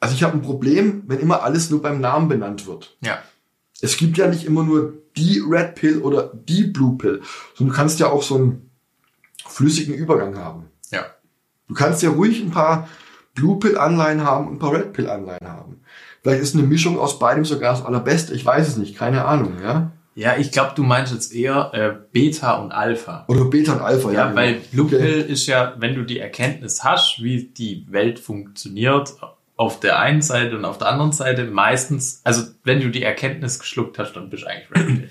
Also 0.00 0.14
ich 0.14 0.22
habe 0.22 0.34
ein 0.34 0.42
Problem, 0.42 1.02
wenn 1.06 1.18
immer 1.18 1.42
alles 1.42 1.70
nur 1.70 1.82
beim 1.82 2.00
Namen 2.00 2.28
benannt 2.28 2.66
wird. 2.66 2.96
ja. 3.00 3.18
Es 3.80 3.96
gibt 3.96 4.18
ja 4.18 4.26
nicht 4.26 4.44
immer 4.44 4.64
nur 4.64 4.94
die 5.16 5.38
Red 5.38 5.76
Pill 5.76 5.98
oder 5.98 6.32
die 6.34 6.64
Blue 6.64 6.98
Pill, 6.98 7.22
sondern 7.54 7.72
du 7.72 7.76
kannst 7.76 8.00
ja 8.00 8.08
auch 8.08 8.24
so 8.24 8.34
einen 8.34 8.70
flüssigen 9.46 9.94
Übergang 9.94 10.36
haben. 10.36 10.64
Ja. 10.90 11.06
Du 11.68 11.74
kannst 11.74 12.02
ja 12.02 12.10
ruhig 12.10 12.40
ein 12.42 12.50
paar 12.50 12.88
Blue 13.34 13.58
Pill 13.58 13.78
Anleihen 13.78 14.24
haben 14.24 14.48
und 14.48 14.54
ein 14.54 14.58
paar 14.58 14.72
Red 14.72 14.92
Pill 14.92 15.08
Anleihen 15.08 15.46
haben. 15.46 15.80
Vielleicht 16.22 16.42
ist 16.42 16.54
eine 16.54 16.64
Mischung 16.64 16.98
aus 16.98 17.18
beidem 17.18 17.44
sogar 17.44 17.72
das 17.72 17.84
allerbeste. 17.84 18.34
Ich 18.34 18.44
weiß 18.44 18.66
es 18.66 18.76
nicht, 18.76 18.96
keine 18.96 19.24
Ahnung, 19.24 19.54
ja. 19.62 19.92
Ja, 20.14 20.36
ich 20.36 20.50
glaube, 20.50 20.72
du 20.74 20.82
meinst 20.82 21.12
jetzt 21.12 21.32
eher 21.32 21.70
äh, 21.72 21.94
Beta 22.10 22.54
und 22.54 22.72
Alpha. 22.72 23.24
Oder 23.28 23.44
Beta 23.44 23.74
und 23.74 23.82
Alpha, 23.82 24.10
ja. 24.10 24.30
Ja, 24.30 24.34
weil 24.34 24.54
genau. 24.54 24.64
Blue 24.72 24.86
Okay. 24.86 24.98
Pill 24.98 25.20
ist 25.20 25.46
ja, 25.46 25.74
wenn 25.78 25.94
du 25.94 26.02
die 26.02 26.18
Erkenntnis 26.18 26.82
hast, 26.82 27.22
wie 27.22 27.44
die 27.44 27.86
Welt 27.88 28.18
funktioniert, 28.18 29.14
auf 29.56 29.78
der 29.78 30.00
einen 30.00 30.22
Seite 30.22 30.56
und 30.56 30.64
auf 30.64 30.78
der 30.78 30.88
anderen 30.88 31.12
Seite 31.12 31.44
meistens, 31.44 32.20
also 32.24 32.42
wenn 32.64 32.80
du 32.80 32.90
die 32.90 33.02
Erkenntnis 33.02 33.60
geschluckt 33.60 33.98
hast, 33.98 34.14
dann 34.14 34.28
bist 34.30 34.42
du 34.42 34.48
eigentlich 34.48 34.70
Red 34.70 34.86
Pill. 34.86 35.08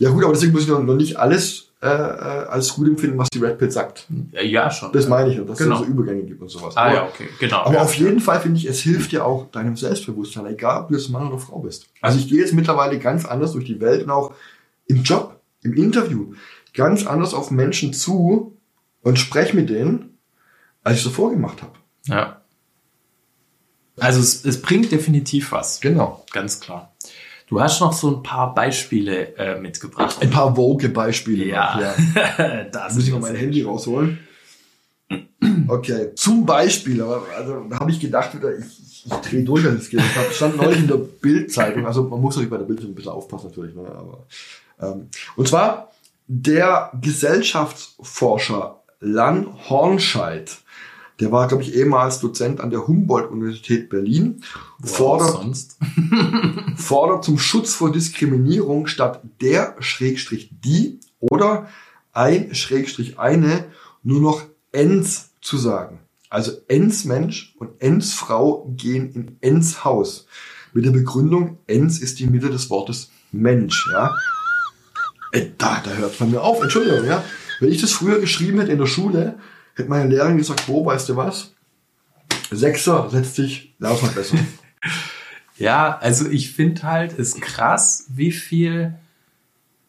Ja 0.00 0.10
gut, 0.10 0.24
aber 0.24 0.32
deswegen 0.32 0.52
muss 0.52 0.62
ich 0.62 0.68
noch, 0.68 0.82
noch 0.82 0.96
nicht 0.96 1.16
alles 1.18 1.67
äh, 1.80 1.86
äh, 1.86 1.90
als 1.90 2.74
gut 2.74 2.88
empfinden, 2.88 3.18
was 3.18 3.28
die 3.30 3.38
Red 3.38 3.58
Pill 3.58 3.70
sagt. 3.70 4.08
Ja, 4.32 4.68
schon. 4.68 4.92
Das 4.92 5.06
meine 5.06 5.30
ich, 5.30 5.36
ja, 5.36 5.44
dass 5.44 5.58
Genau. 5.58 5.76
es 5.76 5.86
so 5.86 5.86
Übergänge 5.86 6.24
gibt 6.24 6.42
und 6.42 6.48
sowas. 6.48 6.76
ah 6.76 6.82
aber, 6.86 6.94
ja, 6.94 7.04
okay, 7.06 7.28
genau. 7.38 7.58
aber 7.58 7.74
ja. 7.74 7.82
auf 7.82 7.94
jeden 7.94 8.18
Fall 8.18 8.40
finde 8.40 8.58
ich, 8.58 8.66
es 8.66 8.80
hilft 8.80 9.12
ja 9.12 9.22
auch 9.22 9.48
deinem 9.52 9.76
Selbstbewusstsein, 9.76 10.46
egal 10.46 10.82
ob 10.82 10.88
du 10.88 10.94
jetzt 10.94 11.08
Mann 11.08 11.28
oder 11.28 11.38
Frau 11.38 11.60
bist. 11.60 11.86
Also 12.00 12.18
ich 12.18 12.28
gehe 12.28 12.40
jetzt 12.40 12.52
mittlerweile 12.52 12.98
ganz 12.98 13.24
anders 13.26 13.52
durch 13.52 13.64
die 13.64 13.80
Welt 13.80 14.02
und 14.02 14.10
auch 14.10 14.34
im 14.86 15.04
Job, 15.04 15.40
im 15.62 15.74
Interview, 15.74 16.34
ganz 16.74 17.06
anders 17.06 17.32
auf 17.32 17.52
Menschen 17.52 17.92
zu 17.92 18.56
und 19.02 19.18
spreche 19.18 19.54
mit 19.54 19.70
denen, 19.70 20.18
als 20.82 20.96
ich 20.96 21.04
so 21.04 21.10
vorgemacht 21.10 21.62
habe. 21.62 21.74
Ja. 22.06 22.40
Also 24.00 24.20
es, 24.20 24.44
es 24.44 24.60
bringt 24.62 24.90
definitiv 24.90 25.52
was. 25.52 25.80
Genau. 25.80 26.24
Ganz 26.32 26.58
klar. 26.58 26.92
Du 27.48 27.60
hast 27.60 27.80
noch 27.80 27.92
so 27.92 28.16
ein 28.16 28.22
paar 28.22 28.54
Beispiele 28.54 29.36
äh, 29.36 29.58
mitgebracht. 29.58 30.18
Ein 30.20 30.30
paar 30.30 30.54
Vogue-Beispiele. 30.54 31.46
Ja. 31.46 31.78
noch, 31.78 32.38
ja. 32.38 32.64
das 32.72 32.94
Muss 32.94 33.04
ich 33.04 33.12
mal 33.12 33.20
mein 33.20 33.36
Handy 33.36 33.62
rausholen. 33.62 34.18
Okay, 35.66 36.14
zum 36.14 36.44
Beispiel, 36.44 37.00
aber 37.00 37.22
also, 37.36 37.64
da 37.68 37.80
habe 37.80 37.90
ich 37.90 38.00
gedacht 38.00 38.30
ich, 38.34 38.66
ich, 38.66 39.06
ich 39.06 39.12
drehe 39.12 39.44
durch 39.44 39.66
an 39.66 39.76
das 39.76 39.88
Geld. 39.88 40.02
Das 40.14 40.36
stand 40.36 40.56
neulich 40.56 40.80
in 40.80 40.88
der 40.88 40.96
Bildzeitung, 41.20 41.86
also 41.86 42.02
man 42.04 42.20
muss 42.20 42.34
natürlich 42.34 42.50
bei 42.50 42.58
der 42.58 42.64
Bildzeitung 42.64 42.92
ein 42.92 42.94
bisschen 42.94 43.12
aufpassen 43.12 43.48
natürlich, 43.48 43.74
ne, 43.74 43.82
aber 43.82 44.26
ähm, 44.80 45.08
und 45.36 45.48
zwar 45.48 45.92
der 46.26 46.92
Gesellschaftsforscher 47.00 48.82
Lan 49.00 49.46
Hornscheid, 49.68 50.58
der 51.20 51.32
war, 51.32 51.48
glaube 51.48 51.62
ich, 51.62 51.74
ehemals 51.74 52.20
Dozent 52.20 52.60
an 52.60 52.70
der 52.70 52.86
Humboldt-Universität 52.86 53.88
Berlin, 53.88 54.42
fordert, 54.82 55.32
sonst. 55.32 55.78
fordert 56.76 57.24
zum 57.24 57.38
Schutz 57.38 57.74
vor 57.74 57.90
Diskriminierung 57.90 58.86
statt 58.86 59.22
der 59.40 59.76
Schrägstrich 59.80 60.50
die 60.64 61.00
oder 61.20 61.68
ein 62.12 62.54
Schrägstrich 62.54 63.18
eine 63.18 63.66
nur 64.02 64.20
noch 64.20 64.42
ens 64.72 65.30
zu 65.40 65.56
sagen. 65.56 66.00
Also 66.30 66.52
ens 66.68 67.04
Mensch 67.04 67.54
und 67.58 67.70
ens 67.80 68.14
Frau 68.14 68.72
gehen 68.76 69.12
in 69.12 69.36
ens 69.40 69.84
Haus. 69.84 70.26
Mit 70.72 70.84
der 70.84 70.90
Begründung, 70.90 71.58
ens 71.66 71.98
ist 71.98 72.18
die 72.18 72.26
Mitte 72.26 72.50
des 72.50 72.70
Wortes 72.70 73.10
Mensch, 73.32 73.88
ja. 73.92 74.14
Äh, 75.32 75.46
da, 75.58 75.80
da 75.82 75.90
hört 75.90 76.20
man 76.20 76.30
mir 76.30 76.42
auf. 76.42 76.62
Entschuldigung, 76.62 77.04
ja. 77.04 77.24
Wenn 77.60 77.70
ich 77.70 77.80
das 77.80 77.92
früher 77.92 78.20
geschrieben 78.20 78.60
hätte 78.60 78.72
in 78.72 78.78
der 78.78 78.86
Schule, 78.86 79.38
hätte 79.78 79.88
meine 79.88 80.08
Lehrerin 80.08 80.36
gesagt, 80.36 80.66
Bo, 80.66 80.84
weißt 80.84 81.08
du 81.08 81.16
was? 81.16 81.52
Sechser, 82.50 83.08
setz 83.10 83.34
dich, 83.34 83.74
lauf 83.78 84.02
mal 84.02 84.12
besser. 84.12 84.38
Ja, 85.56 85.98
also 85.98 86.28
ich 86.28 86.52
finde 86.52 86.84
halt, 86.84 87.14
ist 87.14 87.40
krass, 87.40 88.06
wie 88.10 88.30
viel, 88.30 88.94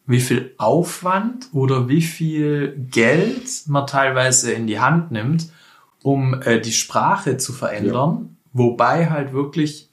wie 0.04 0.18
viel 0.18 0.52
Aufwand 0.58 1.48
oder 1.52 1.88
wie 1.88 2.02
viel 2.02 2.74
Geld 2.90 3.48
man 3.68 3.86
teilweise 3.86 4.50
in 4.50 4.66
die 4.66 4.80
Hand 4.80 5.12
nimmt, 5.12 5.48
um 6.02 6.42
äh, 6.42 6.60
die 6.60 6.72
Sprache 6.72 7.36
zu 7.36 7.52
verändern, 7.52 8.36
wobei 8.52 9.10
halt 9.10 9.32
wirklich 9.32 9.89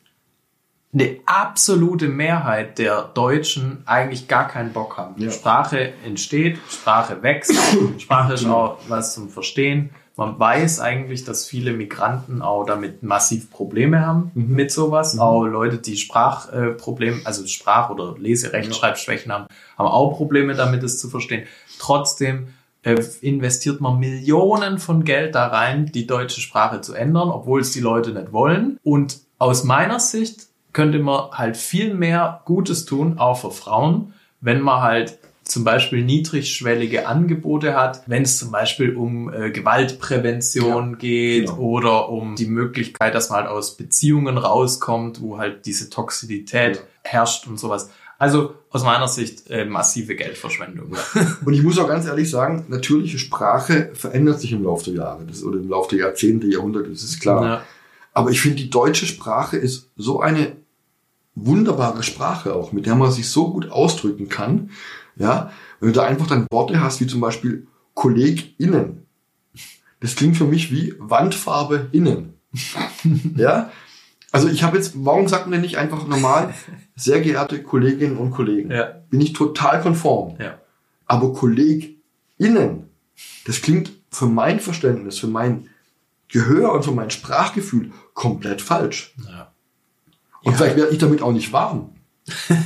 eine 0.93 1.19
absolute 1.25 2.07
Mehrheit 2.07 2.79
der 2.79 3.03
Deutschen 3.13 3.83
eigentlich 3.85 4.27
gar 4.27 4.47
keinen 4.47 4.73
Bock 4.73 4.97
haben. 4.97 5.21
Ja. 5.21 5.31
Sprache 5.31 5.93
entsteht, 6.05 6.59
Sprache 6.69 7.21
wächst, 7.21 7.53
Sprache 7.99 8.33
ist 8.33 8.45
auch 8.45 8.79
was 8.87 9.13
zum 9.13 9.29
Verstehen. 9.29 9.89
Man 10.15 10.39
weiß 10.39 10.79
eigentlich, 10.79 11.25
dass 11.25 11.45
viele 11.45 11.73
Migranten 11.73 12.41
auch 12.41 12.65
damit 12.65 13.03
massiv 13.03 13.51
Probleme 13.51 14.03
haben 14.03 14.31
mit 14.33 14.71
sowas. 14.71 15.19
Auch 15.19 15.45
Leute, 15.45 15.77
die 15.77 15.95
Sprachprobleme, 15.95 17.17
äh, 17.17 17.25
also 17.25 17.45
Sprach- 17.45 17.91
oder 17.91 18.15
Leserechtschreibschwächen 18.17 19.31
haben, 19.31 19.45
haben 19.77 19.87
auch 19.87 20.17
Probleme 20.17 20.55
damit, 20.55 20.81
es 20.81 20.97
zu 20.97 21.07
verstehen. 21.07 21.45
Trotzdem 21.77 22.47
äh, 22.81 22.95
investiert 23.21 23.79
man 23.79 23.99
Millionen 23.99 24.79
von 24.79 25.03
Geld 25.03 25.35
da 25.35 25.47
rein, 25.47 25.91
die 25.93 26.07
deutsche 26.07 26.41
Sprache 26.41 26.81
zu 26.81 26.95
ändern, 26.95 27.29
obwohl 27.29 27.61
es 27.61 27.71
die 27.71 27.81
Leute 27.81 28.11
nicht 28.11 28.33
wollen. 28.33 28.79
Und 28.83 29.19
aus 29.37 29.65
meiner 29.65 29.99
Sicht 29.99 30.46
könnte 30.77 30.99
man 30.99 31.31
halt 31.31 31.57
viel 31.57 31.95
mehr 31.95 32.41
Gutes 32.45 32.85
tun, 32.85 33.17
auch 33.17 33.41
für 33.41 33.49
Frauen, 33.49 34.13
wenn 34.41 34.61
man 34.61 34.83
halt 34.83 35.17
zum 35.43 35.63
Beispiel 35.63 36.05
niedrigschwellige 36.05 37.07
Angebote 37.07 37.73
hat, 37.75 38.03
wenn 38.05 38.21
es 38.21 38.37
zum 38.37 38.51
Beispiel 38.51 38.95
um 38.95 39.33
äh, 39.33 39.49
Gewaltprävention 39.49 40.99
geht 40.99 41.47
genau. 41.47 41.57
oder 41.57 42.09
um 42.09 42.35
die 42.35 42.45
Möglichkeit, 42.45 43.15
dass 43.15 43.31
man 43.31 43.39
halt 43.39 43.49
aus 43.49 43.75
Beziehungen 43.75 44.37
rauskommt, 44.37 45.19
wo 45.19 45.39
halt 45.39 45.65
diese 45.65 45.89
Toxidität 45.89 46.75
Ja. 46.75 46.81
herrscht 47.01 47.47
und 47.47 47.59
sowas. 47.59 47.89
Also 48.19 48.53
aus 48.69 48.83
meiner 48.83 49.07
Sicht 49.07 49.49
äh, 49.49 49.65
massive 49.65 50.15
Geldverschwendung. 50.15 50.95
Und 51.43 51.53
ich 51.53 51.63
muss 51.63 51.79
auch 51.79 51.87
ganz 51.87 52.05
ehrlich 52.05 52.29
sagen, 52.29 52.65
natürliche 52.67 53.17
Sprache 53.17 53.89
verändert 53.95 54.41
sich 54.41 54.51
im 54.51 54.63
Laufe 54.63 54.91
der 54.91 54.93
Jahre 54.93 55.25
das, 55.25 55.43
oder 55.43 55.57
im 55.57 55.69
Laufe 55.69 55.95
der 55.95 56.05
Jahrzehnte, 56.05 56.45
Jahrhunderte, 56.45 56.91
das 56.91 57.01
ist 57.01 57.19
klar. 57.19 57.43
Ja. 57.43 57.63
Aber 58.13 58.29
ich 58.29 58.41
finde, 58.41 58.57
die 58.57 58.69
deutsche 58.69 59.07
Sprache 59.07 59.57
ist 59.57 59.89
so 59.95 60.21
eine 60.21 60.55
wunderbare 61.37 62.03
Sprache 62.03 62.55
auch, 62.55 62.71
mit 62.71 62.85
der 62.85 62.95
man 62.95 63.11
sich 63.11 63.29
so 63.29 63.51
gut 63.51 63.69
ausdrücken 63.71 64.27
kann. 64.27 64.71
Ja, 65.15 65.51
wenn 65.79 65.89
du 65.89 65.95
da 65.95 66.05
einfach 66.05 66.27
dann 66.27 66.47
Worte 66.51 66.81
hast, 66.81 66.99
wie 66.99 67.07
zum 67.07 67.21
Beispiel 67.21 67.67
KollegInnen. 67.93 69.05
Das 69.99 70.15
klingt 70.15 70.37
für 70.37 70.45
mich 70.45 70.71
wie 70.71 70.93
Wandfarbe 70.99 71.89
innen. 71.91 72.33
ja, 73.35 73.71
also 74.31 74.49
ich 74.49 74.63
habe 74.63 74.77
jetzt, 74.77 74.93
warum 74.97 75.27
sagt 75.27 75.45
man 75.45 75.53
denn 75.53 75.61
nicht 75.61 75.77
einfach 75.77 76.07
normal, 76.07 76.53
sehr 76.95 77.21
geehrte 77.21 77.63
Kolleginnen 77.63 78.17
und 78.17 78.31
Kollegen? 78.31 78.71
Ja. 78.71 79.01
Bin 79.09 79.21
ich 79.21 79.33
total 79.33 79.81
konform. 79.81 80.35
Ja. 80.39 80.59
Aber 81.05 81.33
KollegInnen, 81.33 82.89
das 83.45 83.61
klingt 83.61 83.93
für 84.11 84.25
mein 84.25 84.59
Verständnis, 84.59 85.17
für 85.17 85.27
mein 85.27 85.69
Gehör 86.29 86.73
und 86.73 86.83
für 86.83 86.91
mein 86.91 87.09
Sprachgefühl 87.09 87.91
komplett 88.13 88.61
falsch. 88.61 89.15
Ja. 89.25 89.46
Und 90.47 90.55
vielleicht 90.55 90.77
werde 90.77 90.91
ich 90.91 90.97
damit 90.97 91.21
auch 91.21 91.31
nicht 91.31 91.51
warm. 91.53 91.89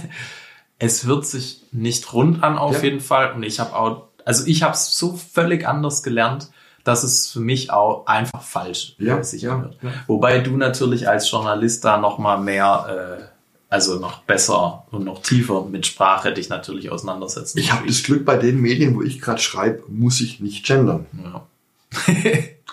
Es 0.83 1.05
wird 1.05 1.27
sich 1.27 1.61
nicht 1.71 2.11
rund 2.11 2.41
an 2.43 2.57
auf 2.57 2.77
Ja. 2.77 2.83
jeden 2.85 3.01
Fall. 3.01 3.33
Und 3.33 3.43
ich 3.43 3.59
habe 3.59 3.75
auch, 3.75 4.07
also 4.25 4.47
ich 4.47 4.63
habe 4.63 4.73
es 4.73 4.97
so 4.97 5.15
völlig 5.15 5.67
anders 5.67 6.01
gelernt, 6.01 6.49
dass 6.83 7.03
es 7.03 7.27
für 7.27 7.39
mich 7.39 7.71
auch 7.71 8.07
einfach 8.07 8.41
falsch 8.41 8.95
Ja, 8.97 9.19
äh, 9.19 9.23
sich 9.23 9.43
ja, 9.43 9.69
ja. 9.83 9.89
Wobei 10.07 10.39
du 10.39 10.57
natürlich 10.57 11.07
als 11.07 11.29
Journalist 11.29 11.85
da 11.85 11.97
noch 11.97 12.17
mal 12.17 12.37
mehr, 12.39 13.19
äh, 13.21 13.23
also 13.69 13.99
noch 13.99 14.23
besser 14.23 14.87
und 14.89 15.05
noch 15.05 15.21
tiefer 15.21 15.65
mit 15.65 15.85
Sprache 15.85 16.33
dich 16.33 16.49
natürlich 16.49 16.89
auseinandersetzen. 16.91 17.59
Ich 17.59 17.71
habe 17.71 17.85
das 17.85 18.01
Glück, 18.01 18.25
bei 18.25 18.37
den 18.37 18.59
Medien, 18.59 18.95
wo 18.95 19.03
ich 19.03 19.21
gerade 19.21 19.39
schreibe, 19.39 19.83
muss 19.87 20.19
ich 20.19 20.39
nicht 20.39 20.65
gendern. 20.65 21.05
Ja. 21.23 21.45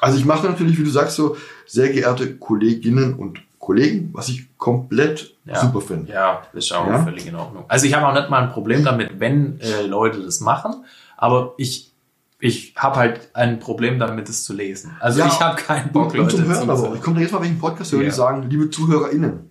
Also 0.00 0.16
ich 0.18 0.24
mache 0.24 0.46
natürlich, 0.46 0.78
wie 0.78 0.84
du 0.84 0.90
sagst, 0.90 1.16
so 1.16 1.36
sehr 1.66 1.90
geehrte 1.90 2.36
Kolleginnen 2.36 3.14
und 3.14 3.40
Kollegen, 3.58 4.10
was 4.12 4.28
ich 4.28 4.46
komplett 4.56 5.34
Ja. 5.44 5.56
super 5.60 5.80
finde. 5.80 6.12
Ja, 6.12 6.42
ist 6.52 6.72
auch 6.72 6.86
Ja. 6.86 7.02
völlig 7.04 7.26
in 7.26 7.34
Ordnung. 7.34 7.64
Also 7.68 7.86
ich 7.86 7.94
habe 7.94 8.06
auch 8.06 8.14
nicht 8.14 8.30
mal 8.30 8.42
ein 8.42 8.50
Problem 8.50 8.84
damit, 8.84 9.18
wenn 9.20 9.60
äh, 9.60 9.82
Leute 9.82 10.22
das 10.22 10.40
machen, 10.40 10.84
aber 11.16 11.54
ich 11.58 11.86
ich 12.40 12.72
habe 12.76 12.94
halt 12.96 13.30
ein 13.34 13.58
Problem 13.58 13.98
damit, 13.98 14.28
es 14.28 14.44
zu 14.44 14.52
lesen. 14.52 14.96
Also 15.00 15.18
Ja. 15.18 15.26
ich 15.26 15.40
habe 15.40 15.60
keinen 15.60 15.90
Bock, 15.90 16.12
Und, 16.12 16.18
Leute 16.18 16.36
zum 16.36 16.44
Hören 16.46 16.70
aber 16.70 16.94
Ich 16.94 17.02
komme 17.02 17.16
da 17.16 17.22
jetzt 17.22 17.32
mal, 17.32 17.38
wenn 17.40 17.46
ich 17.46 17.50
einen 17.52 17.60
Podcast 17.60 17.90
höre, 17.90 18.04
die 18.04 18.12
sagen, 18.12 18.48
liebe 18.48 18.70
ZuhörerInnen. 18.70 19.50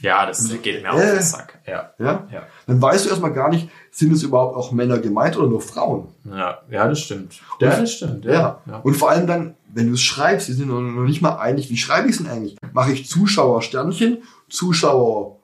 Ja, 0.00 0.24
das 0.24 0.48
geht 0.62 0.80
mir 0.84 0.92
auf 0.92 1.00
Äh. 1.00 1.14
den 1.14 1.22
Sack. 1.22 1.58
Ja. 1.66 1.90
Ja? 1.98 2.28
Ja. 2.32 2.42
Dann 2.68 2.80
weißt 2.80 3.06
du 3.06 3.08
erstmal 3.10 3.32
gar 3.32 3.48
nicht, 3.48 3.68
sind 3.90 4.12
es 4.12 4.22
überhaupt 4.22 4.54
auch 4.54 4.70
Männer 4.70 4.98
gemeint 4.98 5.36
oder 5.36 5.48
nur 5.48 5.60
Frauen? 5.60 6.08
Ja, 6.24 6.58
ja, 6.70 6.86
das 6.86 7.00
stimmt. 7.00 7.40
Und- 7.58 7.62
Ja, 7.66 7.80
das 7.80 7.92
stimmt. 7.92 8.24
Ja. 8.26 8.60
Ja. 8.66 8.76
Und 8.84 8.94
vor 8.94 9.10
allem 9.10 9.26
dann, 9.26 9.54
wenn 9.74 9.88
du 9.88 9.94
es 9.94 10.02
schreibst, 10.02 10.46
die 10.48 10.52
sind 10.52 10.68
noch 10.68 10.80
nicht 11.04 11.20
mal 11.22 11.36
einig, 11.38 11.68
wie 11.70 11.76
schreibe 11.76 12.08
ich 12.08 12.16
es 12.16 12.22
denn 12.22 12.30
eigentlich? 12.30 12.56
Mache 12.72 12.92
ich 12.92 13.08
Zuschauer 13.08 13.62
Sternchen, 13.62 14.18
Zuschauer 14.48 15.38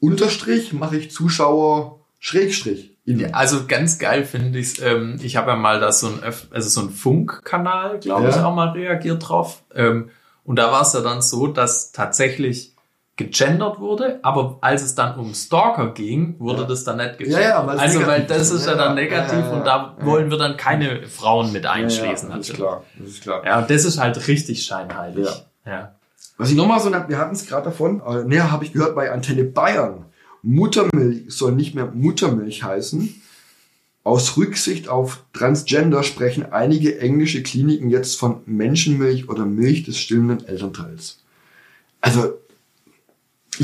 Unterstrich, 0.00 0.72
mache 0.72 0.96
ich 0.96 1.10
Zuschauer 1.10 2.00
Schrägstrich? 2.18 2.96
Ja, 3.04 3.28
also 3.32 3.66
ganz 3.66 3.98
geil 3.98 4.24
finde 4.24 4.58
ich's. 4.58 4.78
Ähm, 4.80 5.18
ich 5.22 5.36
habe 5.36 5.50
ja 5.50 5.56
mal 5.56 5.80
da 5.80 5.90
so 5.92 6.06
ein, 6.06 6.20
Öff- 6.20 6.50
also 6.52 6.68
so 6.68 6.80
ein 6.80 6.90
Funkkanal, 6.90 7.98
glaube 7.98 8.24
Ja. 8.24 8.28
ich, 8.30 8.36
auch 8.36 8.54
mal 8.54 8.68
reagiert 8.70 9.28
drauf. 9.28 9.62
Ähm, 9.74 10.10
und 10.44 10.56
da 10.58 10.70
war 10.70 10.82
es 10.82 10.92
ja 10.92 11.00
dann 11.00 11.20
so, 11.22 11.46
dass 11.48 11.92
tatsächlich 11.92 12.74
gegendert 13.20 13.78
wurde, 13.78 14.18
aber 14.22 14.58
als 14.62 14.82
es 14.82 14.94
dann 14.94 15.18
um 15.18 15.34
Stalker 15.34 15.92
ging, 15.92 16.34
wurde 16.38 16.62
Ja. 16.62 16.68
das 16.68 16.84
dann 16.84 16.96
nicht 16.96 17.18
gegendert. 17.18 17.42
Ja, 17.42 17.48
ja, 17.50 17.66
weil 17.66 17.78
also 17.78 18.06
weil 18.06 18.24
das 18.24 18.50
ist. 18.50 18.66
ja, 18.66 18.74
dann 18.74 18.94
negativ 18.94 19.44
und 19.52 19.64
da 19.66 19.96
wollen 20.00 20.30
wir 20.30 20.38
dann 20.38 20.56
keine 20.56 21.06
Frauen 21.06 21.52
mit 21.52 21.66
einschließen. 21.66 22.30
Ja, 22.30 22.36
das 22.36 22.48
ist 22.48 22.54
klar. 22.56 22.84
Das 22.98 23.08
ist 23.10 23.22
klar. 23.22 23.44
Ja, 23.46 23.58
und 23.60 23.70
das 23.70 23.84
ist 23.84 23.98
halt 23.98 24.26
richtig 24.28 24.64
scheinheilig. 24.64 25.28
Ja. 25.66 25.94
Was 26.38 26.50
ich 26.50 26.56
nochmal 26.56 26.80
so, 26.80 26.90
wir 26.90 27.18
hatten 27.18 27.34
es 27.34 27.46
gerade 27.46 27.64
davon, 27.64 28.00
äh, 28.06 28.24
näher 28.24 28.50
habe 28.50 28.64
ich 28.64 28.72
gehört 28.72 28.94
bei 28.94 29.12
Antenne 29.12 29.44
Bayern. 29.44 30.06
Muttermilch 30.42 31.24
soll 31.28 31.52
nicht 31.52 31.74
mehr 31.74 31.86
Muttermilch 31.86 32.62
heißen. 32.64 33.20
Aus 34.02 34.38
Rücksicht 34.38 34.88
auf 34.88 35.22
Transgender 35.34 36.02
sprechen 36.02 36.50
einige 36.52 36.98
englische 36.98 37.42
Kliniken 37.42 37.90
jetzt 37.90 38.18
von 38.18 38.40
Menschenmilch 38.46 39.28
oder 39.28 39.44
Milch 39.44 39.82
des 39.84 39.98
stillenden 39.98 40.46
Elternteils. 40.46 41.22
Also, 42.00 42.32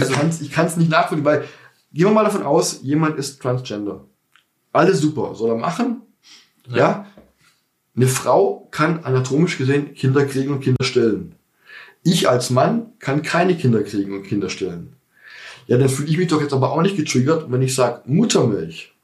Also- 0.03 0.15
kann's 0.15 0.41
ich 0.41 0.51
kann's 0.51 0.77
nicht 0.77 0.91
nachvollziehen, 0.91 1.25
weil 1.25 1.45
gehen 1.93 2.07
wir 2.07 2.13
mal 2.13 2.25
davon 2.25 2.43
aus, 2.43 2.81
jemand 2.83 3.19
ist 3.19 3.41
Transgender. 3.41 4.05
Alles 4.73 5.01
super, 5.01 5.35
soll 5.35 5.51
er 5.51 5.57
machen. 5.57 6.03
Ja. 6.69 6.77
ja? 6.77 7.07
Eine 7.97 8.09
Frau 8.09 8.69
kann 8.71 9.05
anatomisch 9.05 9.57
gesehen 9.57 9.95
Kinder 9.95 10.27
kriegen 10.27 10.53
und 10.53 10.61
Kinder 10.61 10.85
stillen. 10.85 11.35
Ich 12.03 12.29
als 12.29 12.51
Mann 12.51 12.93
kann 12.99 13.23
keine 13.23 13.57
Kinder 13.57 13.83
kriegen 13.83 14.13
und 14.13 14.25
Kinder 14.25 14.51
stillen. 14.51 14.97
Ja, 15.67 15.79
dann 15.79 15.89
fühle 15.89 16.09
ich 16.09 16.19
mich 16.19 16.29
doch 16.29 16.41
jetzt 16.41 16.53
aber 16.53 16.73
auch 16.73 16.83
nicht 16.83 16.97
getriggert, 16.97 17.51
wenn 17.51 17.63
ich 17.63 17.75
sage 17.75 18.03
Muttermilch. 18.05 18.95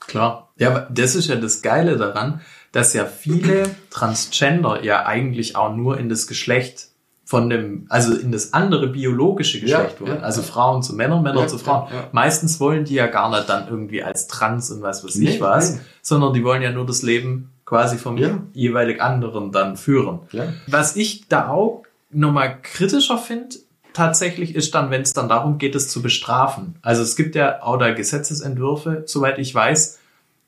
Klar. 0.00 0.52
Ja, 0.56 0.70
aber 0.70 0.88
das 0.90 1.14
ist 1.14 1.28
ja 1.28 1.36
das 1.36 1.60
Geile 1.62 1.96
daran, 1.96 2.40
dass 2.70 2.94
ja 2.94 3.04
viele 3.04 3.74
Transgender 3.90 4.82
ja 4.82 5.04
eigentlich 5.04 5.56
auch 5.56 5.74
nur 5.76 5.98
in 5.98 6.08
das 6.08 6.26
Geschlecht 6.26 6.88
von 7.32 7.48
dem, 7.48 7.86
also 7.88 8.14
in 8.14 8.30
das 8.30 8.52
andere 8.52 8.88
biologische 8.88 9.58
Geschlecht 9.58 10.00
Ja, 10.04 10.06
ja, 10.06 10.20
also 10.20 10.42
ja. 10.42 10.46
Frauen 10.46 10.82
zu 10.82 10.94
Männern, 10.94 11.22
Männer 11.22 11.40
Ja, 11.40 11.46
zu 11.46 11.56
Frauen. 11.56 11.88
Meistens 12.12 12.60
wollen 12.60 12.84
die 12.84 12.92
ja 12.92 13.06
gar 13.06 13.30
nicht 13.30 13.48
dann 13.48 13.68
irgendwie 13.68 14.02
als 14.02 14.26
trans 14.26 14.70
und 14.70 14.82
was 14.82 15.02
weiß 15.02 15.14
Nee, 15.14 15.30
ich 15.30 15.40
was, 15.40 15.76
nee. 15.76 15.80
sondern 16.02 16.34
die 16.34 16.44
wollen 16.44 16.60
ja 16.60 16.72
nur 16.72 16.84
das 16.84 17.00
Leben 17.00 17.50
quasi 17.64 17.96
vom 17.96 18.18
jeweilig 18.52 19.00
anderen 19.00 19.50
dann 19.50 19.78
führen. 19.78 20.20
Was 20.66 20.94
ich 20.94 21.26
da 21.28 21.48
auch 21.48 21.84
nochmal 22.10 22.58
kritischer 22.60 23.16
finde, 23.16 23.56
tatsächlich 23.94 24.54
ist 24.54 24.74
dann, 24.74 24.90
wenn 24.90 25.00
es 25.00 25.14
dann 25.14 25.30
darum 25.30 25.56
geht, 25.56 25.74
es 25.74 25.88
zu 25.88 26.02
bestrafen. 26.02 26.76
Also 26.82 27.00
es 27.00 27.16
gibt 27.16 27.34
ja 27.34 27.62
auch 27.62 27.78
da 27.78 27.92
Gesetzesentwürfe, 27.94 29.04
soweit 29.06 29.38
ich 29.38 29.54
weiß, 29.54 30.00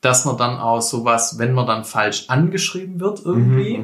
dass 0.03 0.27
man 0.27 0.37
dann 0.37 0.59
auch 0.59 0.83
sowas, 0.83 1.39
wenn 1.39 1.55
man 1.55 1.67
dann 1.67 1.85
falsch 1.87 2.27
angeschrieben 2.29 3.01
wird 3.01 3.23
irgendwie, 3.25 3.83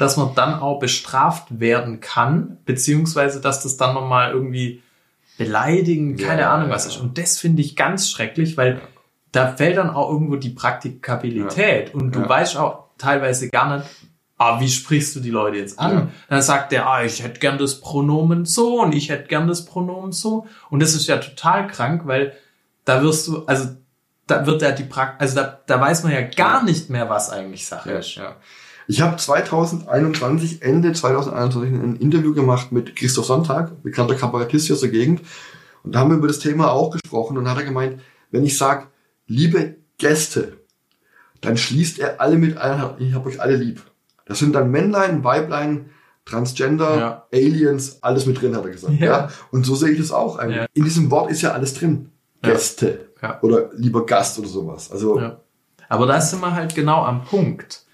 dass 0.00 0.16
man 0.16 0.34
dann 0.34 0.54
auch 0.60 0.78
bestraft 0.78 1.60
werden 1.60 2.00
kann, 2.00 2.56
beziehungsweise 2.64 3.40
dass 3.40 3.62
das 3.62 3.76
dann 3.76 3.94
nochmal 3.94 4.32
irgendwie 4.32 4.82
beleidigen, 5.36 6.16
keine 6.16 6.42
Ja, 6.42 6.54
Ahnung 6.54 6.68
ja, 6.68 6.74
was 6.74 6.86
ist. 6.86 6.96
ja. 6.96 7.02
Und 7.02 7.18
das 7.18 7.38
finde 7.38 7.62
ich 7.62 7.76
ganz 7.76 8.10
schrecklich, 8.10 8.56
weil 8.56 8.80
da 9.32 9.48
fällt 9.56 9.76
dann 9.76 9.90
auch 9.90 10.10
irgendwo 10.10 10.36
die 10.36 10.50
Praktikabilität 10.50 11.94
und 11.94 12.14
du 12.14 12.20
Ja. 12.20 12.28
weißt 12.28 12.56
auch 12.56 12.84
teilweise 12.98 13.48
gar 13.48 13.76
nicht, 13.78 13.88
ah, 14.38 14.60
wie 14.60 14.68
sprichst 14.68 15.14
du 15.16 15.20
die 15.20 15.30
Leute 15.30 15.58
jetzt 15.58 15.78
an? 15.78 15.92
Ja. 15.92 16.08
Dann 16.28 16.42
sagt 16.42 16.72
der, 16.72 16.86
ah, 16.88 17.04
ich 17.04 17.22
hätte 17.22 17.38
gern 17.40 17.58
das 17.58 17.80
Pronomen 17.80 18.44
so 18.44 18.80
und 18.82 18.94
ich 18.94 19.08
hätte 19.10 19.28
gern 19.28 19.46
das 19.48 19.64
Pronomen 19.64 20.12
so. 20.12 20.46
Und 20.70 20.80
das 20.80 20.94
ist 20.94 21.06
ja 21.06 21.18
total 21.18 21.66
krank, 21.68 22.02
weil 22.06 22.32
da 22.84 23.02
wirst 23.02 23.28
du, 23.28 23.44
also 23.46 23.68
da 24.26 24.46
wird 24.46 24.62
ja 24.62 24.72
die 24.72 24.84
Praktik, 24.84 25.20
also 25.20 25.36
da, 25.36 25.60
da 25.66 25.80
weiß 25.80 26.02
man 26.04 26.12
ja 26.12 26.22
gar 26.22 26.62
nicht 26.62 26.88
mehr, 26.90 27.08
was 27.10 27.30
eigentlich 27.30 27.66
Sache 27.66 27.92
ist. 27.92 28.14
Ja. 28.14 28.36
Ich 28.90 29.00
habe 29.00 29.16
2021, 29.16 30.62
Ende 30.62 30.92
2021 30.92 31.72
ein 31.72 31.94
Interview 31.94 32.34
gemacht 32.34 32.72
mit 32.72 32.96
Christoph 32.96 33.24
Sonntag, 33.24 33.84
bekannter 33.84 34.16
Kabarettist 34.16 34.66
hier 34.66 34.74
aus 34.74 34.80
der 34.80 34.90
Gegend. 34.90 35.20
Und 35.84 35.94
da 35.94 36.00
haben 36.00 36.10
wir 36.10 36.16
über 36.16 36.26
das 36.26 36.40
Thema 36.40 36.72
auch 36.72 36.90
gesprochen 36.90 37.38
und 37.38 37.48
hat 37.48 37.56
er 37.56 37.62
gemeint, 37.62 38.00
wenn 38.32 38.44
ich 38.44 38.58
sage, 38.58 38.88
liebe 39.28 39.76
Gäste, 39.98 40.56
dann 41.40 41.56
schließt 41.56 42.00
er 42.00 42.20
alle 42.20 42.36
mit 42.36 42.56
ein, 42.56 42.82
ich 42.98 43.14
habe 43.14 43.28
euch 43.28 43.40
alle 43.40 43.54
lieb. 43.54 43.80
Das 44.26 44.40
sind 44.40 44.56
dann 44.56 44.72
Männlein, 44.72 45.22
Weiblein, 45.22 45.90
Transgender, 46.24 46.98
Ja. 46.98 47.26
Aliens, 47.32 48.02
alles 48.02 48.26
mit 48.26 48.42
drin, 48.42 48.56
hat 48.56 48.64
er 48.64 48.72
gesagt. 48.72 48.94
Ja. 48.98 49.06
Ja. 49.06 49.28
Und 49.52 49.64
so 49.66 49.76
sehe 49.76 49.90
ich 49.90 49.98
das 49.98 50.10
auch 50.10 50.36
eigentlich. 50.36 50.56
Ja. 50.56 50.66
In 50.74 50.82
diesem 50.82 51.12
Wort 51.12 51.30
ist 51.30 51.42
ja 51.42 51.52
alles 51.52 51.74
drin. 51.74 52.10
Ja. 52.42 52.50
Gäste. 52.50 53.10
Ja. 53.22 53.38
Oder 53.42 53.70
lieber 53.72 54.04
Gast 54.04 54.36
oder 54.40 54.48
sowas. 54.48 54.90
Also, 54.90 55.20
Ja. 55.20 55.38
Aber 55.88 56.06
da 56.06 56.20
sind 56.20 56.40
wir 56.40 56.52
halt 56.52 56.74
genau 56.74 57.04
am 57.04 57.22
Punkt, 57.24 57.84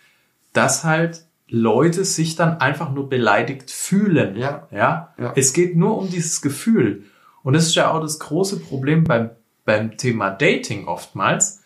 dass 0.57 0.84
halt 0.84 1.26
Leute 1.48 2.04
sich 2.04 2.34
dann 2.34 2.61
einfach 2.61 2.90
nur 2.90 3.09
beleidigt 3.09 3.70
fühlen. 3.70 4.36
Ja. 4.36 4.66
Ja? 4.70 5.14
Ja. 5.18 5.32
Es 5.36 5.52
geht 5.52 5.76
nur 5.76 5.98
um 5.98 6.11
dieses 6.11 6.42
Gefühl. 6.42 7.04
Und 7.42 7.52
das 7.52 7.66
ist 7.66 7.76
ja 7.76 7.92
auch 7.92 8.00
das 8.00 8.18
große 8.18 8.61
Problem 8.61 9.04
beim, 9.04 9.30
beim 9.64 9.96
Thema 9.96 10.30
Dating 10.30 10.88
oftmals, 10.88 11.62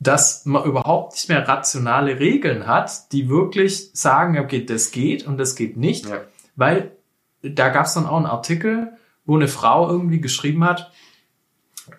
dass 0.00 0.46
man 0.46 0.64
überhaupt 0.64 1.12
nicht 1.12 1.28
mehr 1.28 1.46
rationale 1.46 2.18
Regeln 2.18 2.66
hat, 2.66 3.12
die 3.12 3.28
wirklich 3.28 3.90
sagen, 3.92 4.38
okay, 4.38 4.64
das 4.64 4.90
geht 4.90 5.26
und 5.26 5.38
das 5.38 5.54
geht 5.54 5.76
nicht. 5.76 6.06
Ja. 6.08 6.22
Weil 6.56 6.92
da 7.42 7.68
gab 7.68 7.86
es 7.86 7.94
dann 7.94 8.06
auch 8.06 8.16
einen 8.16 8.26
Artikel, 8.26 8.92
wo 9.24 9.36
eine 9.36 9.48
Frau 9.48 9.88
irgendwie 9.88 10.20
geschrieben 10.20 10.64
hat, 10.64 10.90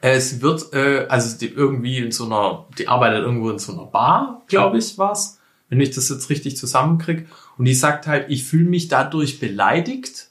sie 0.01 0.41
wird, 0.41 0.73
äh, 0.73 1.05
also 1.07 1.37
die 1.37 1.47
irgendwie 1.47 1.99
in 1.99 2.11
so 2.11 2.25
einer, 2.25 2.67
die 2.77 2.87
arbeitet 2.87 3.23
irgendwo 3.23 3.49
in 3.49 3.59
so 3.59 3.73
einer 3.73 3.85
Bar, 3.85 4.41
glaube 4.47 4.77
ich, 4.77 4.97
war's, 4.97 5.39
wenn 5.77 5.81
ich 5.81 5.91
das 5.95 6.09
jetzt 6.09 6.29
richtig 6.29 6.57
zusammenkrieg. 6.57 7.27
Und 7.57 7.65
die 7.65 7.73
sagt 7.73 8.07
halt, 8.07 8.29
ich 8.29 8.43
fühle 8.45 8.65
mich 8.69 8.87
dadurch 8.87 9.39
beleidigt 9.39 10.29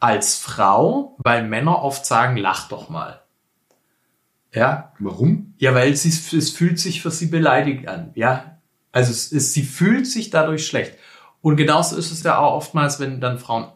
als 0.00 0.36
Frau, 0.36 1.16
weil 1.22 1.46
Männer 1.46 1.82
oft 1.82 2.04
sagen, 2.06 2.36
lach 2.36 2.68
doch 2.68 2.88
mal. 2.88 3.20
Ja, 4.54 4.92
warum? 4.98 5.54
ja, 5.58 5.74
weil 5.74 5.96
sie, 5.96 6.08
es 6.36 6.50
fühlt 6.50 6.78
sich 6.78 7.00
für 7.02 7.10
sie 7.10 7.26
beleidigt 7.26 7.88
an. 7.88 8.10
Ja, 8.14 8.58
also 8.92 9.10
es 9.10 9.32
ist, 9.32 9.54
sie 9.54 9.62
fühlt 9.62 10.06
sich 10.06 10.30
dadurch 10.30 10.66
schlecht. 10.66 10.94
Und 11.40 11.56
genauso 11.56 11.96
ist 11.96 12.10
es 12.10 12.22
ja 12.22 12.38
auch 12.38 12.54
oftmals, 12.56 13.00
wenn 13.00 13.20
dann 13.20 13.38
Frauen, 13.38 13.64
es- 13.64 13.72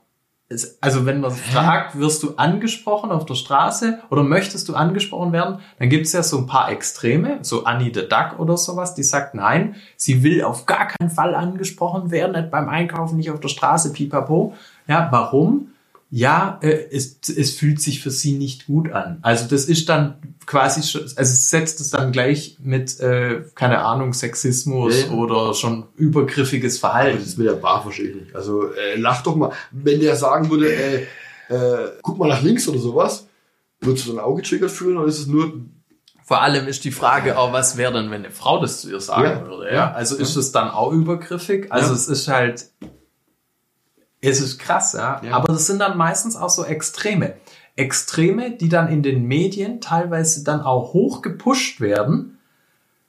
also 0.81 1.07
wenn 1.07 1.21
man 1.21 1.33
fragt, 1.33 1.99
wirst 1.99 2.23
du 2.23 2.37
angesprochen 2.37 3.11
auf 3.11 3.27
der 3.27 3.35
Straße 3.35 3.99
oder 4.11 4.23
möchtest 4.23 4.69
du 4.69 4.75
angesprochen 4.75 5.33
werden, 5.33 5.59
dann 5.79 5.89
gibt 5.89 6.07
es 6.07 6.13
ja 6.13 6.23
so 6.23 6.39
ein 6.39 6.47
paar 6.47 6.71
Extreme, 6.71 7.39
so 7.43 7.65
Annie 7.65 7.93
the 7.93 8.09
Duck 8.09 8.39
oder 8.39 8.57
sowas, 8.57 8.95
die 8.95 9.03
sagt, 9.03 9.35
nein, 9.35 9.75
sie 9.97 10.23
will 10.23 10.43
auf 10.43 10.67
gar 10.67 10.87
keinen 10.87 11.11
Fall 11.11 11.35
angesprochen 11.35 12.13
werden, 12.13 12.33
nicht 12.33 12.53
beim 12.53 12.69
Einkaufen, 12.69 13.17
nicht 13.17 13.31
auf 13.31 13.41
der 13.41 13.49
Straße, 13.49 13.93
pipapo. 13.93 14.55
Ja, 14.87 15.09
warum? 15.11 15.73
Ja, 16.17 16.59
äh, 16.63 16.87
es, 16.91 17.19
es 17.29 17.51
fühlt 17.51 17.79
sich 17.79 18.01
für 18.01 18.11
sie 18.11 18.33
nicht 18.39 18.65
gut 18.69 18.91
an. 18.91 19.19
Also 19.21 19.47
das 19.49 19.67
ist 19.67 19.87
dann 19.91 20.17
quasi, 20.47 20.83
schon, 20.83 21.03
also 21.03 21.15
es 21.19 21.51
setzt 21.51 21.79
es 21.83 21.91
dann 21.91 22.11
gleich 22.11 22.57
mit, 22.63 22.99
äh, 23.01 23.43
keine 23.55 23.81
Ahnung, 23.81 24.15
Sexismus 24.15 25.03
Ja. 25.03 25.11
oder 25.11 25.53
schon 25.53 25.85
übergriffiges 25.97 26.79
Verhalten. 26.79 27.19
das 27.23 27.37
mit 27.37 27.47
der 27.47 27.53
Bar 27.53 27.85
nicht. 27.87 28.35
Also 28.35 28.73
äh, 28.73 28.97
lach 28.97 29.23
doch 29.25 29.37
mal. 29.37 29.53
Wenn 29.73 30.01
der 30.01 30.17
sagen 30.17 30.49
würde, 30.51 30.73
äh, 30.75 31.03
äh, 31.51 31.91
guck 32.01 32.17
mal 32.17 32.29
nach 32.31 32.41
links 32.41 32.67
oder 32.67 32.79
sowas, 32.79 33.27
würdest 33.83 34.07
du 34.07 34.13
dann 34.13 34.21
auch 34.25 34.37
getriggert 34.37 34.71
fühlen 34.71 34.97
oder 34.97 35.09
ist 35.09 35.19
es 35.19 35.27
nur 35.27 35.53
Vor 36.25 36.41
allem 36.41 36.67
ist 36.67 36.83
die 36.85 36.93
Frage 36.93 37.37
auch, 37.37 37.53
was 37.53 37.77
wäre 37.77 37.93
denn, 37.93 38.11
wenn 38.11 38.25
eine 38.25 38.31
Frau 38.33 38.59
das 38.59 38.81
zu 38.81 38.91
ihr 38.91 39.01
sagen 39.01 39.25
Ja. 39.45 39.47
würde? 39.47 39.71
Ja? 39.71 39.93
Also 39.93 40.17
ist 40.17 40.35
es 40.37 40.51
dann 40.51 40.71
auch 40.71 40.93
übergriffig? 40.93 41.71
Also 41.71 41.93
es 41.93 42.09
ist 42.09 42.27
halt, 42.29 42.71
es 44.21 44.41
ist 44.41 44.59
krass, 44.59 44.93
ja? 44.93 45.21
Ja. 45.23 45.33
Aber 45.33 45.53
das 45.53 45.67
sind 45.67 45.81
dann 45.81 45.97
meistens 45.97 46.37
auch 46.37 46.51
so 46.51 46.65
Extreme. 46.65 47.35
Extreme, 47.77 48.53
die 48.53 48.69
dann 48.69 48.89
in 48.89 49.03
den 49.03 49.25
Medien 49.25 49.81
teilweise 49.81 50.43
dann 50.45 50.63
auch 50.63 50.95
hoch 50.95 51.21
gepusht 51.21 51.81
werden, 51.81 52.39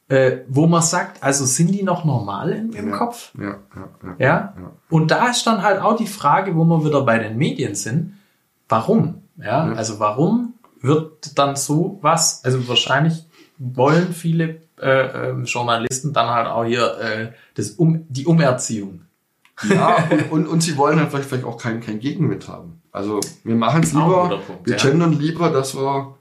äh, 0.09 0.39
wo 0.47 0.67
man 0.67 0.81
sagt, 0.81 1.23
also 1.23 1.45
sind 1.45 1.71
die 1.71 1.83
noch 1.83 2.05
normal 2.05 2.51
im, 2.51 2.71
im 2.73 2.89
Ja. 2.89 2.97
Kopf? 2.97 3.31
ja, 3.37 3.45
ja, 3.45 3.57
ja. 3.75 4.15
Ja? 4.19 4.53
Ja. 4.57 4.71
Und 4.89 5.11
da 5.11 5.27
ist 5.29 5.45
dann 5.47 5.63
halt 5.63 5.81
auch 5.81 5.95
die 5.95 6.07
Frage, 6.07 6.55
wo 6.55 6.63
wir 6.65 6.83
wieder 6.85 7.01
bei 7.03 7.17
den 7.19 7.37
Medien 7.37 7.75
sind, 7.75 8.13
warum? 8.69 9.23
Ja, 9.37 9.71
also 9.73 9.99
warum 9.99 10.53
wird 10.81 11.37
dann 11.37 11.55
so 11.55 11.99
was, 12.01 12.43
also 12.43 12.67
wahrscheinlich 12.67 13.25
wollen 13.57 14.13
viele 14.13 14.61
äh, 14.79 15.29
ähm, 15.29 15.45
Journalisten 15.45 16.13
dann 16.13 16.29
halt 16.29 16.47
auch 16.47 16.65
hier 16.65 16.97
äh, 16.99 17.31
das 17.55 17.71
um, 17.71 18.05
die 18.09 18.25
Umerziehung. 18.25 19.01
Ja 19.63 20.07
und, 20.09 20.31
und, 20.31 20.47
und 20.47 20.63
sie 20.63 20.77
wollen 20.77 20.99
halt 20.99 21.09
vielleicht, 21.09 21.29
vielleicht 21.29 21.45
auch 21.45 21.57
keinen 21.57 21.81
kein 21.81 21.99
Gegenwind 21.99 22.47
haben. 22.47 22.81
Also 22.91 23.19
wir 23.43 23.55
machen 23.55 23.83
es 23.83 23.93
ein 23.93 24.01
lieber, 24.01 24.41
Punkt, 24.45 24.65
wir 24.65 24.77
ja. 24.77 24.83
gendern 24.83 25.13
lieber, 25.13 25.49
dass 25.49 25.75
wir 25.75 25.81
auf 25.81 26.15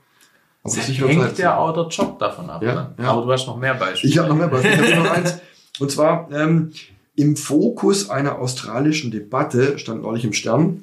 Das 0.62 0.74
der 0.74 0.84
sicheren 0.84 1.10
hängt 1.10 1.22
Seite 1.22 1.42
ja 1.42 1.56
auch 1.56 1.72
der 1.72 1.86
Job 1.88 2.18
davon 2.18 2.50
ab. 2.50 2.62
Ja, 2.62 2.74
ne? 2.74 2.94
ja. 2.98 3.10
Aber 3.10 3.22
du 3.22 3.32
hast 3.32 3.46
noch 3.46 3.56
mehr 3.56 3.74
Beispiele. 3.74 4.12
Ich 4.12 4.18
habe 4.18 4.28
noch 4.28 4.36
mehr 4.36 4.48
Beispiele. 4.48 4.86
Ich 4.86 4.94
habe 4.94 5.04
noch 5.04 5.12
eins. 5.12 5.38
Und 5.78 5.90
zwar 5.90 6.28
ähm, 6.32 6.72
im 7.14 7.36
Fokus 7.36 8.10
einer 8.10 8.38
australischen 8.38 9.10
Debatte 9.10 9.78
stand 9.78 10.02
neulich 10.02 10.24
im 10.24 10.32
Stern, 10.32 10.82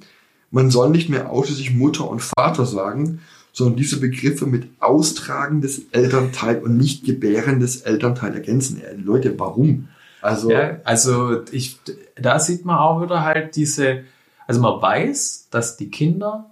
man 0.51 0.69
soll 0.71 0.89
nicht 0.89 1.09
mehr 1.09 1.31
ausschließlich 1.31 1.73
Mutter 1.73 2.09
und 2.09 2.21
Vater 2.21 2.65
sagen, 2.65 3.21
sondern 3.51 3.75
diese 3.75 3.99
Begriffe 3.99 4.45
mit 4.45 4.67
austragendes 4.79 5.83
Elternteil 5.91 6.59
und 6.61 6.77
nicht 6.77 7.05
gebärendes 7.05 7.81
Elternteil 7.81 8.33
ergänzen. 8.33 8.81
Äh, 8.81 8.95
Leute, 8.95 9.37
warum? 9.39 9.89
Also 10.23 10.51
Ja, 10.51 10.77
also 10.85 11.43
ich, 11.51 11.79
da 12.15 12.39
sieht 12.39 12.65
man 12.65 12.77
auch 12.77 13.01
wieder 13.01 13.23
halt 13.23 13.55
diese, 13.55 14.05
also 14.47 14.61
man 14.61 14.81
weiß, 14.81 15.49
dass 15.51 15.75
die 15.75 15.91
Kinder, 15.91 16.51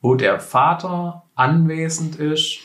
wo 0.00 0.16
der 0.16 0.40
Vater 0.40 1.22
anwesend 1.36 2.16
ist 2.16 2.58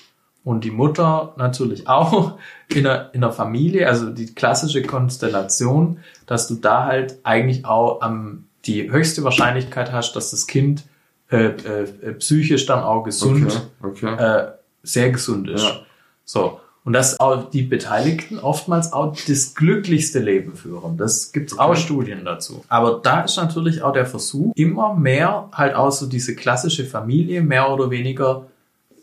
und 0.44 0.64
die 0.64 0.72
Mutter 0.72 1.34
natürlich 1.38 1.88
auch 1.88 2.40
in 2.70 2.84
der, 2.84 3.12
in 3.14 3.22
der 3.22 3.32
Familie, 3.32 3.88
also 3.88 4.10
die 4.10 4.34
klassische 4.34 4.82
Konstellation, 4.82 6.00
dass 6.26 6.48
du 6.48 6.56
da 6.56 6.86
halt 6.86 7.20
eigentlich 7.24 7.66
auch 7.66 8.02
am, 8.02 8.46
die 8.66 8.92
höchste 8.92 9.24
Wahrscheinlichkeit 9.24 9.92
hast, 9.92 10.14
dass 10.16 10.32
das 10.32 10.48
Kind 10.48 10.84
äh, 11.30 11.50
äh, 11.50 12.14
psychisch 12.14 12.66
dann 12.66 12.84
auch 12.84 13.04
gesund 13.04 13.70
okay, 13.82 14.08
okay. 14.08 14.16
äh, 14.16 14.52
sehr 14.82 15.12
gesund 15.12 15.50
ist. 15.50 15.64
Ja. 15.64 15.82
So. 16.26 16.60
Und 16.88 16.94
dass 16.94 17.20
auch 17.20 17.50
die 17.50 17.64
Beteiligten 17.64 18.40
oftmals 18.40 18.94
auch 18.94 19.14
das 19.28 19.56
glücklichste 19.56 20.20
Leben 20.20 20.56
führen. 20.56 20.96
Das 20.96 21.34
gibt's 21.34 21.60
auch 21.60 21.76
Studien 21.76 22.24
dazu. 22.24 22.64
Aber 22.70 23.02
da 23.04 23.24
ist 23.24 23.36
natürlich 23.36 23.82
auch 23.82 23.92
der 23.92 24.06
Versuch, 24.06 24.54
immer 24.56 24.96
mehr 24.96 25.50
halt 25.52 25.76
auch 25.76 25.92
so 25.92 26.06
diese 26.08 26.34
klassische 26.34 26.86
Familie 26.86 27.42
mehr 27.42 27.70
oder 27.70 27.92
weniger 27.92 28.46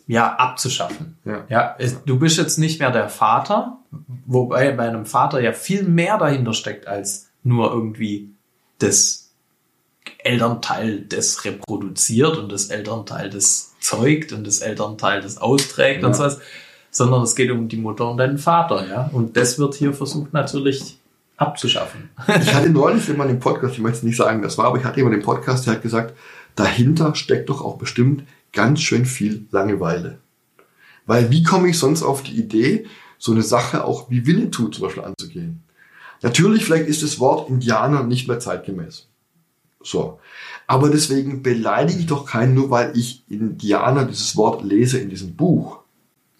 ja, 0.07 0.35
abzuschaffen. 0.35 1.19
Ja. 1.27 1.45
Ja, 1.51 1.75
es, 1.79 2.03
du 2.05 2.19
bist 2.19 2.39
jetzt 2.39 2.57
nicht 2.57 2.81
mehr 2.81 2.91
der 2.91 3.11
Vater, 3.11 3.77
wobei 4.25 4.73
bei 4.73 4.89
einem 4.89 5.05
Vater 5.05 5.43
ja 5.43 5.53
viel 5.53 5.83
mehr 5.83 6.17
dahinter 6.17 6.55
steckt 6.55 6.87
als 6.87 7.29
nur 7.43 7.71
irgendwie 7.71 8.31
das 8.79 9.29
Elternteil, 10.21 11.03
das 11.03 11.45
reproduziert 11.45 12.39
und 12.39 12.51
das 12.51 12.69
Elternteil, 12.69 13.29
das 13.29 13.75
zeugt 13.81 14.33
und 14.33 14.47
das 14.47 14.61
Elternteil, 14.61 15.21
das 15.21 15.37
austrägt 15.37 16.01
Ja. 16.01 16.07
und 16.09 16.17
so 16.17 16.23
was, 16.23 16.41
sondern 16.95 17.23
es 17.23 17.35
geht 17.35 17.51
um 17.51 17.69
die 17.69 17.77
Mutter 17.77 18.09
und 18.09 18.19
den 18.19 18.39
Vater, 18.39 18.89
ja. 18.89 19.11
Und 19.13 19.37
das 19.37 19.59
wird 19.59 19.75
hier 19.75 19.93
versucht 19.93 20.33
natürlich 20.33 20.99
abzuschaffen. 21.37 22.11
Ich 22.41 22.55
hatte 22.55 22.71
neulich 22.71 23.09
jemand 23.09 23.33
im 23.33 23.41
Podcast, 23.41 23.75
ich 23.75 23.81
möchte 23.81 24.07
nicht 24.07 24.17
sagen, 24.17 24.43
das 24.43 24.57
war, 24.57 24.67
aber 24.67 24.79
ich 24.79 24.85
hatte 24.85 24.99
jemand 24.99 25.17
im 25.17 25.23
Podcast, 25.23 25.67
der 25.67 25.75
hat 25.75 25.83
gesagt, 25.83 26.15
dahinter 26.55 27.17
steckt 27.17 27.49
doch 27.49 27.63
auch 27.63 27.79
bestimmt 27.79 28.23
ganz 28.53 28.81
schön 28.81 29.07
viel 29.07 29.47
Langeweile. 29.51 30.19
Weil 31.05 31.31
wie 31.31 31.43
komme 31.43 31.69
ich 31.69 31.79
sonst 31.79 32.05
auf 32.05 32.23
die 32.23 32.39
Idee, 32.39 32.87
so 33.19 33.33
eine 33.33 33.43
Sache 33.43 33.85
auch 33.85 34.09
wie 34.09 34.25
Winnetou 34.25 34.69
zum 34.69 34.85
Beispiel 34.85 35.03
anzugehen? 35.03 35.65
Natürlich, 36.23 36.65
vielleicht 36.65 36.87
ist 36.87 37.03
das 37.03 37.19
Wort 37.19 37.51
Indianer 37.51 38.05
nicht 38.05 38.29
mehr 38.29 38.39
zeitgemäß. 38.39 39.09
So. 39.83 40.21
Aber 40.69 40.91
deswegen 40.91 41.43
beleidige 41.43 41.99
ich 41.99 42.07
doch 42.07 42.25
keinen, 42.25 42.55
nur 42.55 42.71
weil 42.71 42.97
ich 42.97 43.25
Indianer 43.29 44.05
dieses 44.05 44.37
Wort 44.37 44.63
lese 44.63 44.99
in 45.01 45.11
diesem 45.11 45.35
Buch. 45.35 45.81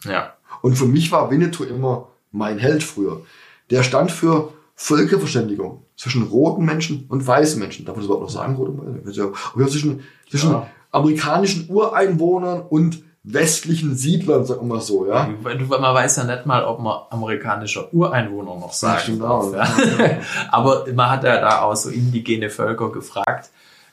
Ja. 0.05 0.34
Und 0.65 0.77
für 0.77 0.87
mich 0.87 1.13
war 1.13 1.31
Winnetou 1.31 1.65
immer 1.65 2.09
mein 2.33 2.57
Held 2.59 2.83
früher. 2.83 3.21
Der 3.69 3.83
stand 3.83 4.11
für 4.11 4.55
Völkerverständigung 4.77 5.83
zwischen 5.95 6.23
roten 6.23 6.65
Menschen 6.65 7.05
und 7.11 7.27
weißen 7.27 7.61
Menschen. 7.61 7.85
Darf 7.85 7.97
man 7.97 8.01
das 8.01 8.07
überhaupt 8.07 8.25
noch 8.25 8.31
sagen, 8.31 8.55
rote 8.57 8.73
Menschen? 8.73 9.13
Ja, 9.59 9.67
zwischen, 9.67 10.01
zwischen 10.31 10.53
Ja. 10.53 10.67
amerikanischen 10.91 11.69
Ureinwohnern 11.69 12.63
und 12.63 13.03
westlichen 13.25 13.95
Siedlern, 13.95 14.47
sagen 14.47 14.63
wir 14.67 14.77
mal 14.77 14.81
so, 14.81 15.07
ja. 15.07 15.29
Man 15.43 15.59
weiß 15.95 16.17
ja 16.17 16.25
nicht 16.25 16.47
mal, 16.47 16.65
ob 16.65 16.81
man 16.81 16.97
amerikanischer 17.11 17.93
Ureinwohner 17.93 18.55
noch 18.59 18.73
sagen 18.73 19.01
stimmt 19.01 19.23
darf. 19.23 19.45
auch, 19.45 19.53
Ja. 19.53 19.69
Aber 20.51 20.87
man 20.95 21.11
hat 21.11 21.25
ja 21.25 21.43
da 21.43 21.61
auch 21.61 21.77
so 21.77 21.91
indigene 21.91 22.49
Völker 22.49 22.91
gefragt, 22.91 23.51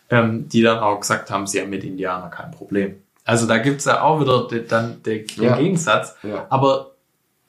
ähm, 0.10 0.48
die 0.48 0.62
dann 0.62 0.80
auch 0.80 1.02
gesagt 1.02 1.32
haben, 1.32 1.48
sie 1.48 1.60
haben 1.60 1.70
mit 1.70 1.84
Indianern 1.84 2.32
kein 2.32 2.52
Problem. 2.52 2.96
Also 3.26 3.46
da 3.48 3.58
gibt's 3.60 3.86
ja 3.86 4.02
auch 4.02 4.20
wieder 4.20 4.48
de, 4.48 4.66
dann 4.68 5.02
de, 5.04 5.26
den 5.26 5.44
Ja. 5.44 5.58
Gegensatz. 5.58 6.16
Ja. 6.24 6.48
Aber 6.50 6.92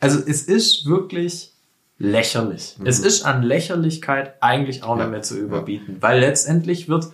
also 0.00 0.18
es 0.18 0.42
ist 0.42 0.86
wirklich 0.86 1.52
lächerlich. 1.98 2.76
Es 2.84 2.98
ist 2.98 3.24
an 3.24 3.42
Lächerlichkeit 3.42 4.34
eigentlich 4.40 4.82
auch 4.82 4.94
Mhm. 4.94 5.00
Ja. 5.00 5.04
nicht 5.06 5.10
mehr 5.12 5.22
zu 5.22 5.38
überbieten, 5.38 5.96
weil 6.00 6.20
letztendlich 6.20 6.88
wird, 6.88 7.06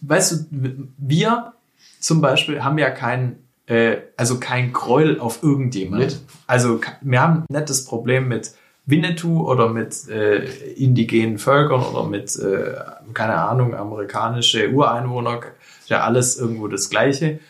weißt 0.00 0.32
du, 0.32 0.88
wir 0.98 1.52
zum 2.00 2.20
Beispiel 2.20 2.64
haben 2.64 2.78
ja 2.78 2.90
keinen, 2.90 3.36
äh, 3.66 3.98
also 4.16 4.38
kein 4.40 4.72
Gräuel 4.72 5.20
auf 5.20 5.42
irgendjemand. 5.42 6.02
Nicht. 6.04 6.20
Also 6.46 6.80
wir 7.02 7.20
haben 7.20 7.44
nicht 7.48 7.68
das 7.68 7.84
Problem 7.84 8.28
mit 8.28 8.52
Winnetou 8.86 9.46
oder 9.50 9.68
mit 9.68 10.08
äh, 10.08 10.44
indigenen 10.74 11.38
Völkern 11.38 11.82
oder 11.82 12.04
mit, 12.04 12.36
äh, 12.36 12.74
keine 13.14 13.34
Ahnung, 13.34 13.74
amerikanische 13.74 14.70
Ureinwohner, 14.70 15.40
ist 15.80 15.90
ja 15.90 16.02
alles 16.04 16.36
irgendwo 16.38 16.68
das 16.68 16.88
Gleiche. 16.88 17.40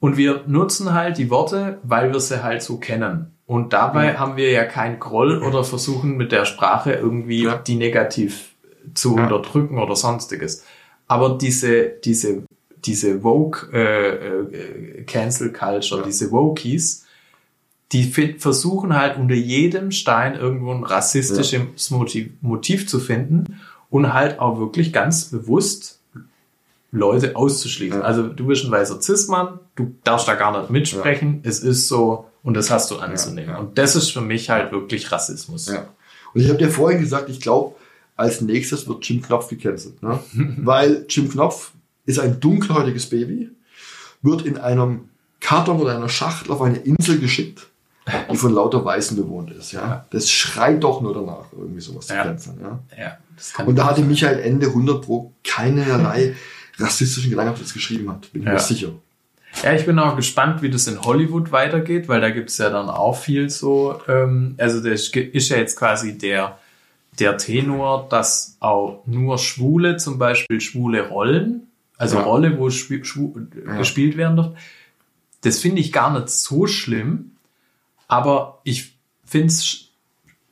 Und 0.00 0.16
wir 0.16 0.42
nutzen 0.46 0.92
halt 0.92 1.18
die 1.18 1.30
Worte, 1.30 1.78
weil 1.82 2.12
wir 2.12 2.20
sie 2.20 2.42
halt 2.42 2.62
so 2.62 2.76
kennen. 2.78 3.32
Und 3.46 3.72
dabei 3.72 4.14
haben 4.18 4.36
wir 4.36 4.50
ja 4.50 4.64
kein 4.64 4.98
Groll 4.98 5.42
oder 5.42 5.62
versuchen 5.64 6.16
mit 6.16 6.32
der 6.32 6.44
Sprache 6.44 6.92
irgendwie 6.92 7.44
Ja. 7.44 7.56
die 7.56 7.76
negativ 7.76 8.54
zu 8.94 9.16
Ja. 9.16 9.24
unterdrücken 9.24 9.78
oder 9.78 9.96
sonstiges. 9.96 10.64
Aber 11.06 11.38
diese, 11.38 11.88
diese, 12.04 12.42
diese 12.84 13.22
Woke 13.22 13.68
äh, 13.72 14.98
äh, 14.98 15.02
Cancel 15.04 15.52
Culture, 15.52 16.00
Ja. 16.00 16.06
diese 16.06 16.30
Wokies, 16.32 17.04
die 17.92 18.04
versuchen 18.38 18.96
halt 18.96 19.16
unter 19.16 19.34
jedem 19.36 19.92
Stein 19.92 20.34
irgendwo 20.34 20.72
ein 20.72 20.82
rassistisches 20.82 21.90
Motiv, 21.90 22.30
Motiv 22.40 22.88
zu 22.88 22.98
finden 22.98 23.60
und 23.90 24.12
halt 24.12 24.40
auch 24.40 24.58
wirklich 24.58 24.92
ganz 24.92 25.26
bewusst 25.26 26.00
Leute 26.90 27.36
auszuschließen. 27.36 28.00
Ja. 28.00 28.04
Also 28.04 28.26
du 28.26 28.46
bist 28.46 28.64
ein 28.64 28.70
weißer 28.72 29.00
Cis-Mann, 29.00 29.60
du 29.76 29.94
darfst 30.04 30.26
da 30.28 30.34
gar 30.34 30.58
nicht 30.58 30.70
mitsprechen, 30.70 31.40
es 31.44 31.60
ist 31.60 31.88
so 31.88 32.26
und 32.42 32.54
das 32.54 32.70
hast 32.70 32.90
du 32.90 32.98
anzunehmen. 32.98 33.50
ja. 33.50 33.58
Und 33.58 33.78
das 33.78 33.94
ist 33.96 34.10
für 34.10 34.20
mich 34.20 34.50
halt 34.50 34.72
wirklich 34.72 35.10
Rassismus. 35.12 35.66
Ja. 35.68 35.88
Und 36.34 36.40
ich 36.40 36.48
habe 36.48 36.58
dir 36.58 36.70
vorhin 36.70 37.00
gesagt, 37.00 37.28
ich 37.28 37.40
glaube, 37.40 37.74
als 38.16 38.40
nächstes 38.40 38.88
wird 38.88 39.04
Jim 39.08 39.22
Knopf 39.22 39.48
gecancelt. 39.48 40.02
Ne? 40.02 40.18
Weil 40.58 41.06
Jim 41.08 41.30
Knopf 41.30 41.72
ist 42.06 42.18
ein 42.18 42.40
dunkelhäutiges 42.40 43.08
Baby, 43.10 43.50
wird 44.22 44.42
in 44.46 44.58
einem 44.58 45.08
Karton 45.40 45.80
oder 45.80 45.94
einer 45.96 46.08
Schachtel 46.08 46.50
auf 46.52 46.62
eine 46.62 46.78
Insel 46.78 47.18
geschickt, 47.18 47.66
die 48.32 48.36
von 48.36 48.52
lauter 48.54 48.84
Weißen 48.84 49.16
bewohnt 49.16 49.50
ist. 49.50 49.72
Ja? 49.72 50.06
Das 50.10 50.30
schreit 50.30 50.82
doch 50.84 51.00
nur 51.00 51.12
danach, 51.14 51.46
irgendwie 51.52 51.80
sowas 51.80 52.08
Ja. 52.08 52.22
zu 52.22 52.28
canceln. 52.28 52.60
Ja? 52.62 52.78
Ja, 52.96 53.64
Und 53.66 53.76
da 53.76 53.86
hatte 53.86 54.02
Michael 54.02 54.38
Ende 54.38 54.68
100 54.68 55.02
Pro 55.04 55.32
keinerlei 55.44 56.34
rassistischen 56.78 57.30
Gedanken, 57.30 57.50
ob 57.52 57.56
er 57.58 57.62
das 57.62 57.72
geschrieben 57.74 58.10
hat. 58.10 58.32
Bin 58.32 58.42
ich 58.42 58.46
Ja. 58.46 58.54
mir 58.54 58.60
sicher. 58.60 58.88
Ja, 59.62 59.72
ich 59.74 59.86
bin 59.86 59.98
auch 59.98 60.16
gespannt, 60.16 60.62
wie 60.62 60.70
das 60.70 60.86
in 60.86 61.00
Hollywood 61.02 61.50
weitergeht, 61.50 62.08
weil 62.08 62.20
da 62.20 62.30
gibt's 62.30 62.58
ja 62.58 62.70
dann 62.70 62.88
auch 62.88 63.16
viel 63.16 63.48
so, 63.50 64.00
ähm, 64.06 64.54
also 64.58 64.80
das 64.80 65.08
ist 65.08 65.48
ja 65.48 65.56
jetzt 65.56 65.76
quasi 65.78 66.18
der, 66.18 66.58
der 67.18 67.38
Tenor, 67.38 68.06
dass 68.10 68.56
auch 68.60 69.02
nur 69.06 69.38
Schwule 69.38 69.96
zum 69.96 70.18
Beispiel 70.18 70.60
schwule 70.60 71.08
Rollen, 71.08 71.68
also 71.96 72.16
Ja. 72.18 72.22
Rolle, 72.24 72.58
wo 72.58 72.68
schwu 72.70 73.02
schwu 73.02 73.34
Ja. 73.66 73.76
gespielt 73.78 74.16
werden 74.16 74.36
dürfen, 74.36 74.56
das 75.40 75.58
finde 75.58 75.80
ich 75.80 75.92
gar 75.92 76.12
nicht 76.12 76.28
so 76.28 76.66
schlimm, 76.66 77.32
aber 78.08 78.60
ich 78.64 78.94
find's 79.24 79.82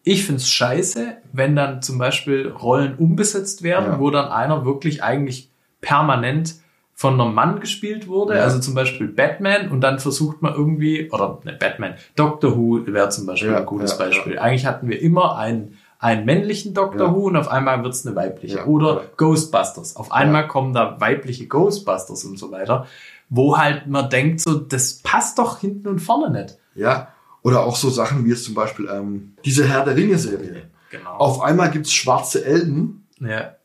ich 0.07 0.25
find's 0.27 0.49
scheiße, 0.51 1.17
wenn 1.33 1.57
dann 1.57 1.81
zum 1.81 1.97
Beispiel 1.97 2.49
Rollen 2.49 2.95
umbesetzt 2.97 3.63
werden, 3.63 3.93
Ja. 3.93 3.99
wo 4.01 4.11
dann 4.11 4.29
einer 4.31 4.65
wirklich 4.67 5.03
eigentlich 5.03 5.49
permanent 5.81 6.57
von 6.97 7.21
einem 7.21 7.35
Mann 7.35 7.61
gespielt 7.61 8.07
wurde, 8.07 8.37
Ja. 8.37 8.43
also 8.45 8.61
zum 8.61 8.75
Beispiel 8.75 9.09
Batman 9.09 9.69
und 9.71 9.81
dann 9.81 9.99
versucht 9.99 10.43
man 10.43 10.55
irgendwie, 10.55 11.11
oder 11.11 11.41
ne, 11.45 11.53
Batman, 11.59 11.95
Doctor 12.15 12.57
Who 12.57 12.87
wäre 12.87 13.09
zum 13.09 13.27
Beispiel 13.27 13.51
Ja, 13.51 13.59
ein 13.59 13.67
gutes 13.67 13.93
ja, 13.93 14.05
Beispiel. 14.05 14.39
Eigentlich 14.39 14.65
hatten 14.67 14.89
wir 14.89 15.01
immer 15.03 15.37
einen, 15.37 15.77
einen 15.99 16.25
männlichen 16.25 16.73
Doctor. 16.73 17.13
Who 17.15 17.27
und 17.27 17.37
auf 17.37 17.49
einmal 17.49 17.83
wird's 17.83 18.07
eine 18.07 18.15
weibliche. 18.15 18.65
Oder. 18.67 19.03
Ghostbusters. 19.17 19.97
Auf 19.97 20.13
einmal 20.13 20.47
kommen 20.47 20.73
da 20.73 21.01
weibliche 21.01 21.47
Ghostbusters 21.49 22.25
und 22.25 22.39
so 22.39 22.51
weiter, 22.53 22.87
wo 23.29 23.59
halt 23.59 23.87
man 23.89 24.09
denkt 24.11 24.41
so, 24.41 24.55
das 24.55 25.01
passt 25.03 25.39
doch 25.39 25.59
hinten 25.61 25.89
und 25.89 25.99
vorne 26.01 26.31
nicht. 26.31 26.59
Ja. 26.75 27.09
Oder 27.43 27.65
auch 27.65 27.77
so 27.77 27.91
Sachen 27.91 28.25
wie 28.25 28.31
jetzt 28.31 28.45
zum 28.45 28.55
Beispiel 28.55 28.89
ähm, 28.91 29.35
diese 29.45 29.67
Herr 29.69 29.85
der 29.85 29.97
Ringe-Serie. 29.97 30.71
Genau. 30.91 31.11
Auf 31.17 31.41
einmal 31.43 31.71
gibt's 31.71 31.93
schwarze 31.93 32.45
Elben. 32.45 33.07
ja. 33.21 33.57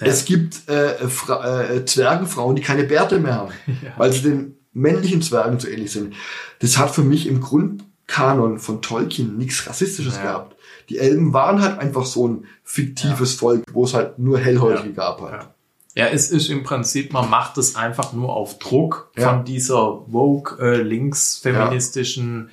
Ja. 0.00 0.06
Es 0.06 0.24
gibt 0.24 0.68
äh, 0.68 0.94
äh, 0.96 1.84
Zwergenfrauen, 1.84 2.56
die 2.56 2.62
keine 2.62 2.84
Bärte 2.84 3.18
mehr 3.20 3.34
haben, 3.34 3.52
weil 3.96 4.12
sie 4.12 4.22
den 4.22 4.56
männlichen 4.72 5.22
Zwergen 5.22 5.60
zu 5.60 5.70
ähnlich 5.70 5.92
sind. 5.92 6.14
Das 6.60 6.78
hat 6.78 6.90
für 6.90 7.02
mich 7.04 7.26
im 7.28 7.40
Grundkanon 7.40 8.58
von 8.58 8.82
Tolkien 8.82 9.36
nichts 9.38 9.68
Rassistisches 9.68 10.16
Ja. 10.16 10.22
gehabt. 10.22 10.56
Die 10.88 10.98
Elben 10.98 11.32
waren 11.32 11.62
halt 11.62 11.78
einfach 11.78 12.04
so 12.06 12.26
ein 12.28 12.44
fiktives 12.64 13.34
Volk, 13.34 13.62
wo 13.72 13.84
es 13.84 13.94
halt 13.94 14.18
nur 14.18 14.38
Hellhäutige 14.38 14.92
gab 14.92 15.20
halt. 15.22 15.32
Ja. 15.42 15.50
Ja, 15.96 16.06
es 16.08 16.28
ist 16.32 16.50
im 16.50 16.64
Prinzip, 16.64 17.12
man 17.12 17.30
macht 17.30 17.56
es 17.56 17.76
einfach 17.76 18.12
nur 18.12 18.34
auf 18.34 18.58
Druck 18.58 19.12
Ja. 19.16 19.28
von 19.32 19.44
dieser 19.44 20.02
woke, 20.08 20.60
äh, 20.60 20.82
linksfeministischen 20.82 22.50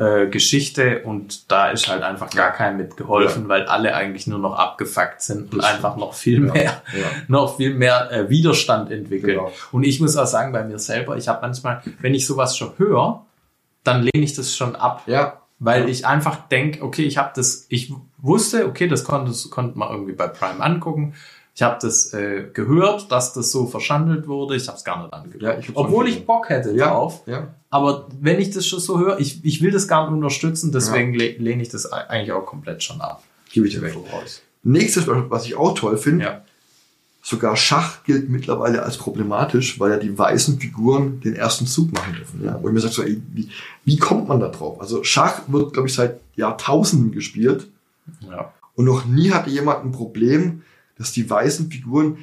äh, 0.00 0.26
Geschichte 0.28 1.02
und 1.04 1.50
da 1.52 1.68
ist 1.70 1.86
halt 1.88 2.02
einfach 2.02 2.30
gar 2.30 2.52
kein 2.52 2.78
mitgeholfen, 2.78 3.48
weil 3.48 3.66
alle 3.66 3.94
eigentlich 3.94 4.26
nur 4.26 4.38
noch 4.38 4.54
abgefuckt 4.58 5.20
sind 5.20 5.52
und 5.52 5.60
einfach 5.62 5.96
noch 5.96 6.14
viel 6.14 6.46
Ja. 6.46 6.52
mehr, 6.52 6.82
Ja. 6.92 7.06
noch 7.28 7.56
viel 7.58 7.74
mehr 7.74 8.10
äh, 8.10 8.30
Widerstand 8.30 8.90
entwickeln. 8.90 9.36
Genau. 9.36 9.52
Und 9.72 9.84
ich 9.84 10.00
muss 10.00 10.16
auch 10.16 10.26
sagen, 10.26 10.52
bei 10.52 10.64
mir 10.64 10.78
selber, 10.78 11.16
ich 11.18 11.28
habe 11.28 11.42
manchmal, 11.42 11.82
wenn 12.00 12.14
ich 12.14 12.26
sowas 12.26 12.56
schon 12.56 12.72
höre, 12.78 13.26
dann 13.84 14.02
lehne 14.02 14.24
ich 14.24 14.34
das 14.34 14.56
schon 14.56 14.74
ab. 14.74 15.02
Ja. 15.06 15.42
Weil 15.58 15.82
Ja. 15.82 15.88
ich 15.88 16.06
einfach 16.06 16.48
denke, 16.48 16.82
okay, 16.82 17.02
ich 17.04 17.18
habe 17.18 17.32
das, 17.36 17.66
ich 17.68 17.92
wusste, 18.16 18.66
okay, 18.66 18.88
das 18.88 19.04
konnte, 19.04 19.32
konnte 19.50 19.78
man 19.78 19.90
irgendwie 19.90 20.12
bei 20.14 20.28
Prime 20.28 20.60
angucken. 20.62 21.12
Ich 21.60 21.62
habe 21.62 21.76
das 21.82 22.14
äh, 22.14 22.44
gehört, 22.54 23.12
dass 23.12 23.34
das 23.34 23.52
so 23.52 23.66
verschandelt 23.66 24.26
wurde. 24.26 24.56
Ich 24.56 24.66
habe 24.66 24.78
es 24.78 24.82
gar 24.84 25.02
nicht 25.02 25.12
angeguckt. 25.12 25.42
Ja, 25.42 25.58
ich 25.58 25.68
Obwohl 25.76 26.08
ich 26.08 26.24
Bock 26.24 26.48
hätte 26.48 26.70
Ja. 26.72 26.88
drauf. 26.88 27.20
Ja. 27.26 27.48
Aber 27.68 28.08
wenn 28.18 28.40
ich 28.40 28.48
das 28.48 28.66
schon 28.66 28.80
so 28.80 28.98
höre, 28.98 29.20
ich, 29.20 29.44
ich 29.44 29.60
will 29.60 29.70
das 29.70 29.86
gar 29.86 30.04
nicht 30.06 30.14
unterstützen, 30.16 30.72
deswegen 30.72 31.12
le 31.12 31.32
lehne 31.36 31.60
ich 31.60 31.68
das 31.68 31.92
ei- 31.92 32.06
eigentlich 32.08 32.32
auch 32.32 32.46
komplett 32.46 32.82
schon 32.82 33.02
ab. 33.02 33.22
Gebe 33.52 33.68
ich 33.68 33.74
dir 33.74 33.82
recht. 33.82 33.92
Voraus. 33.94 34.40
Nächstes, 34.62 35.04
was 35.06 35.44
ich 35.44 35.54
auch 35.54 35.74
toll 35.74 35.98
finde, 35.98 36.24
Ja. 36.24 36.40
sogar 37.22 37.56
Schach 37.58 38.04
gilt 38.04 38.30
mittlerweile 38.30 38.82
als 38.82 38.96
problematisch, 38.96 39.78
weil 39.78 39.90
ja 39.90 39.96
die 39.98 40.16
weißen 40.18 40.58
Figuren 40.60 41.20
den 41.20 41.36
ersten 41.36 41.66
Zug 41.66 41.92
machen 41.92 42.14
dürfen. 42.14 42.42
Ja? 42.42 42.58
Wo 42.62 42.68
ich 42.68 42.72
mir 42.72 42.80
sage, 42.80 42.94
so, 42.94 43.02
ey, 43.02 43.20
wie, 43.34 43.50
wie 43.84 43.98
kommt 43.98 44.28
man 44.28 44.40
da 44.40 44.48
drauf? 44.48 44.80
Also 44.80 45.04
Schach 45.04 45.42
wird, 45.48 45.74
glaube 45.74 45.88
ich, 45.88 45.94
seit 45.94 46.20
Jahrtausenden 46.36 47.12
gespielt 47.12 47.66
ja. 48.30 48.50
und 48.76 48.86
noch 48.86 49.04
nie 49.04 49.30
hatte 49.32 49.50
jemand 49.50 49.84
ein 49.84 49.92
Problem, 49.92 50.62
dass 51.00 51.12
die 51.12 51.28
weißen 51.28 51.70
Figuren, 51.70 52.18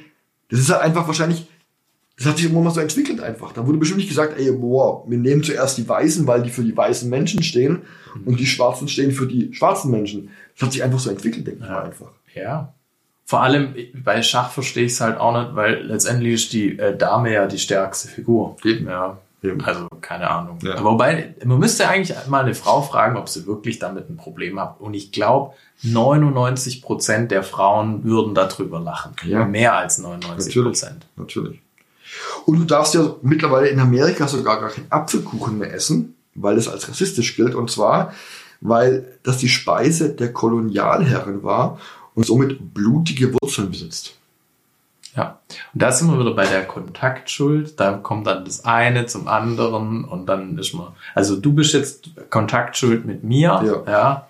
das 0.48 0.60
ist 0.60 0.70
halt 0.70 0.82
einfach 0.82 1.06
wahrscheinlich, 1.06 1.46
das 2.16 2.26
hat 2.26 2.36
sich 2.38 2.46
immer 2.50 2.60
mal 2.60 2.70
so 2.70 2.80
entwickelt 2.80 3.20
einfach. 3.20 3.52
Da 3.52 3.66
wurde 3.66 3.78
bestimmt 3.78 3.98
nicht 3.98 4.08
gesagt, 4.08 4.38
ey, 4.38 4.50
boah, 4.52 5.04
wir 5.08 5.18
nehmen 5.18 5.42
zuerst 5.42 5.76
die 5.78 5.88
Weißen, 5.88 6.26
weil 6.26 6.42
die 6.42 6.50
für 6.50 6.62
die 6.64 6.76
weißen 6.76 7.10
Menschen 7.10 7.42
stehen 7.42 7.82
und 8.24 8.40
die 8.40 8.46
Schwarzen 8.46 8.88
stehen 8.88 9.12
für 9.12 9.26
die 9.26 9.52
schwarzen 9.52 9.90
Menschen. 9.90 10.30
Das 10.56 10.66
hat 10.66 10.72
sich 10.72 10.82
einfach 10.82 10.98
so 10.98 11.10
entwickelt, 11.10 11.46
denke 11.46 11.60
ich 11.62 11.66
Ja. 11.66 11.72
mal 11.74 11.84
einfach. 11.84 12.10
Ja. 12.34 12.72
Vor 13.24 13.42
allem 13.42 13.74
bei 14.02 14.22
Schach 14.22 14.50
verstehe 14.52 14.84
ich 14.86 14.92
es 14.92 15.00
halt 15.00 15.18
auch 15.18 15.38
nicht, 15.38 15.54
weil 15.54 15.82
letztendlich 15.82 16.34
ist 16.34 16.52
die 16.54 16.78
äh, 16.78 16.96
Dame 16.96 17.32
ja 17.32 17.46
die 17.46 17.58
stärkste 17.58 18.08
Figur. 18.08 18.56
Eben. 18.64 18.86
Ja. 18.86 19.18
Eben. 19.42 19.60
Also 19.60 19.88
keine 20.00 20.28
Ahnung. 20.30 20.58
Ja. 20.62 20.82
Wobei, 20.82 21.34
man 21.44 21.58
müsste 21.58 21.88
eigentlich 21.88 22.16
mal 22.28 22.42
eine 22.42 22.54
Frau 22.54 22.82
fragen, 22.82 23.16
ob 23.16 23.28
sie 23.28 23.46
wirklich 23.46 23.78
damit 23.78 24.10
ein 24.10 24.16
Problem 24.16 24.58
hat. 24.58 24.80
Und 24.80 24.94
ich 24.94 25.12
glaube, 25.12 25.54
99 25.82 26.82
Prozent 26.82 27.30
der 27.30 27.44
Frauen 27.44 28.02
würden 28.02 28.34
darüber 28.34 28.80
lachen. 28.80 29.14
Ja. 29.24 29.44
Mehr 29.44 29.76
als 29.76 29.98
99 29.98 30.62
Prozent. 30.62 31.06
Natürlich. 31.16 31.60
Und 32.46 32.58
du 32.58 32.64
darfst 32.64 32.94
ja 32.94 33.14
mittlerweile 33.22 33.68
in 33.68 33.78
Amerika 33.78 34.26
sogar 34.26 34.60
gar 34.60 34.70
keinen 34.70 34.90
Apfelkuchen 34.90 35.58
mehr 35.58 35.72
essen, 35.72 36.16
weil 36.34 36.56
es 36.56 36.68
als 36.68 36.88
rassistisch 36.88 37.36
gilt. 37.36 37.54
Und 37.54 37.70
zwar, 37.70 38.12
weil 38.60 39.18
das 39.22 39.38
die 39.38 39.48
Speise 39.48 40.10
der 40.14 40.32
Kolonialherren 40.32 41.44
war 41.44 41.78
und 42.14 42.26
somit 42.26 42.74
blutige 42.74 43.34
Wurzeln 43.34 43.70
besitzt. 43.70 44.17
Ja, 45.18 45.40
und 45.74 45.82
da 45.82 45.90
sind 45.90 46.12
wir 46.12 46.20
wieder 46.20 46.32
bei 46.34 46.46
der 46.46 46.64
Kontaktschuld. 46.64 47.80
Da 47.80 47.94
kommt 47.94 48.28
dann 48.28 48.44
das 48.44 48.64
eine 48.64 49.06
zum 49.06 49.26
anderen 49.26 50.04
und 50.04 50.26
dann 50.26 50.56
ist 50.58 50.74
man, 50.74 50.88
also 51.12 51.34
du 51.34 51.52
bist 51.52 51.74
jetzt 51.74 52.10
Kontaktschuld 52.30 53.04
mit 53.04 53.24
mir, 53.24 53.60
Ja. 53.64 53.92
ja, 53.92 54.28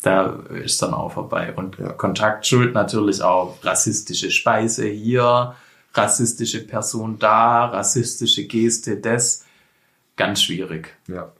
da 0.00 0.38
ist 0.64 0.80
dann 0.80 0.94
auch 0.94 1.12
vorbei. 1.12 1.52
Und 1.54 1.76
Ja. 1.78 1.90
Kontaktschuld 1.92 2.72
natürlich 2.72 3.20
auch 3.20 3.58
rassistische 3.62 4.30
Speise 4.30 4.86
hier, 4.86 5.54
rassistische 5.92 6.66
Person 6.66 7.18
da, 7.18 7.66
rassistische 7.66 8.46
Geste 8.46 8.96
des. 8.96 9.44
Ganz 10.16 10.42
schwierig. 10.42 10.96
Ja. 11.06 11.32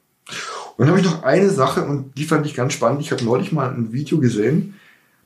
Und 0.76 0.86
dann 0.86 0.88
habe 0.90 1.00
ich 1.00 1.06
noch 1.06 1.22
eine 1.22 1.48
Sache 1.48 1.84
und 1.84 2.12
die 2.18 2.24
fand 2.24 2.44
ich 2.44 2.54
ganz 2.54 2.74
spannend. 2.74 3.00
Ich 3.00 3.12
habe 3.12 3.24
neulich 3.24 3.50
mal 3.50 3.70
ein 3.70 3.92
Video 3.92 4.18
gesehen, 4.18 4.78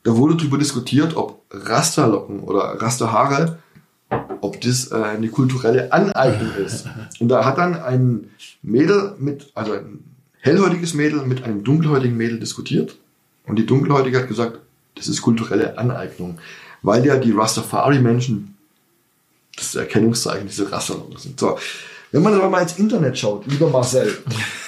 da 0.05 0.16
wurde 0.16 0.36
darüber 0.36 0.59
diskutiert, 0.59 1.16
ob 1.16 1.42
Rasterlocken 1.50 2.40
oder 2.40 2.80
Rasterhaare, 2.80 3.59
ob 4.40 4.61
das 4.61 4.90
äh, 4.90 4.96
eine 4.96 5.28
kulturelle 5.28 5.92
Aneignung 5.92 6.55
ist. 6.57 6.86
Und 7.20 7.28
da 7.28 7.44
hat 7.44 7.59
dann 7.59 7.80
ein 7.80 8.30
Mädel 8.62 9.14
mit, 9.18 9.50
also 9.55 9.72
ein 9.72 10.05
hellhäutiges 10.40 10.94
Mädel 10.94 11.22
mit 11.22 11.44
einem 11.44 11.62
dunkelhäutigen 11.64 12.16
Mädel 12.16 12.40
diskutiert. 12.40 12.96
Und 13.46 13.57
die 13.57 13.66
dunkelhäutige 13.66 14.18
hat 14.18 14.28
gesagt, 14.28 14.59
das 14.96 15.09
ist 15.09 15.22
kulturelle 15.22 15.78
Aneignung. 15.78 16.38
Weil 16.82 17.07
ja 17.07 17.16
die 17.16 17.32
Rastafari-Menschen 17.32 18.57
das 19.57 19.74
Erkennungszeichen, 19.74 20.48
diese 20.48 20.70
Rasterlocken 20.70 21.18
sind. 21.18 21.38
So. 21.38 21.59
Wenn 22.11 22.22
man 22.22 22.34
aber 22.34 22.50
mal 22.50 22.62
ins 22.62 22.78
Internet 22.78 23.18
schaut, 23.18 23.46
lieber 23.46 23.70
Marcel, 23.70 24.18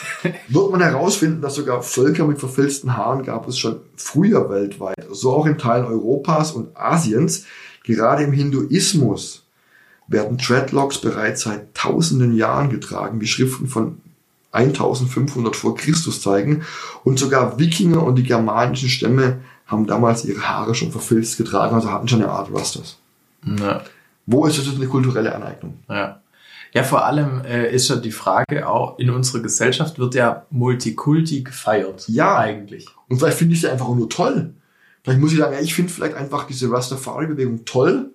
wird 0.48 0.70
man 0.70 0.80
herausfinden, 0.80 1.40
dass 1.42 1.54
sogar 1.54 1.82
Völker 1.82 2.26
mit 2.26 2.38
verfilzten 2.38 2.96
Haaren 2.96 3.24
gab 3.24 3.46
es 3.48 3.58
schon 3.58 3.80
früher 3.96 4.50
weltweit, 4.50 4.96
so 5.10 5.32
auch 5.32 5.46
in 5.46 5.58
Teilen 5.58 5.86
Europas 5.86 6.52
und 6.52 6.76
Asiens. 6.76 7.44
Gerade 7.84 8.24
im 8.24 8.32
Hinduismus 8.32 9.44
werden 10.08 10.38
Dreadlocks 10.38 10.98
bereits 10.98 11.42
seit 11.42 11.74
tausenden 11.74 12.34
Jahren 12.34 12.70
getragen, 12.70 13.20
wie 13.20 13.26
Schriften 13.26 13.66
von 13.68 14.00
1500 14.52 15.56
vor 15.56 15.76
Christus 15.76 16.20
zeigen. 16.20 16.62
Und 17.02 17.18
sogar 17.18 17.58
Wikinger 17.58 18.02
und 18.02 18.16
die 18.16 18.22
germanischen 18.22 18.88
Stämme 18.88 19.40
haben 19.66 19.86
damals 19.86 20.24
ihre 20.24 20.48
Haare 20.48 20.74
schon 20.74 20.92
verfilzt 20.92 21.36
getragen, 21.36 21.74
also 21.74 21.90
hatten 21.90 22.08
schon 22.08 22.22
eine 22.22 22.30
Art 22.30 22.52
Rastas. 22.52 22.98
Ja. 23.44 23.82
Wo 24.26 24.46
ist 24.46 24.58
das 24.58 24.66
jetzt 24.66 24.76
eine 24.76 24.86
kulturelle 24.86 25.34
Aneignung? 25.34 25.78
Ja. 25.88 26.20
Ja, 26.74 26.82
vor 26.82 27.04
allem 27.04 27.42
äh, 27.44 27.72
ist 27.72 27.88
ja 27.88 27.96
die 27.96 28.10
Frage 28.10 28.68
auch, 28.68 28.98
in 28.98 29.08
unserer 29.10 29.40
Gesellschaft 29.40 29.98
wird 29.98 30.16
ja 30.16 30.44
Multikulti 30.50 31.42
gefeiert. 31.42 32.04
Ja. 32.08 32.36
Eigentlich. 32.36 32.86
Und 33.08 33.18
vielleicht 33.18 33.38
finde 33.38 33.54
ich 33.54 33.60
sie 33.60 33.68
einfach 33.68 33.86
auch 33.86 33.94
nur 33.94 34.10
toll. 34.10 34.52
Vielleicht 35.02 35.20
muss 35.20 35.32
ich 35.32 35.38
sagen, 35.38 35.54
ja, 35.54 35.60
ich 35.60 35.74
finde 35.74 35.92
vielleicht 35.92 36.16
einfach 36.16 36.46
diese 36.46 36.70
Rastafari-Bewegung 36.70 37.64
toll. 37.64 38.10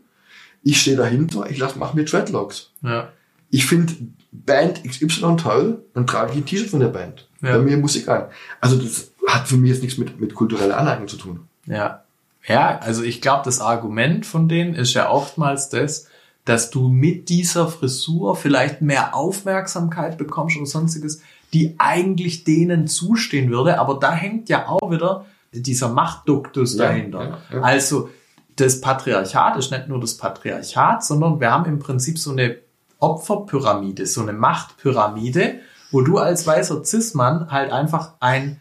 Ich 0.62 0.82
stehe 0.82 0.98
dahinter, 0.98 1.50
ich 1.50 1.58
lass, 1.58 1.78
mach 1.78 1.94
mir 1.94 2.04
Dreadlocks. 2.04 2.72
Ja. 2.82 3.10
Ich 3.50 3.66
finde 3.66 3.94
Band 4.34 4.84
XY 4.84 5.38
toll, 5.38 5.84
dann 5.94 6.06
trage 6.06 6.32
ich 6.34 6.38
ein 6.38 6.46
T-Shirt 6.46 6.70
von 6.70 6.82
der 6.82 6.90
Band. 6.90 7.30
Ja. 7.42 7.58
Bei 7.58 7.64
mir 7.64 7.78
Musik 7.78 8.10
an. 8.10 8.26
Also 8.60 8.76
das 8.78 9.12
hat 9.26 9.48
für 9.48 9.56
mich 9.56 9.72
jetzt 9.72 9.84
nichts 9.84 9.98
mit, 9.98 10.20
mit 10.20 10.36
kultureller 10.36 10.78
Aneignung 10.78 11.08
zu 11.08 11.18
tun. 11.18 11.48
Ja. 11.66 12.04
Ja, 12.46 12.80
also 12.80 13.04
ich 13.04 13.22
glaube, 13.22 13.44
das 13.46 13.62
Argument 13.62 14.26
von 14.26 14.50
denen 14.50 14.76
ist 14.76 14.94
ja 14.96 15.10
oftmals 15.10 15.70
das, 15.70 16.09
dass 16.50 16.72
du 16.72 16.90
mit 16.90 17.30
dieser 17.30 17.68
Frisur 17.68 18.36
vielleicht 18.36 18.82
mehr 18.82 19.16
Aufmerksamkeit 19.16 20.18
bekommst 20.18 20.58
oder 20.58 20.66
sonstiges, 20.66 21.22
die 21.54 21.76
eigentlich 21.78 22.44
denen 22.44 22.88
zustehen 22.88 23.52
würde. 23.52 23.80
Aber 23.80 24.00
da 24.00 24.12
hängt 24.12 24.50
ja 24.50 24.68
auch 24.68 24.90
wieder 24.92 25.26
dieser 25.54 25.90
Machtduktus 25.90 26.76
Ja, 26.76 26.86
dahinter. 26.88 27.24
ja, 27.24 27.38
ja. 27.58 27.62
Also 27.62 28.10
das 28.56 28.82
Patriarchat 28.82 29.58
ist 29.58 29.72
nicht 29.72 29.88
nur 29.88 30.00
das 30.00 30.18
Patriarchat, 30.18 31.04
sondern 31.04 31.40
wir 31.40 31.52
haben 31.52 31.66
im 31.66 31.80
Prinzip 31.80 32.18
so 32.18 32.32
eine 32.32 32.58
Opferpyramide, 32.98 34.06
so 34.06 34.22
eine 34.22 34.34
Machtpyramide, 34.34 35.60
wo 35.92 36.02
du 36.02 36.18
als 36.18 36.46
weißer 36.46 36.84
Cis-Mann 36.84 37.52
halt 37.52 37.72
einfach 37.72 38.14
ein 38.20 38.60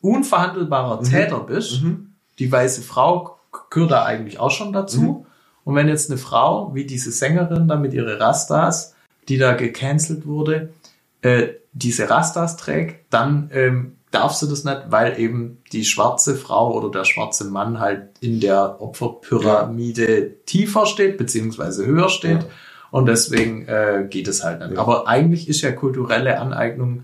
unverhandelbarer 0.00 1.02
Täter 1.02 1.40
bist. 1.40 1.82
Die 2.38 2.50
weiße 2.50 2.82
Frau 2.82 3.36
gehört 3.70 3.90
da 3.90 4.04
eigentlich 4.04 4.38
auch 4.38 4.50
schon 4.50 4.72
dazu. 4.72 5.25
Und 5.66 5.74
wenn 5.74 5.88
jetzt 5.88 6.10
eine 6.10 6.18
Frau, 6.18 6.72
wie 6.76 6.86
diese 6.86 7.10
Sängerin 7.10 7.66
da 7.66 7.74
mit 7.74 7.92
ihre 7.92 8.20
Rastas, 8.20 8.94
die 9.28 9.36
da 9.36 9.52
gecancelt 9.54 10.24
wurde, 10.24 10.68
äh, 11.22 11.48
diese 11.72 12.08
Rastas 12.08 12.56
trägt, 12.56 13.12
dann 13.12 13.50
ähm, 13.52 13.96
darf 14.12 14.32
sie 14.34 14.48
das 14.48 14.62
nicht, 14.62 14.82
weil 14.90 15.18
eben 15.18 15.58
die 15.72 15.84
schwarze 15.84 16.36
Frau 16.36 16.72
oder 16.72 16.88
der 16.92 17.04
schwarze 17.04 17.46
Mann 17.46 17.80
halt 17.80 18.10
in 18.20 18.38
der 18.38 18.80
Opferpyramide 18.80 20.36
tiefer 20.46 20.86
steht, 20.86 21.18
beziehungsweise 21.18 21.84
höher 21.84 22.08
steht. 22.10 22.42
Ja. 22.42 22.48
Und 22.92 23.06
deswegen 23.06 23.66
äh, 23.66 24.06
geht 24.08 24.28
es 24.28 24.44
halt 24.44 24.60
nicht. 24.60 24.74
Ja. 24.74 24.78
Aber 24.78 25.08
eigentlich 25.08 25.48
ist 25.48 25.62
ja 25.62 25.72
kulturelle 25.72 26.38
Aneignung, 26.38 27.02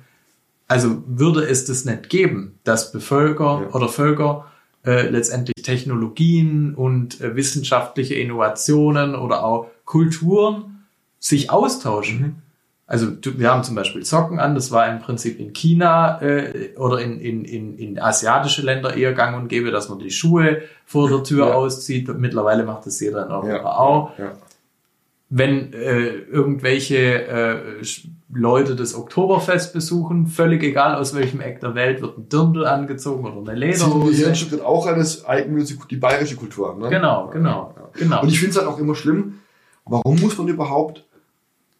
also 0.69 1.03
würde 1.07 1.43
es 1.45 1.65
das 1.65 1.85
nicht 1.85 2.09
geben, 2.09 2.61
dass 2.63 2.93
Bevölker 2.93 3.63
Ja. 3.65 3.75
oder 3.75 3.89
Völker 3.89 4.47
äh, 4.85 5.09
letztendlich 5.09 5.63
Technologien 5.65 6.75
und 6.75 7.21
äh, 7.21 7.37
wissenschaftliche 7.37 8.15
Innovationen 8.15 9.15
oder 9.15 9.45
auch 9.45 9.69
Kulturen 9.85 10.85
sich 11.21 11.51
austauschen. 11.51 12.43
Also 12.87 13.07
du, 13.11 13.39
wir 13.39 13.51
haben 13.51 13.63
zum 13.65 13.75
Beispiel 13.75 14.05
Socken 14.05 14.39
an, 14.39 14.55
das 14.55 14.71
war 14.71 14.91
im 14.93 15.01
Prinzip 15.01 15.39
in 15.39 15.53
China 15.53 16.21
äh, 16.21 16.77
oder 16.77 17.01
in, 17.01 17.21
in, 17.21 17.45
in, 17.45 17.79
in 17.79 17.99
asiatische 17.99 18.63
Länder 18.63 18.95
eher 18.95 19.13
gang 19.15 19.37
und 19.41 19.49
gäbe, 19.49 19.71
dass 19.71 19.89
man 19.89 19.99
die 19.99 20.11
Schuhe 20.11 20.63
vor 20.85 21.09
der 21.09 21.23
Tür 21.25 21.47
Ja. 21.49 21.55
auszieht. 21.55 22.09
Mittlerweile 22.19 22.65
macht 22.65 22.85
das 22.87 23.01
jeder 23.01 23.25
in 23.25 23.33
Europa 23.33 23.49
Ja. 23.55 23.65
auch 23.79 24.19
Ja. 24.19 24.33
Wenn 25.35 25.73
äh, 25.73 26.09
irgendwelche 26.09 26.97
äh, 27.27 27.83
Leute 28.31 28.77
das 28.77 28.95
Oktoberfest 28.95 29.73
besuchen, 29.73 30.27
völlig 30.27 30.63
egal 30.63 30.95
aus 30.95 31.15
welchem 31.15 31.41
Eck 31.41 31.61
der 31.61 31.75
Welt, 31.75 32.03
wird 32.03 32.19
ein 32.19 32.29
Dirndl 32.29 32.67
angezogen 32.67 33.25
oder 33.25 33.51
eine 33.51 33.59
Lederhose. 33.59 34.29
ein 34.29 34.35
Stück 34.35 34.63
auch 34.63 34.87
alles 34.87 35.25
die 35.91 35.97
bayerische 35.97 36.37
Kultur. 36.37 36.77
Ne? 36.79 36.91
Genau, 36.91 37.29
genau, 37.33 37.75
Ja. 37.75 37.89
genau. 37.95 38.23
Und 38.23 38.29
ich 38.29 38.39
finde 38.41 38.51
es 38.51 38.59
halt 38.59 38.69
auch 38.69 38.79
immer 38.79 38.95
schlimm, 38.95 39.39
warum 39.87 40.21
muss 40.21 40.37
man 40.37 40.49
überhaupt 40.49 41.07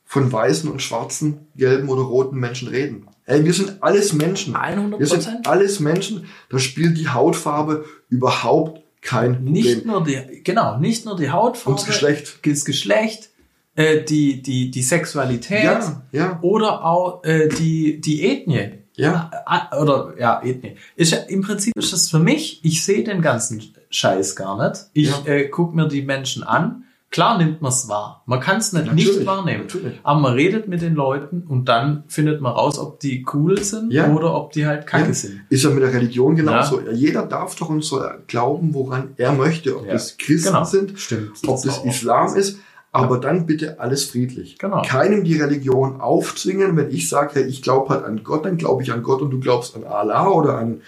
von 0.07 0.33
weißen 0.33 0.71
und 0.71 0.81
schwarzen, 0.81 1.47
gelben 1.55 1.91
oder 1.91 2.03
roten 2.03 2.39
Menschen 2.39 2.69
reden? 2.69 3.07
Ey, 3.27 3.45
wir 3.45 3.53
sind 3.53 3.83
alles 3.83 4.15
Menschen. 4.15 4.57
100%. 4.57 4.99
Wir 4.99 5.07
sind 5.07 5.47
alles 5.47 5.79
Menschen. 5.79 6.25
Da 6.49 6.59
spielt 6.59 6.97
die 6.97 7.09
Hautfarbe 7.11 7.85
überhaupt 8.09 8.81
kein 9.03 9.35
Problem. 9.35 9.53
Nicht 9.53 9.85
nur 9.85 10.03
die, 10.05 10.43
genau, 10.43 10.79
nicht 10.79 11.05
nur 11.05 11.17
die 11.17 11.31
Hautfarbe, 11.31 11.71
Und 11.71 11.81
das 11.81 11.87
Geschlecht. 11.87 12.39
das 12.47 12.65
Geschlecht, 12.65 13.29
äh, 13.75 14.03
die, 14.03 14.43
die, 14.43 14.71
die 14.71 14.83
Sexualität 14.83 15.65
Ja, 15.65 16.03
ja. 16.13 16.39
oder 16.43 16.85
auch 16.85 17.25
äh, 17.25 17.49
die, 17.49 18.01
die 18.01 18.25
Ethnie. 18.27 18.79
Ja. 18.95 19.31
Ah, 19.47 19.81
Oder 19.81 20.13
ja, 20.19 20.43
Ethnie. 20.45 20.77
Ist 20.97 21.13
ja, 21.13 21.19
Im 21.29 21.41
Prinzip 21.41 21.73
ist 21.77 21.95
das 21.95 22.11
für 22.11 22.19
mich, 22.19 22.61
ich 22.63 22.85
sehe 22.85 23.03
den 23.03 23.23
ganzen 23.23 23.63
Scheiß 23.89 24.37
gar 24.37 24.63
nicht. 24.69 24.85
Ich 24.93 25.09
Ja. 25.09 25.25
äh, 25.33 25.49
gucke 25.49 25.75
mir 25.75 25.89
die 25.89 26.03
Menschen 26.03 26.43
an. 26.43 26.85
Klar 27.11 27.39
nimmt 27.39 27.63
man 27.63 27.71
es 27.73 27.89
wahr. 27.89 28.23
Man 28.27 28.41
kann 28.41 28.59
es 28.59 28.73
nicht, 28.75 28.87
Natürlich, 28.87 29.17
nicht 29.19 29.27
wahrnehmen. 29.27 29.63
natürlich. 29.63 29.99
Aber 30.03 30.21
man 30.21 30.35
redet 30.35 30.69
mit 30.69 30.83
den 30.83 30.95
Leuten 30.95 31.43
und 31.49 31.67
dann 31.71 32.05
findet 32.09 32.41
man 32.43 32.53
raus, 32.53 32.79
ob 32.79 33.01
die 33.01 33.25
cool 33.33 33.63
sind 33.63 33.93
Ja. 33.93 34.11
oder 34.13 34.35
ob 34.35 34.53
die 34.53 34.67
halt 34.67 34.87
kacke 34.87 35.09
Ja. 35.09 35.15
sind. 35.15 35.41
Ist 35.49 35.65
ja 35.65 35.71
mit 35.71 35.83
der 35.83 35.93
Religion 35.95 36.37
genauso. 36.37 36.81
Jeder 36.93 37.25
darf 37.27 37.55
doch 37.55 37.71
und 37.71 37.83
soll 37.83 38.23
glauben, 38.27 38.73
woran 38.75 39.15
er 39.17 39.33
möchte. 39.33 39.79
Ob 39.79 39.87
Ja. 39.87 39.93
das 39.95 40.19
Christen 40.19 40.49
Genau. 40.53 40.65
sind, 40.65 40.99
Stimmt. 40.99 41.31
ob 41.47 41.63
Das 41.63 41.83
das. 41.83 41.85
Islam 41.85 42.35
ist. 42.37 42.59
Aber 42.95 43.19
dann 43.19 43.47
bitte 43.47 43.81
alles 43.81 44.05
friedlich. 44.05 44.59
Genau. 44.59 44.83
Keinem 44.83 45.25
die 45.25 45.41
Religion 45.41 46.01
aufzwingen. 46.01 46.77
Wenn 46.77 46.91
ich 46.91 47.09
sage, 47.09 47.31
hey, 47.35 47.45
ich 47.45 47.63
glaube 47.63 47.89
halt 47.89 48.05
an 48.05 48.23
Gott, 48.23 48.45
dann 48.45 48.59
glaube 48.59 48.83
ich 48.83 48.93
an 48.93 49.03
Gott 49.03 49.23
und 49.23 49.31
du 49.31 49.41
glaubst 49.41 49.75
an 49.75 49.85
Allah 49.85 50.29
oder 50.29 50.59
an 50.59 50.83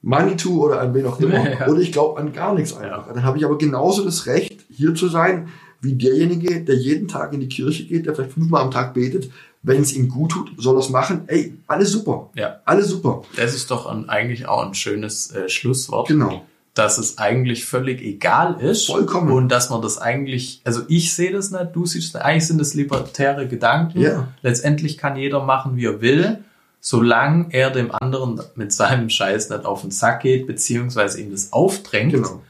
Manitou 0.00 0.64
oder 0.64 0.80
an 0.80 0.94
wen 0.94 1.06
auch 1.06 1.18
immer. 1.20 1.50
Ja. 1.50 1.66
Oder 1.66 1.80
ich 1.80 1.90
glaube 1.90 2.20
an 2.20 2.32
gar 2.32 2.54
nichts 2.54 2.76
einfach. 2.76 3.08
Dann 3.08 3.24
habe 3.24 3.36
ich 3.36 3.44
aber 3.44 3.58
genauso 3.58 4.04
das 4.04 4.26
Recht, 4.26 4.64
hier 4.70 4.94
zu 4.94 5.08
sein, 5.08 5.48
wie 5.80 5.94
derjenige, 5.94 6.60
der 6.62 6.76
jeden 6.76 7.08
Tag 7.08 7.32
in 7.32 7.40
die 7.40 7.48
Kirche 7.48 7.84
geht, 7.84 8.06
der 8.06 8.14
vielleicht 8.14 8.32
fünfmal 8.32 8.62
am 8.62 8.70
Tag 8.70 8.94
betet. 8.94 9.30
Wenn 9.62 9.82
es 9.82 9.92
ihm 9.94 10.08
gut 10.08 10.30
tut, 10.30 10.52
soll 10.56 10.76
er 10.76 10.80
es 10.80 10.88
machen. 10.88 11.22
Ey, 11.26 11.54
alles 11.66 11.90
super. 11.90 12.30
Ja. 12.36 12.60
Alles 12.64 12.88
super. 12.88 13.22
Das 13.36 13.54
ist 13.54 13.72
doch 13.72 13.86
ein, 13.86 14.08
eigentlich 14.08 14.46
auch 14.46 14.64
ein 14.64 14.74
schönes 14.74 15.32
äh, 15.32 15.48
Schlusswort. 15.48 16.06
Genau. 16.06 16.44
Dass 16.74 16.98
es 16.98 17.18
eigentlich 17.18 17.64
völlig 17.64 18.02
egal 18.02 18.60
ist. 18.60 18.86
Vollkommen. 18.86 19.32
Und 19.32 19.48
dass 19.48 19.70
man 19.70 19.82
das 19.82 19.98
eigentlich, 19.98 20.60
also 20.64 20.82
ich 20.88 21.14
sehe 21.14 21.32
das 21.32 21.50
nicht, 21.50 21.68
du 21.74 21.86
siehst 21.86 22.14
das, 22.14 22.22
eigentlich 22.22 22.46
sind 22.46 22.60
das 22.60 22.74
libertäre 22.74 23.48
Gedanken. 23.48 24.00
Ja. 24.00 24.28
Letztendlich 24.42 24.96
kann 24.98 25.16
jeder 25.16 25.42
machen, 25.44 25.76
wie 25.76 25.86
er 25.86 26.00
will, 26.00 26.38
solange 26.80 27.46
er 27.50 27.70
dem 27.70 27.90
anderen 27.92 28.40
mit 28.54 28.72
seinem 28.72 29.10
Scheiß 29.10 29.50
nicht 29.50 29.64
auf 29.64 29.82
den 29.82 29.90
Sack 29.90 30.20
geht, 30.22 30.46
beziehungsweise 30.46 31.20
ihm 31.20 31.30
das 31.30 31.52
aufdrängt. 31.52 32.12
Genau. 32.12 32.42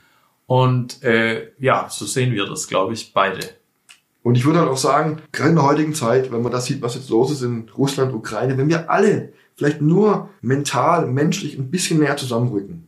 Und 0.46 1.02
äh, 1.02 1.48
ja, 1.58 1.88
so 1.90 2.04
sehen 2.06 2.32
wir 2.32 2.46
das, 2.46 2.68
glaube 2.68 2.94
ich, 2.94 3.12
beide. 3.12 3.40
Und 4.22 4.36
ich 4.36 4.44
würde 4.44 4.58
halt 4.58 4.68
auch 4.68 4.76
sagen, 4.76 5.22
gerade 5.32 5.50
in 5.50 5.56
der 5.56 5.64
heutigen 5.64 5.94
Zeit, 5.94 6.32
wenn 6.32 6.42
man 6.42 6.52
das 6.52 6.66
sieht, 6.66 6.82
was 6.82 6.94
jetzt 6.94 7.08
los 7.08 7.30
ist 7.30 7.42
in 7.42 7.68
Russland, 7.76 8.12
Ukraine, 8.12 8.58
wenn 8.58 8.68
wir 8.68 8.90
alle 8.90 9.32
vielleicht 9.54 9.80
nur 9.80 10.30
mental, 10.40 11.06
menschlich 11.06 11.58
ein 11.58 11.70
bisschen 11.70 11.98
mehr 11.98 12.16
zusammenrücken. 12.16 12.87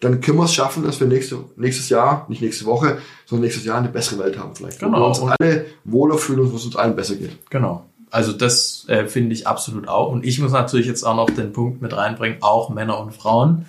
Dann 0.00 0.20
können 0.20 0.38
wir 0.38 0.44
es 0.44 0.54
schaffen, 0.54 0.84
dass 0.84 1.00
wir 1.00 1.06
nächste, 1.06 1.38
nächstes 1.56 1.88
Jahr, 1.88 2.26
nicht 2.28 2.42
nächste 2.42 2.66
Woche, 2.66 2.98
sondern 3.24 3.44
nächstes 3.44 3.64
Jahr 3.64 3.78
eine 3.78 3.88
bessere 3.88 4.22
Welt 4.22 4.38
haben 4.38 4.54
vielleicht. 4.54 4.80
Wo 4.82 4.86
Genau. 4.86 4.98
wir 5.00 5.06
uns 5.06 5.18
Und- 5.20 5.32
alle 5.40 5.66
wohler 5.84 6.18
fühlen 6.18 6.40
und 6.40 6.52
wo 6.52 6.56
es 6.56 6.64
uns 6.66 6.76
allen 6.76 6.94
besser 6.96 7.14
geht. 7.16 7.38
Genau. 7.50 7.86
Also 8.10 8.32
das 8.32 8.84
äh, 8.88 9.06
finde 9.06 9.32
ich 9.34 9.46
absolut 9.46 9.88
auch. 9.88 10.10
Und 10.12 10.24
ich 10.24 10.38
muss 10.38 10.52
natürlich 10.52 10.86
jetzt 10.86 11.02
auch 11.02 11.16
noch 11.16 11.28
den 11.30 11.52
Punkt 11.52 11.82
mit 11.82 11.96
reinbringen, 11.96 12.38
auch 12.42 12.68
Männer 12.68 12.98
und 13.00 13.12
Frauen. 13.14 13.66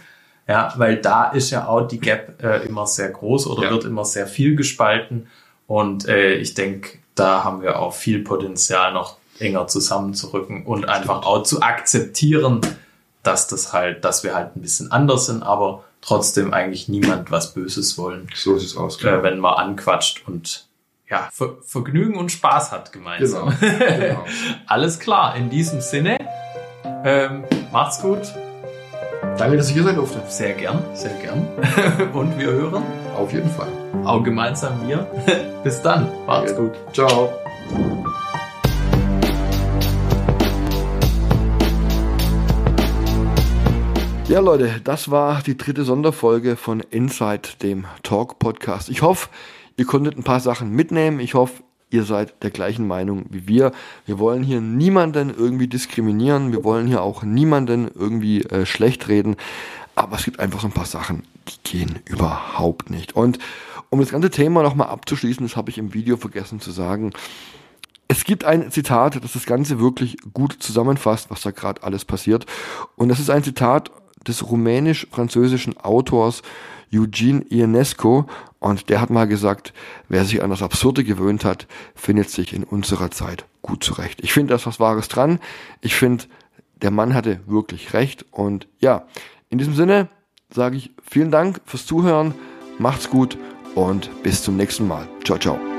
Ja, 0.47 0.73
weil 0.77 0.97
da 0.97 1.29
ist 1.31 1.49
ja 1.49 1.67
auch 1.67 1.81
die 1.87 1.99
Gap 1.99 2.41
äh, 2.43 2.65
immer 2.67 2.85
sehr 2.87 3.09
groß 3.09 3.47
oder 3.47 3.63
Ja. 3.63 3.71
wird 3.71 3.83
immer 3.85 4.05
sehr 4.05 4.27
viel 4.27 4.55
gespalten. 4.55 5.27
Und 5.65 6.07
äh, 6.07 6.35
ich 6.35 6.53
denke, 6.53 6.99
da 7.15 7.43
haben 7.43 7.61
wir 7.61 7.79
auch 7.79 7.93
viel 7.93 8.23
Potenzial, 8.23 8.93
noch 8.93 9.17
enger 9.39 9.67
zusammenzurücken 9.67 10.65
und 10.65 10.87
einfach 10.87 11.25
auch 11.25 11.43
zu 11.43 11.61
akzeptieren, 11.61 12.61
dass 13.23 13.47
das 13.47 13.73
halt, 13.73 14.05
dass 14.05 14.23
wir 14.23 14.35
halt 14.35 14.55
ein 14.55 14.61
bisschen 14.61 14.91
anders 14.91 15.25
sind, 15.25 15.43
aber 15.43 15.83
trotzdem 16.07 16.53
eigentlich 16.53 16.87
niemand 16.87 17.29
was 17.31 17.53
Böses 17.53 17.97
wollen, 17.97 18.27
So 18.33 18.57
sieht's 18.57 18.77
aus. 18.77 19.03
äh, 19.03 19.21
wenn 19.23 19.39
man 19.39 19.55
anquatscht 19.55 20.23
und 20.27 20.65
ja, 21.09 21.29
Ver 21.31 21.57
Vergnügen 21.65 22.15
und 22.17 22.31
Spaß 22.31 22.71
hat 22.71 22.91
gemeinsam. 22.93 23.53
Genau. 23.59 23.77
genau. 23.97 24.25
Alles 24.67 24.99
klar, 24.99 25.35
in 25.35 25.49
diesem 25.49 25.81
Sinne, 25.81 26.17
ähm, 27.03 27.43
macht's 27.71 28.01
gut, 28.01 28.19
Danke, 29.37 29.57
dass 29.57 29.67
ich 29.67 29.73
hier 29.75 29.83
sein 29.83 29.95
durfte. 29.95 30.19
sehr 30.29 30.53
gern, 30.53 30.81
sehr 30.95 31.11
gern. 31.21 31.47
Und 32.13 32.39
wir 32.39 32.47
hören 32.47 32.83
Auf 33.15 33.31
jeden 33.33 33.49
Fall. 33.51 33.67
auch 34.03 34.23
gemeinsam 34.23 34.87
wir. 34.87 35.05
Bis 35.63 35.81
dann, 35.81 36.07
macht's 36.25 36.51
Ja. 36.51 36.57
gut. 36.57 36.71
Ciao. 36.93 37.33
Ja, 44.29 44.41
Leute, 44.41 44.81
das 44.83 45.09
war 45.09 45.41
die 45.41 45.55
dritte 45.55 45.85
Sonderfolge 45.85 46.57
von 46.57 46.81
Inside, 46.81 47.47
dem 47.61 47.85
Talk-Podcast. 48.03 48.89
Ich 48.89 49.01
hoffe, 49.01 49.29
ihr 49.77 49.85
konntet 49.85 50.17
ein 50.17 50.23
paar 50.23 50.41
Sachen 50.41 50.71
mitnehmen. 50.71 51.21
Ich 51.21 51.33
hoffe, 51.33 51.63
ihr 51.91 52.03
seid 52.03 52.43
der 52.43 52.51
gleichen 52.51 52.85
Meinung 52.85 53.27
wie 53.29 53.47
wir. 53.47 53.71
Wir 54.05 54.19
wollen 54.19 54.43
hier 54.43 54.59
niemanden 54.59 55.33
irgendwie 55.33 55.67
diskriminieren. 55.67 56.51
Wir 56.51 56.65
wollen 56.65 56.87
hier 56.87 57.03
auch 57.03 57.23
niemanden 57.23 57.89
irgendwie 57.95 58.43
äh, 58.43 58.65
schlecht 58.65 59.07
reden. 59.07 59.37
Aber 59.95 60.17
es 60.17 60.25
gibt 60.25 60.41
einfach 60.41 60.59
so 60.59 60.67
ein 60.67 60.73
paar 60.73 60.85
Sachen, 60.85 61.23
die 61.47 61.77
gehen 61.77 61.99
überhaupt 62.03 62.89
nicht. 62.89 63.15
Und 63.15 63.39
um 63.89 64.01
das 64.01 64.09
ganze 64.09 64.29
Thema 64.29 64.61
nochmal 64.61 64.89
abzuschließen, 64.89 65.45
das 65.45 65.55
habe 65.55 65.69
ich 65.69 65.77
im 65.77 65.93
Video 65.93 66.17
vergessen 66.17 66.59
zu 66.59 66.71
sagen, 66.71 67.13
es 68.09 68.25
gibt 68.25 68.43
ein 68.43 68.71
Zitat, 68.71 69.23
das 69.23 69.31
das 69.31 69.45
Ganze 69.45 69.79
wirklich 69.79 70.17
gut 70.33 70.57
zusammenfasst, 70.59 71.29
was 71.29 71.43
da 71.43 71.51
gerade 71.51 71.83
alles 71.83 72.03
passiert. 72.03 72.45
Und 72.97 73.07
das 73.07 73.19
ist 73.21 73.29
ein 73.29 73.43
Zitat 73.43 73.89
des 74.27 74.49
rumänisch-französischen 74.49 75.77
Autors 75.77 76.41
Eugene 76.93 77.45
Ionesco. 77.49 78.25
Und 78.59 78.89
der 78.89 79.01
hat 79.01 79.09
mal 79.09 79.27
gesagt, 79.27 79.73
wer 80.09 80.25
sich 80.25 80.41
an 80.41 80.49
das 80.49 80.61
Absurde 80.61 81.03
gewöhnt 81.03 81.45
hat, 81.45 81.67
findet 81.95 82.29
sich 82.29 82.53
in 82.53 82.63
unserer 82.63 83.11
Zeit 83.11 83.45
gut 83.61 83.83
zurecht. 83.83 84.19
Ich 84.23 84.33
finde, 84.33 84.51
da 84.51 84.55
ist 84.55 84.65
was 84.65 84.79
Wahres 84.79 85.07
dran. 85.07 85.39
Ich 85.81 85.95
finde, 85.95 86.25
der 86.81 86.91
Mann 86.91 87.13
hatte 87.13 87.39
wirklich 87.45 87.93
recht. 87.93 88.25
Und 88.31 88.67
ja, 88.79 89.05
in 89.49 89.57
diesem 89.57 89.75
Sinne 89.75 90.09
sage 90.49 90.77
ich 90.77 90.91
vielen 91.07 91.31
Dank 91.31 91.61
fürs 91.65 91.85
Zuhören. 91.85 92.33
Macht's 92.79 93.09
gut 93.09 93.37
und 93.75 94.09
bis 94.23 94.43
zum 94.43 94.57
nächsten 94.57 94.87
Mal. 94.87 95.07
Ciao, 95.23 95.37
ciao. 95.37 95.76